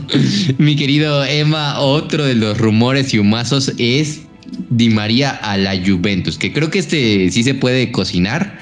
mi 0.58 0.76
querido 0.76 1.24
Emma, 1.24 1.80
otro 1.80 2.24
de 2.24 2.34
los 2.34 2.58
rumores 2.58 3.14
y 3.14 3.18
humazos 3.18 3.72
es 3.78 4.22
Di 4.70 4.90
María 4.90 5.30
a 5.30 5.56
la 5.56 5.74
Juventus, 5.74 6.38
que 6.38 6.52
creo 6.52 6.70
que 6.70 6.78
este 6.78 7.30
sí 7.30 7.42
se 7.42 7.54
puede 7.54 7.90
cocinar. 7.90 8.58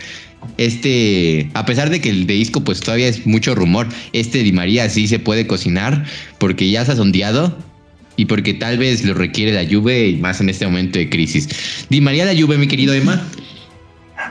Este, 0.56 1.50
a 1.54 1.64
pesar 1.66 1.90
de 1.90 2.00
que 2.00 2.10
el 2.10 2.26
de 2.26 2.34
disco 2.34 2.62
pues 2.62 2.80
todavía 2.80 3.08
es 3.08 3.26
mucho 3.26 3.54
rumor, 3.54 3.88
este 4.12 4.42
Di 4.42 4.52
María 4.52 4.88
sí 4.88 5.06
se 5.06 5.18
puede 5.18 5.46
cocinar 5.46 6.04
porque 6.38 6.70
ya 6.70 6.84
se 6.84 6.92
ha 6.92 6.96
sondeado 6.96 7.56
y 8.16 8.26
porque 8.26 8.54
tal 8.54 8.78
vez 8.78 9.04
lo 9.04 9.14
requiere 9.14 9.52
la 9.52 9.68
Juve 9.68 10.08
y 10.08 10.16
más 10.16 10.40
en 10.40 10.48
este 10.48 10.66
momento 10.66 10.98
de 10.98 11.08
crisis. 11.08 11.86
Di 11.88 12.00
María 12.00 12.24
la 12.24 12.34
Juve, 12.38 12.58
mi 12.58 12.68
querido 12.68 12.94
Emma. 12.94 13.22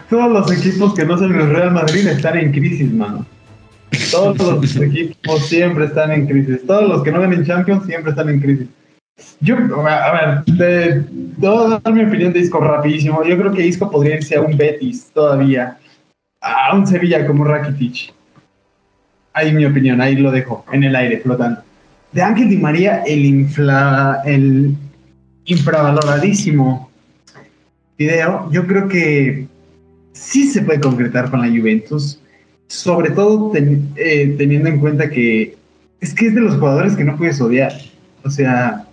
Todos 0.10 0.32
los 0.32 0.52
equipos 0.52 0.94
que 0.94 1.06
no 1.06 1.18
son 1.18 1.34
el 1.34 1.50
Real 1.50 1.72
Madrid 1.72 2.08
están 2.08 2.38
en 2.38 2.52
crisis, 2.52 2.92
mano. 2.92 3.26
Todos 4.12 4.38
los 4.38 4.76
equipos 4.82 5.46
siempre 5.48 5.86
están 5.86 6.12
en 6.12 6.28
crisis. 6.28 6.66
Todos 6.66 6.88
los 6.88 7.04
que 7.04 7.12
no 7.12 7.22
ven 7.22 7.34
en 7.34 7.46
Champions 7.46 7.86
siempre 7.86 8.12
están 8.12 8.30
en 8.30 8.40
crisis. 8.40 8.68
Yo, 9.40 9.56
a 9.86 10.12
ver, 10.12 10.58
te, 10.58 11.04
voy 11.38 11.74
a 11.74 11.80
dar 11.84 11.94
mi 11.94 12.04
opinión 12.04 12.34
de 12.34 12.40
Isco 12.40 12.60
rapidísimo. 12.60 13.24
Yo 13.24 13.38
creo 13.38 13.52
que 13.52 13.66
Isco 13.66 13.90
podría 13.90 14.16
irse 14.16 14.36
a 14.36 14.42
un 14.42 14.58
Betis 14.58 15.12
todavía, 15.14 15.78
a 16.42 16.76
un 16.76 16.88
Sevilla 16.88 17.26
como 17.28 17.44
Rakitic. 17.44 18.14
Ahí 19.34 19.54
mi 19.54 19.66
opinión, 19.66 20.02
ahí 20.02 20.16
lo 20.16 20.32
dejo, 20.32 20.66
en 20.72 20.84
el 20.84 20.96
aire, 20.96 21.20
flotando 21.20 21.62
de 22.12 22.22
Ángel 22.22 22.50
Di 22.50 22.58
María, 22.58 23.04
el, 23.04 23.26
infla, 23.26 24.22
el 24.26 24.76
infravaloradísimo 25.46 26.90
video, 27.98 28.50
yo 28.52 28.68
creo 28.68 28.88
que 28.88 29.48
sí 30.14 30.48
se 30.50 30.62
puede 30.62 30.82
concretar 30.82 31.30
con 31.30 31.42
la 31.42 31.48
Juventus, 31.48 32.20
sobre 32.68 33.12
todo 33.12 33.52
eh, 33.56 34.36
teniendo 34.38 34.70
en 34.70 34.80
cuenta 34.80 35.10
que 35.10 35.56
es 36.00 36.14
que 36.14 36.28
es 36.28 36.36
de 36.36 36.42
los 36.42 36.56
jugadores 36.56 36.96
que 36.96 37.04
no 37.04 37.16
puedes 37.16 37.40
odiar. 37.40 37.74
O 38.24 38.30
sea, 38.30 38.88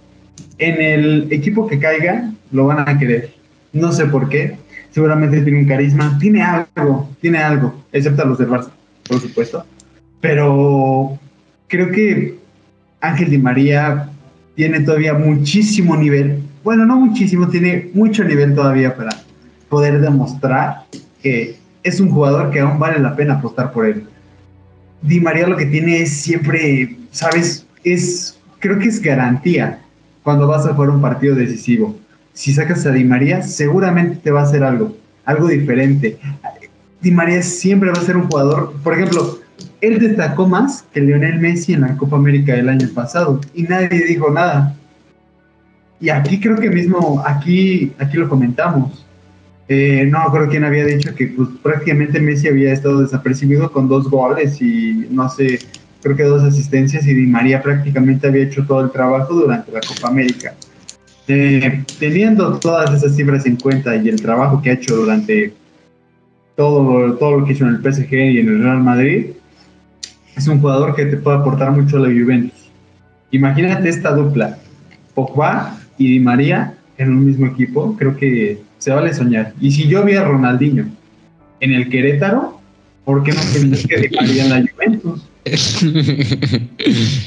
en 0.58 0.80
el 0.80 1.32
equipo 1.32 1.66
que 1.66 1.78
caiga, 1.78 2.30
lo 2.52 2.66
van 2.66 2.86
a 2.86 2.98
querer. 2.98 3.34
No 3.72 3.92
sé 3.92 4.06
por 4.06 4.28
qué. 4.28 4.56
Seguramente 4.90 5.40
tiene 5.40 5.60
un 5.60 5.68
carisma. 5.68 6.18
Tiene 6.20 6.42
algo, 6.42 7.08
tiene 7.20 7.38
algo, 7.38 7.82
excepto 7.92 8.22
a 8.22 8.26
los 8.26 8.38
del 8.38 8.48
Barça, 8.48 8.70
por 9.08 9.20
supuesto. 9.20 9.64
Pero 10.20 11.18
creo 11.66 11.90
que 11.90 12.38
Ángel 13.00 13.30
Di 13.30 13.38
María 13.38 14.08
tiene 14.54 14.80
todavía 14.80 15.14
muchísimo 15.14 15.96
nivel, 15.96 16.42
bueno, 16.64 16.84
no 16.84 16.96
muchísimo, 16.96 17.48
tiene 17.48 17.90
mucho 17.94 18.24
nivel 18.24 18.54
todavía 18.54 18.96
para 18.96 19.10
poder 19.68 20.00
demostrar 20.00 20.84
que 21.22 21.56
es 21.82 22.00
un 22.00 22.10
jugador 22.10 22.50
que 22.50 22.60
aún 22.60 22.78
vale 22.78 22.98
la 22.98 23.14
pena 23.14 23.34
apostar 23.34 23.72
por 23.72 23.86
él. 23.86 24.04
Di 25.02 25.20
María 25.20 25.46
lo 25.46 25.56
que 25.56 25.66
tiene 25.66 26.02
es 26.02 26.12
siempre, 26.12 26.96
sabes, 27.12 27.66
es, 27.84 28.36
creo 28.58 28.78
que 28.78 28.88
es 28.88 29.00
garantía 29.00 29.80
cuando 30.24 30.48
vas 30.48 30.66
a 30.66 30.74
jugar 30.74 30.90
un 30.90 31.00
partido 31.00 31.34
decisivo. 31.36 31.96
Si 32.32 32.52
sacas 32.52 32.84
a 32.86 32.90
Di 32.90 33.04
María, 33.04 33.42
seguramente 33.42 34.16
te 34.16 34.30
va 34.30 34.40
a 34.40 34.44
hacer 34.44 34.64
algo, 34.64 34.96
algo 35.24 35.48
diferente. 35.48 36.18
Di 37.00 37.10
María 37.12 37.42
siempre 37.42 37.90
va 37.90 37.98
a 37.98 38.04
ser 38.04 38.16
un 38.16 38.28
jugador, 38.28 38.74
por 38.82 38.94
ejemplo, 38.94 39.38
él 39.80 39.98
destacó 39.98 40.46
más 40.46 40.84
que 40.92 41.00
Lionel 41.00 41.38
Messi 41.38 41.74
en 41.74 41.82
la 41.82 41.96
Copa 41.96 42.16
América 42.16 42.54
del 42.54 42.68
año 42.68 42.88
pasado 42.94 43.40
y 43.54 43.62
nadie 43.62 44.06
dijo 44.06 44.30
nada. 44.30 44.74
Y 46.00 46.10
aquí 46.10 46.40
creo 46.40 46.56
que 46.56 46.70
mismo, 46.70 47.22
aquí, 47.26 47.92
aquí 47.98 48.16
lo 48.16 48.28
comentamos. 48.28 49.04
Eh, 49.68 50.08
no 50.10 50.24
creo 50.32 50.48
quién 50.48 50.64
había 50.64 50.84
dicho 50.84 51.14
que 51.14 51.26
pues, 51.26 51.48
prácticamente 51.62 52.20
Messi 52.20 52.48
había 52.48 52.72
estado 52.72 53.02
desapercibido 53.02 53.70
con 53.70 53.86
dos 53.86 54.08
goles 54.08 54.62
y 54.62 55.06
no 55.10 55.28
sé, 55.28 55.58
creo 56.02 56.16
que 56.16 56.22
dos 56.22 56.42
asistencias 56.42 57.06
y 57.06 57.12
Di 57.12 57.26
María 57.26 57.60
prácticamente 57.62 58.28
había 58.28 58.44
hecho 58.44 58.64
todo 58.66 58.80
el 58.80 58.90
trabajo 58.90 59.34
durante 59.34 59.70
la 59.70 59.80
Copa 59.80 60.08
América. 60.08 60.54
Eh, 61.26 61.84
teniendo 61.98 62.58
todas 62.58 62.94
esas 62.94 63.14
cifras 63.14 63.44
en 63.44 63.56
cuenta 63.56 63.94
y 63.96 64.08
el 64.08 64.20
trabajo 64.20 64.62
que 64.62 64.70
ha 64.70 64.74
hecho 64.74 64.96
durante 64.96 65.52
todo, 66.56 67.14
todo 67.16 67.40
lo 67.40 67.44
que 67.44 67.52
hizo 67.52 67.66
en 67.66 67.74
el 67.74 67.82
PSG 67.82 68.12
y 68.14 68.38
en 68.38 68.48
el 68.48 68.62
Real 68.62 68.82
Madrid, 68.82 69.26
es 70.38 70.46
un 70.48 70.60
jugador 70.60 70.94
que 70.94 71.04
te 71.06 71.16
puede 71.16 71.38
aportar 71.38 71.72
mucho 71.72 71.96
a 71.96 72.00
la 72.00 72.08
Juventus. 72.08 72.70
Imagínate 73.30 73.88
esta 73.88 74.12
dupla, 74.12 74.56
Pogba 75.14 75.78
y 75.98 76.12
Di 76.12 76.20
María 76.20 76.74
en 76.96 77.10
un 77.10 77.26
mismo 77.26 77.46
equipo, 77.46 77.96
creo 77.96 78.16
que 78.16 78.60
se 78.78 78.90
vale 78.90 79.12
soñar. 79.12 79.52
Y 79.60 79.72
si 79.72 79.88
yo 79.88 80.04
vi 80.04 80.14
a 80.14 80.24
Ronaldinho 80.24 80.86
en 81.60 81.72
el 81.72 81.88
Querétaro, 81.88 82.60
¿por 83.04 83.22
qué 83.24 83.32
no 83.32 83.40
pensé 83.52 83.88
que 83.88 84.08
Di 84.08 84.16
María 84.16 84.44
en 84.44 84.50
la 84.50 84.64
Juventus? 84.72 85.28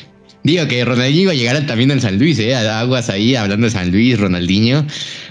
Digo 0.43 0.68
que 0.68 0.86
Ronaldinho 0.86 1.22
iba 1.24 1.32
a 1.34 1.36
llegar 1.36 1.66
también 1.68 1.91
en 1.91 2.01
San 2.01 2.18
Luis, 2.18 2.39
¿eh? 2.39 2.55
Aguas 2.55 3.09
ahí 3.09 3.36
hablando 3.36 3.68
de 3.68 3.72
San 3.72 3.91
Luis, 3.91 4.20
Ronaldinho. 4.20 4.86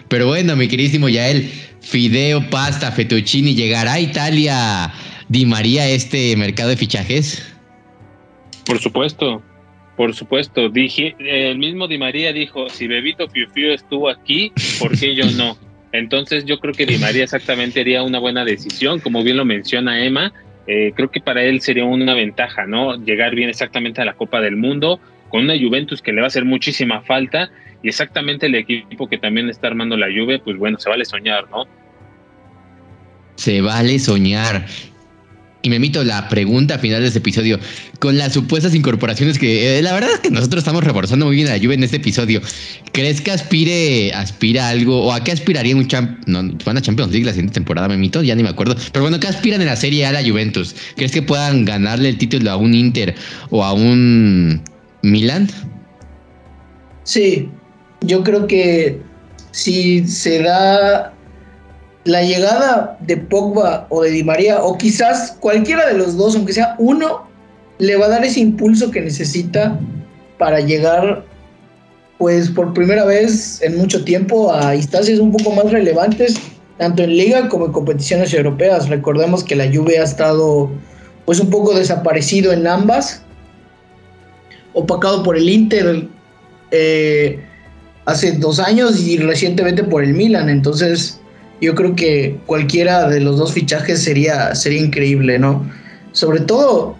Pero 0.08 0.26
bueno, 0.26 0.54
mi 0.54 0.68
queridísimo 0.68 1.08
Yael, 1.08 1.50
fideo, 1.80 2.48
pasta, 2.50 2.92
fettuccini, 2.92 3.54
¿llegará 3.54 3.94
a 3.94 4.00
Italia 4.00 4.92
Di 5.28 5.46
María 5.46 5.88
este 5.88 6.36
mercado 6.36 6.68
de 6.68 6.76
fichajes? 6.76 7.49
Por 8.66 8.78
supuesto, 8.78 9.42
por 9.96 10.14
supuesto. 10.14 10.68
Dije, 10.68 11.14
el 11.18 11.58
mismo 11.58 11.88
Di 11.88 11.98
María 11.98 12.32
dijo, 12.32 12.68
si 12.68 12.86
Bebito 12.86 13.28
Fiu 13.28 13.48
Fiu 13.50 13.72
estuvo 13.72 14.08
aquí, 14.08 14.52
¿por 14.78 14.98
qué 14.98 15.14
yo 15.14 15.24
no? 15.32 15.56
Entonces 15.92 16.44
yo 16.44 16.58
creo 16.60 16.72
que 16.72 16.86
Di 16.86 16.98
María 16.98 17.24
exactamente 17.24 17.80
haría 17.80 18.02
una 18.02 18.18
buena 18.18 18.44
decisión, 18.44 19.00
como 19.00 19.22
bien 19.22 19.36
lo 19.36 19.44
menciona 19.44 20.04
Emma, 20.04 20.32
eh, 20.66 20.92
creo 20.94 21.10
que 21.10 21.20
para 21.20 21.42
él 21.42 21.60
sería 21.60 21.84
una 21.84 22.14
ventaja, 22.14 22.66
¿no? 22.66 22.96
Llegar 22.96 23.34
bien 23.34 23.48
exactamente 23.48 24.00
a 24.00 24.04
la 24.04 24.14
Copa 24.14 24.40
del 24.40 24.56
Mundo 24.56 25.00
con 25.28 25.44
una 25.44 25.54
Juventus 25.58 26.02
que 26.02 26.12
le 26.12 26.20
va 26.20 26.26
a 26.26 26.28
hacer 26.28 26.44
muchísima 26.44 27.02
falta 27.02 27.50
y 27.82 27.88
exactamente 27.88 28.46
el 28.46 28.54
equipo 28.54 29.08
que 29.08 29.18
también 29.18 29.48
está 29.48 29.68
armando 29.68 29.96
la 29.96 30.06
Juve, 30.06 30.38
pues 30.38 30.58
bueno, 30.58 30.78
se 30.78 30.90
vale 30.90 31.04
soñar, 31.04 31.48
¿no? 31.50 31.66
Se 33.36 33.60
vale 33.62 33.98
soñar. 33.98 34.66
Y 35.62 35.68
me 35.68 35.78
mito 35.78 36.02
la 36.04 36.28
pregunta 36.28 36.78
final 36.78 37.02
de 37.02 37.08
este 37.08 37.18
episodio. 37.18 37.58
Con 37.98 38.16
las 38.16 38.32
supuestas 38.32 38.74
incorporaciones 38.74 39.38
que 39.38 39.78
eh, 39.78 39.82
la 39.82 39.92
verdad 39.92 40.10
es 40.14 40.20
que 40.20 40.30
nosotros 40.30 40.62
estamos 40.62 40.82
reforzando 40.82 41.26
muy 41.26 41.36
bien 41.36 41.48
a 41.48 41.56
la 41.56 41.58
Juve 41.58 41.74
en 41.74 41.84
este 41.84 41.96
episodio. 41.96 42.40
¿Crees 42.92 43.20
que 43.20 43.30
aspire, 43.30 44.12
aspira 44.14 44.70
algo? 44.70 45.04
¿O 45.04 45.12
a 45.12 45.22
qué 45.22 45.32
aspiraría 45.32 45.76
un 45.76 45.86
champ? 45.86 46.18
No, 46.26 46.42
van 46.64 46.78
a 46.78 46.80
Champions 46.80 47.12
League 47.12 47.26
la 47.26 47.32
siguiente 47.32 47.54
temporada, 47.54 47.88
me 47.88 47.98
mito, 47.98 48.22
ya 48.22 48.34
ni 48.34 48.42
me 48.42 48.48
acuerdo. 48.48 48.74
Pero 48.90 49.02
bueno, 49.02 49.20
¿qué 49.20 49.28
aspiran 49.28 49.60
en 49.60 49.66
la 49.66 49.76
serie 49.76 50.06
a 50.06 50.12
la 50.12 50.22
Juventus? 50.22 50.74
¿Crees 50.96 51.12
que 51.12 51.20
puedan 51.20 51.66
ganarle 51.66 52.08
el 52.08 52.16
título 52.16 52.50
a 52.50 52.56
un 52.56 52.74
Inter 52.74 53.14
o 53.50 53.62
a 53.62 53.74
un 53.74 54.62
Milan? 55.02 55.48
Sí, 57.04 57.50
yo 58.00 58.22
creo 58.22 58.46
que 58.46 58.98
si 59.50 60.06
se 60.06 60.42
da 60.42 61.12
la 62.04 62.22
llegada 62.22 62.96
de 63.00 63.16
Pogba 63.16 63.86
o 63.90 64.02
de 64.02 64.10
Di 64.10 64.24
María, 64.24 64.62
o 64.62 64.78
quizás 64.78 65.36
cualquiera 65.40 65.86
de 65.86 65.98
los 65.98 66.16
dos, 66.16 66.34
aunque 66.34 66.52
sea 66.52 66.74
uno, 66.78 67.26
le 67.78 67.96
va 67.96 68.06
a 68.06 68.10
dar 68.10 68.24
ese 68.24 68.40
impulso 68.40 68.90
que 68.90 69.00
necesita 69.00 69.78
para 70.38 70.60
llegar, 70.60 71.24
pues 72.18 72.48
por 72.48 72.72
primera 72.72 73.04
vez 73.04 73.60
en 73.62 73.76
mucho 73.76 74.04
tiempo, 74.04 74.52
a 74.52 74.74
instancias 74.74 75.18
un 75.18 75.32
poco 75.32 75.52
más 75.52 75.70
relevantes, 75.70 76.36
tanto 76.78 77.02
en 77.02 77.16
liga 77.16 77.48
como 77.48 77.66
en 77.66 77.72
competiciones 77.72 78.32
europeas. 78.32 78.88
Recordemos 78.88 79.44
que 79.44 79.56
la 79.56 79.70
Juve 79.70 79.98
ha 79.98 80.04
estado, 80.04 80.70
pues 81.26 81.38
un 81.40 81.50
poco 81.50 81.74
desaparecido 81.74 82.52
en 82.52 82.66
ambas, 82.66 83.22
opacado 84.72 85.22
por 85.22 85.36
el 85.36 85.48
Inter 85.48 86.08
eh, 86.70 87.44
hace 88.06 88.32
dos 88.32 88.58
años 88.58 88.98
y 88.98 89.18
recientemente 89.18 89.84
por 89.84 90.02
el 90.02 90.14
Milan, 90.14 90.48
entonces 90.48 91.19
yo 91.60 91.74
creo 91.74 91.94
que 91.94 92.38
cualquiera 92.46 93.08
de 93.08 93.20
los 93.20 93.38
dos 93.38 93.52
fichajes 93.52 94.02
sería, 94.02 94.54
sería 94.54 94.80
increíble, 94.80 95.38
¿no? 95.38 95.68
Sobre 96.12 96.40
todo, 96.40 96.96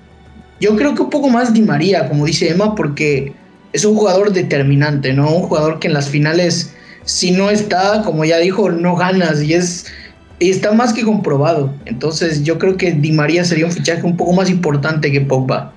yo 0.60 0.76
creo 0.76 0.94
que 0.94 1.02
un 1.02 1.10
poco 1.10 1.28
más 1.28 1.52
Di 1.52 1.62
María, 1.62 2.08
como 2.08 2.26
dice 2.26 2.50
Emma, 2.50 2.74
porque 2.74 3.32
es 3.72 3.84
un 3.84 3.96
jugador 3.96 4.32
determinante, 4.32 5.12
¿no? 5.12 5.30
Un 5.30 5.42
jugador 5.42 5.78
que 5.78 5.88
en 5.88 5.94
las 5.94 6.08
finales, 6.08 6.74
si 7.04 7.30
no 7.30 7.50
está, 7.50 8.02
como 8.02 8.24
ya 8.24 8.38
dijo, 8.38 8.70
no 8.70 8.96
ganas 8.96 9.42
y 9.42 9.54
es 9.54 9.86
y 10.40 10.48
está 10.50 10.72
más 10.72 10.92
que 10.94 11.02
comprobado. 11.02 11.72
Entonces, 11.84 12.42
yo 12.42 12.58
creo 12.58 12.76
que 12.76 12.92
Di 12.92 13.12
María 13.12 13.44
sería 13.44 13.66
un 13.66 13.72
fichaje 13.72 14.02
un 14.02 14.16
poco 14.16 14.32
más 14.32 14.48
importante 14.48 15.12
que 15.12 15.20
Pogba. 15.20 15.72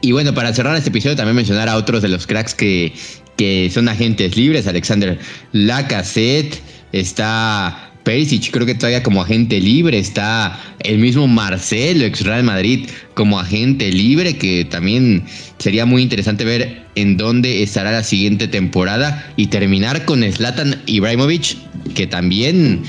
Y 0.00 0.12
bueno, 0.12 0.32
para 0.32 0.54
cerrar 0.54 0.76
este 0.76 0.90
episodio 0.90 1.16
también 1.16 1.36
mencionar 1.36 1.68
a 1.68 1.76
otros 1.76 2.02
de 2.02 2.08
los 2.08 2.26
cracks 2.26 2.54
que, 2.54 2.92
que 3.36 3.68
son 3.74 3.88
agentes 3.88 4.36
libres, 4.36 4.66
Alexander 4.66 5.18
Lacazette, 5.52 6.60
está 6.92 7.90
Perisic, 8.04 8.50
creo 8.50 8.66
que 8.66 8.74
todavía 8.74 9.02
como 9.02 9.22
agente 9.22 9.60
libre, 9.60 9.98
está 9.98 10.58
el 10.80 10.98
mismo 10.98 11.28
Marcelo, 11.28 12.04
ex 12.04 12.22
Real 12.22 12.44
Madrid, 12.44 12.88
como 13.14 13.38
agente 13.38 13.92
libre, 13.92 14.36
que 14.36 14.64
también 14.64 15.24
sería 15.58 15.84
muy 15.84 16.02
interesante 16.02 16.44
ver 16.44 16.86
en 16.94 17.16
dónde 17.16 17.62
estará 17.62 17.92
la 17.92 18.02
siguiente 18.02 18.48
temporada 18.48 19.32
y 19.36 19.48
terminar 19.48 20.04
con 20.06 20.22
Zlatan 20.32 20.80
Ibrahimovic, 20.86 21.56
que 21.94 22.06
también 22.06 22.82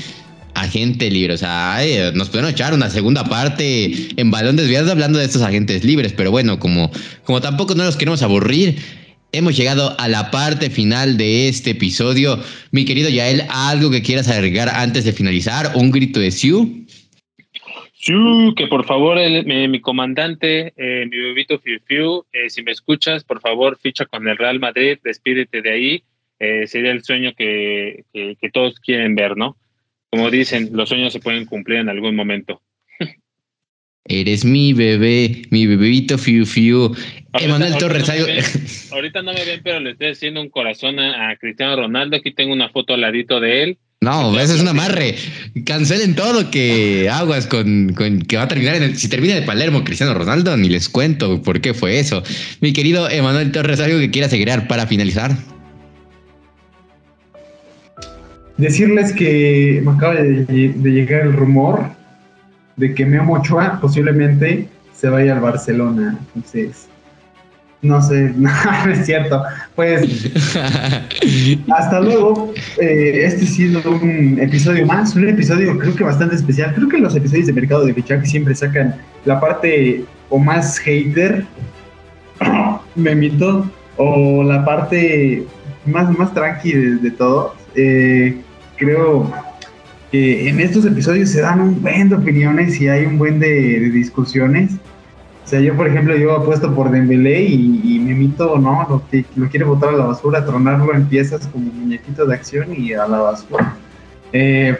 agente 0.54 1.10
libre. 1.10 1.34
O 1.34 1.38
sea, 1.38 1.80
nos 2.14 2.30
pueden 2.30 2.48
echar 2.48 2.72
una 2.72 2.90
segunda 2.90 3.24
parte 3.24 3.92
en 4.16 4.30
balón 4.30 4.56
desviado 4.56 4.90
hablando 4.90 5.18
de 5.18 5.26
estos 5.26 5.42
agentes 5.42 5.84
libres, 5.84 6.14
pero 6.16 6.30
bueno, 6.30 6.58
como, 6.58 6.90
como 7.24 7.40
tampoco 7.40 7.74
no 7.74 7.84
los 7.84 7.96
queremos 7.96 8.22
aburrir, 8.22 8.76
Hemos 9.34 9.56
llegado 9.56 9.98
a 9.98 10.08
la 10.08 10.30
parte 10.30 10.68
final 10.68 11.16
de 11.16 11.48
este 11.48 11.70
episodio. 11.70 12.38
Mi 12.70 12.84
querido 12.84 13.08
Yael, 13.08 13.44
¿algo 13.48 13.90
que 13.90 14.02
quieras 14.02 14.28
agregar 14.28 14.68
antes 14.68 15.06
de 15.06 15.14
finalizar? 15.14 15.72
¿Un 15.74 15.90
grito 15.90 16.20
de 16.20 16.30
Siu? 16.30 16.86
Siu, 17.94 18.54
que 18.54 18.66
por 18.66 18.84
favor, 18.84 19.16
mi, 19.46 19.80
comandante, 19.80 20.74
eh, 20.76 21.06
mi 21.10 21.16
bebito 21.16 21.58
Fiu 21.58 21.80
Fiu, 21.86 22.26
eh, 22.30 22.50
si 22.50 22.62
me 22.62 22.72
escuchas, 22.72 23.24
por 23.24 23.40
favor, 23.40 23.78
ficha 23.80 24.04
con 24.04 24.28
el 24.28 24.36
Real 24.36 24.60
Madrid, 24.60 24.98
despídete 25.02 25.62
de 25.62 25.70
ahí. 25.70 26.04
Eh, 26.38 26.66
sería 26.66 26.90
el 26.90 27.02
sueño 27.02 27.32
que, 27.34 28.04
que 28.12 28.50
todos 28.52 28.80
quieren 28.80 29.14
ver, 29.14 29.36
¿no? 29.38 29.56
Como 30.10 30.30
dicen, 30.30 30.68
los 30.72 30.90
sueños 30.90 31.12
se 31.12 31.20
pueden 31.20 31.46
cumplir 31.46 31.78
en 31.78 31.88
algún 31.88 32.14
momento. 32.14 32.60
Eres 34.04 34.44
mi 34.44 34.72
bebé, 34.72 35.42
mi 35.50 35.66
bebito 35.66 36.18
Fiu 36.18 36.44
Fiu. 36.44 36.94
Emanuel 37.34 37.76
Torres. 37.78 38.10
ahorita 38.92 39.22
no 39.22 39.32
me 39.32 39.44
ven, 39.44 39.60
pero 39.62 39.78
le 39.78 39.92
estoy 39.92 40.08
haciendo 40.08 40.40
un 40.40 40.50
corazón 40.50 40.98
a, 40.98 41.36
Cristiano 41.36 41.76
Ronaldo. 41.76 42.16
Aquí 42.16 42.32
tengo 42.32 42.52
una 42.52 42.68
foto 42.68 42.94
al 42.94 43.02
ladito 43.02 43.38
de 43.38 43.62
él. 43.62 43.78
No, 44.00 44.38
eso 44.40 44.54
es 44.54 44.60
un 44.60 44.66
amarre. 44.66 45.14
Cancelen 45.64 46.16
todo 46.16 46.50
que 46.50 47.08
aguas 47.08 47.46
con, 47.46 47.94
que 48.26 48.36
va 48.36 48.42
a 48.42 48.48
terminar 48.48 48.74
en 48.74 48.82
el, 48.82 48.96
si 48.96 49.08
termina 49.08 49.36
de 49.36 49.42
Palermo 49.42 49.84
Cristiano 49.84 50.12
Ronaldo, 50.12 50.56
ni 50.56 50.68
les 50.68 50.88
cuento 50.88 51.40
por 51.40 51.60
qué 51.60 51.72
fue 51.72 52.00
eso. 52.00 52.24
Mi 52.60 52.72
querido 52.72 53.08
Emanuel 53.08 53.52
Torres, 53.52 53.78
algo 53.78 54.00
que 54.00 54.10
quieras 54.10 54.32
agregar 54.32 54.66
para 54.66 54.88
finalizar. 54.88 55.30
Decirles 58.56 59.12
que 59.12 59.80
me 59.84 59.92
acaba 59.92 60.16
de 60.16 60.74
llegar 60.82 61.22
el 61.22 61.32
rumor 61.34 62.01
de 62.76 62.94
que 62.94 63.06
Memo 63.06 63.34
Ochoa 63.34 63.78
posiblemente 63.80 64.68
se 64.94 65.08
vaya 65.08 65.34
al 65.34 65.40
Barcelona. 65.40 66.18
Entonces, 66.34 66.88
no 67.82 68.00
sé, 68.00 68.32
no, 68.36 68.50
es 68.90 69.04
cierto. 69.04 69.42
Pues 69.74 70.30
hasta 71.76 72.00
luego. 72.00 72.52
Eh, 72.80 73.24
este 73.24 73.44
ha 73.44 73.48
sido 73.48 73.90
un 73.90 74.38
episodio 74.40 74.86
más, 74.86 75.14
un 75.16 75.28
episodio 75.28 75.76
creo 75.78 75.94
que 75.94 76.04
bastante 76.04 76.36
especial. 76.36 76.74
Creo 76.74 76.88
que 76.88 76.98
los 76.98 77.14
episodios 77.16 77.48
de 77.48 77.52
mercado 77.52 77.84
de 77.84 77.94
fichaje 77.94 78.26
siempre 78.26 78.54
sacan 78.54 78.94
la 79.24 79.40
parte 79.40 80.04
o 80.30 80.38
más 80.38 80.78
hater, 80.78 81.44
memito, 82.94 83.68
o 83.96 84.42
la 84.44 84.64
parte 84.64 85.44
más, 85.84 86.16
más 86.16 86.32
tranqui 86.32 86.72
de, 86.72 87.10
todo. 87.10 87.54
Eh, 87.74 88.40
creo 88.76 89.30
en 90.12 90.60
estos 90.60 90.84
episodios 90.84 91.30
se 91.30 91.40
dan 91.40 91.60
un 91.60 91.80
buen 91.80 92.10
de 92.10 92.16
opiniones 92.16 92.78
y 92.80 92.88
hay 92.88 93.06
un 93.06 93.18
buen 93.18 93.38
de, 93.38 93.90
discusiones. 93.90 94.72
O 95.44 95.48
sea, 95.48 95.60
yo, 95.60 95.74
por 95.76 95.88
ejemplo, 95.88 96.16
yo 96.16 96.36
apuesto 96.36 96.74
por 96.74 96.90
Dembélé 96.90 97.44
y, 97.44 97.98
me 97.98 98.14
mito, 98.14 98.58
¿no? 98.58 98.86
Lo, 98.88 99.02
lo 99.36 99.48
quiere 99.48 99.64
botar 99.64 99.90
a 99.90 99.96
la 99.96 100.04
basura, 100.06 100.44
tronarlo 100.44 100.94
en 100.94 101.06
piezas 101.06 101.46
como 101.46 101.72
muñequito 101.72 102.26
de 102.26 102.34
acción 102.34 102.68
y 102.76 102.92
a 102.92 103.06
la 103.06 103.18
basura. 103.18 103.76
Eh, 104.32 104.78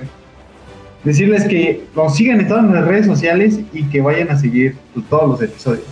decirles 1.05 1.45
que 1.45 1.85
nos 1.97 2.15
sigan 2.15 2.41
en 2.41 2.49
todas 2.49 2.71
las 2.71 2.85
redes 2.87 3.07
sociales 3.07 3.59
y 3.73 3.85
que 3.85 4.01
vayan 4.01 4.31
a 4.31 4.39
seguir 4.39 4.77
todos 5.09 5.29
los 5.29 5.43
episodios. 5.43 5.85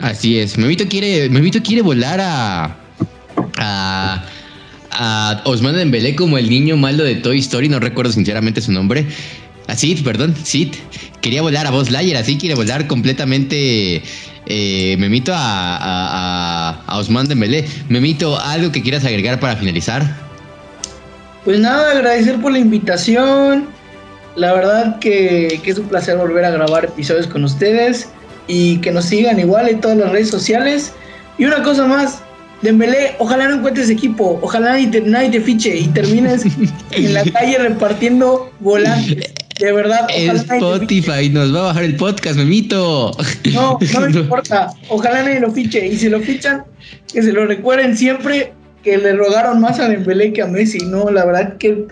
Así 0.00 0.38
es. 0.38 0.58
Memito 0.58 0.84
quiere, 0.86 1.30
Memito 1.30 1.62
quiere 1.62 1.80
volar 1.80 2.20
a, 2.20 2.76
a 3.58 4.24
a 4.94 5.42
Osman 5.44 5.76
Dembélé 5.76 6.14
como 6.14 6.38
el 6.38 6.48
niño 6.48 6.76
malo 6.76 7.04
de 7.04 7.16
Toy 7.16 7.38
Story, 7.38 7.68
no 7.68 7.80
recuerdo 7.80 8.12
sinceramente 8.12 8.60
su 8.60 8.72
nombre. 8.72 9.06
A 9.66 9.76
Sid, 9.76 10.04
perdón, 10.04 10.34
Sid. 10.42 10.74
Quería 11.20 11.42
volar 11.42 11.66
a 11.66 11.70
Buzz 11.70 11.90
Lightyear, 11.90 12.22
así 12.22 12.36
quiere 12.36 12.54
volar 12.54 12.86
completamente. 12.86 14.02
Eh, 14.46 14.96
Memito 14.98 15.32
a, 15.32 15.76
a, 15.76 16.82
a, 16.86 16.98
Osman 16.98 17.26
Dembélé. 17.26 17.66
Memito, 17.88 18.38
¿algo 18.38 18.70
que 18.72 18.82
quieras 18.82 19.04
agregar 19.04 19.40
para 19.40 19.56
finalizar? 19.56 20.04
Pues 21.44 21.60
nada, 21.60 21.92
agradecer 21.92 22.40
por 22.40 22.52
la 22.52 22.58
invitación. 22.58 23.66
La 24.36 24.52
verdad 24.52 24.98
que, 24.98 25.60
que 25.62 25.70
es 25.70 25.78
un 25.78 25.88
placer 25.88 26.18
volver 26.18 26.44
a 26.44 26.50
grabar 26.50 26.84
episodios 26.84 27.26
con 27.26 27.44
ustedes 27.44 28.08
y 28.46 28.78
que 28.78 28.90
nos 28.90 29.06
sigan 29.06 29.38
igual 29.38 29.68
en 29.68 29.80
todas 29.80 29.96
las 29.96 30.10
redes 30.10 30.28
sociales 30.28 30.92
Y 31.38 31.44
una 31.44 31.62
cosa 31.62 31.86
más, 31.86 32.22
Dembélé, 32.62 33.14
ojalá 33.18 33.48
no 33.48 33.56
encuentres 33.56 33.90
equipo, 33.90 34.38
ojalá 34.42 34.78
nadie 35.04 35.30
te, 35.30 35.40
fiche 35.40 35.76
y 35.76 35.86
termines 35.88 36.44
en 36.92 37.14
la 37.14 37.24
calle 37.24 37.58
repartiendo 37.58 38.52
volantes. 38.60 39.32
De 39.60 39.72
verdad. 39.72 40.08
Spotify 40.10 41.28
nos 41.30 41.54
va 41.54 41.60
a 41.60 41.62
bajar 41.64 41.84
el 41.84 41.94
podcast, 41.94 42.36
memito. 42.36 43.16
No, 43.52 43.78
no 43.92 44.00
me 44.08 44.10
importa. 44.10 44.72
Ojalá 44.88 45.22
nadie 45.22 45.38
lo 45.38 45.52
fiche. 45.52 45.86
Y 45.86 45.96
si 45.96 46.08
lo 46.08 46.20
fichan, 46.20 46.64
que 47.12 47.22
se 47.22 47.32
lo 47.32 47.46
recuerden 47.46 47.96
siempre 47.96 48.52
que 48.82 48.98
le 48.98 49.12
rogaron 49.12 49.60
más 49.60 49.78
a 49.78 49.88
Dembélé 49.88 50.32
que 50.32 50.42
a 50.42 50.46
Messi. 50.46 50.78
No, 50.78 51.10
la 51.10 51.24
verdad 51.24 51.56
que 51.58 51.86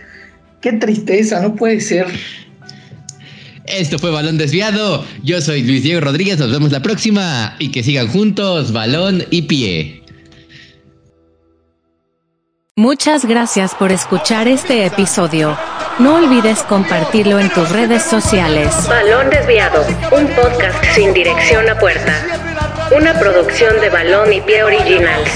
qué 0.60 0.72
tristeza, 0.72 1.40
no 1.40 1.54
puede 1.54 1.80
ser. 1.80 2.06
Esto 3.66 3.98
fue 3.98 4.10
Balón 4.10 4.38
Desviado. 4.38 5.04
Yo 5.22 5.40
soy 5.40 5.62
Luis 5.62 5.82
Diego 5.82 6.00
Rodríguez. 6.00 6.38
Nos 6.38 6.50
vemos 6.50 6.72
la 6.72 6.82
próxima. 6.82 7.54
Y 7.58 7.70
que 7.70 7.82
sigan 7.82 8.08
juntos, 8.08 8.72
balón 8.72 9.24
y 9.30 9.42
pie. 9.42 10.01
Muchas 12.78 13.26
gracias 13.26 13.74
por 13.74 13.92
escuchar 13.92 14.48
este 14.48 14.86
episodio. 14.86 15.58
No 15.98 16.14
olvides 16.14 16.62
compartirlo 16.62 17.38
en 17.38 17.50
tus 17.50 17.68
redes 17.68 18.02
sociales. 18.02 18.88
Balón 18.88 19.28
Desviado, 19.28 19.84
un 20.10 20.26
podcast 20.28 20.82
sin 20.94 21.12
dirección 21.12 21.68
a 21.68 21.78
puerta. 21.78 22.14
Una 22.96 23.12
producción 23.18 23.78
de 23.78 23.90
Balón 23.90 24.32
y 24.32 24.40
Pie 24.40 24.64
Originals. 24.64 25.30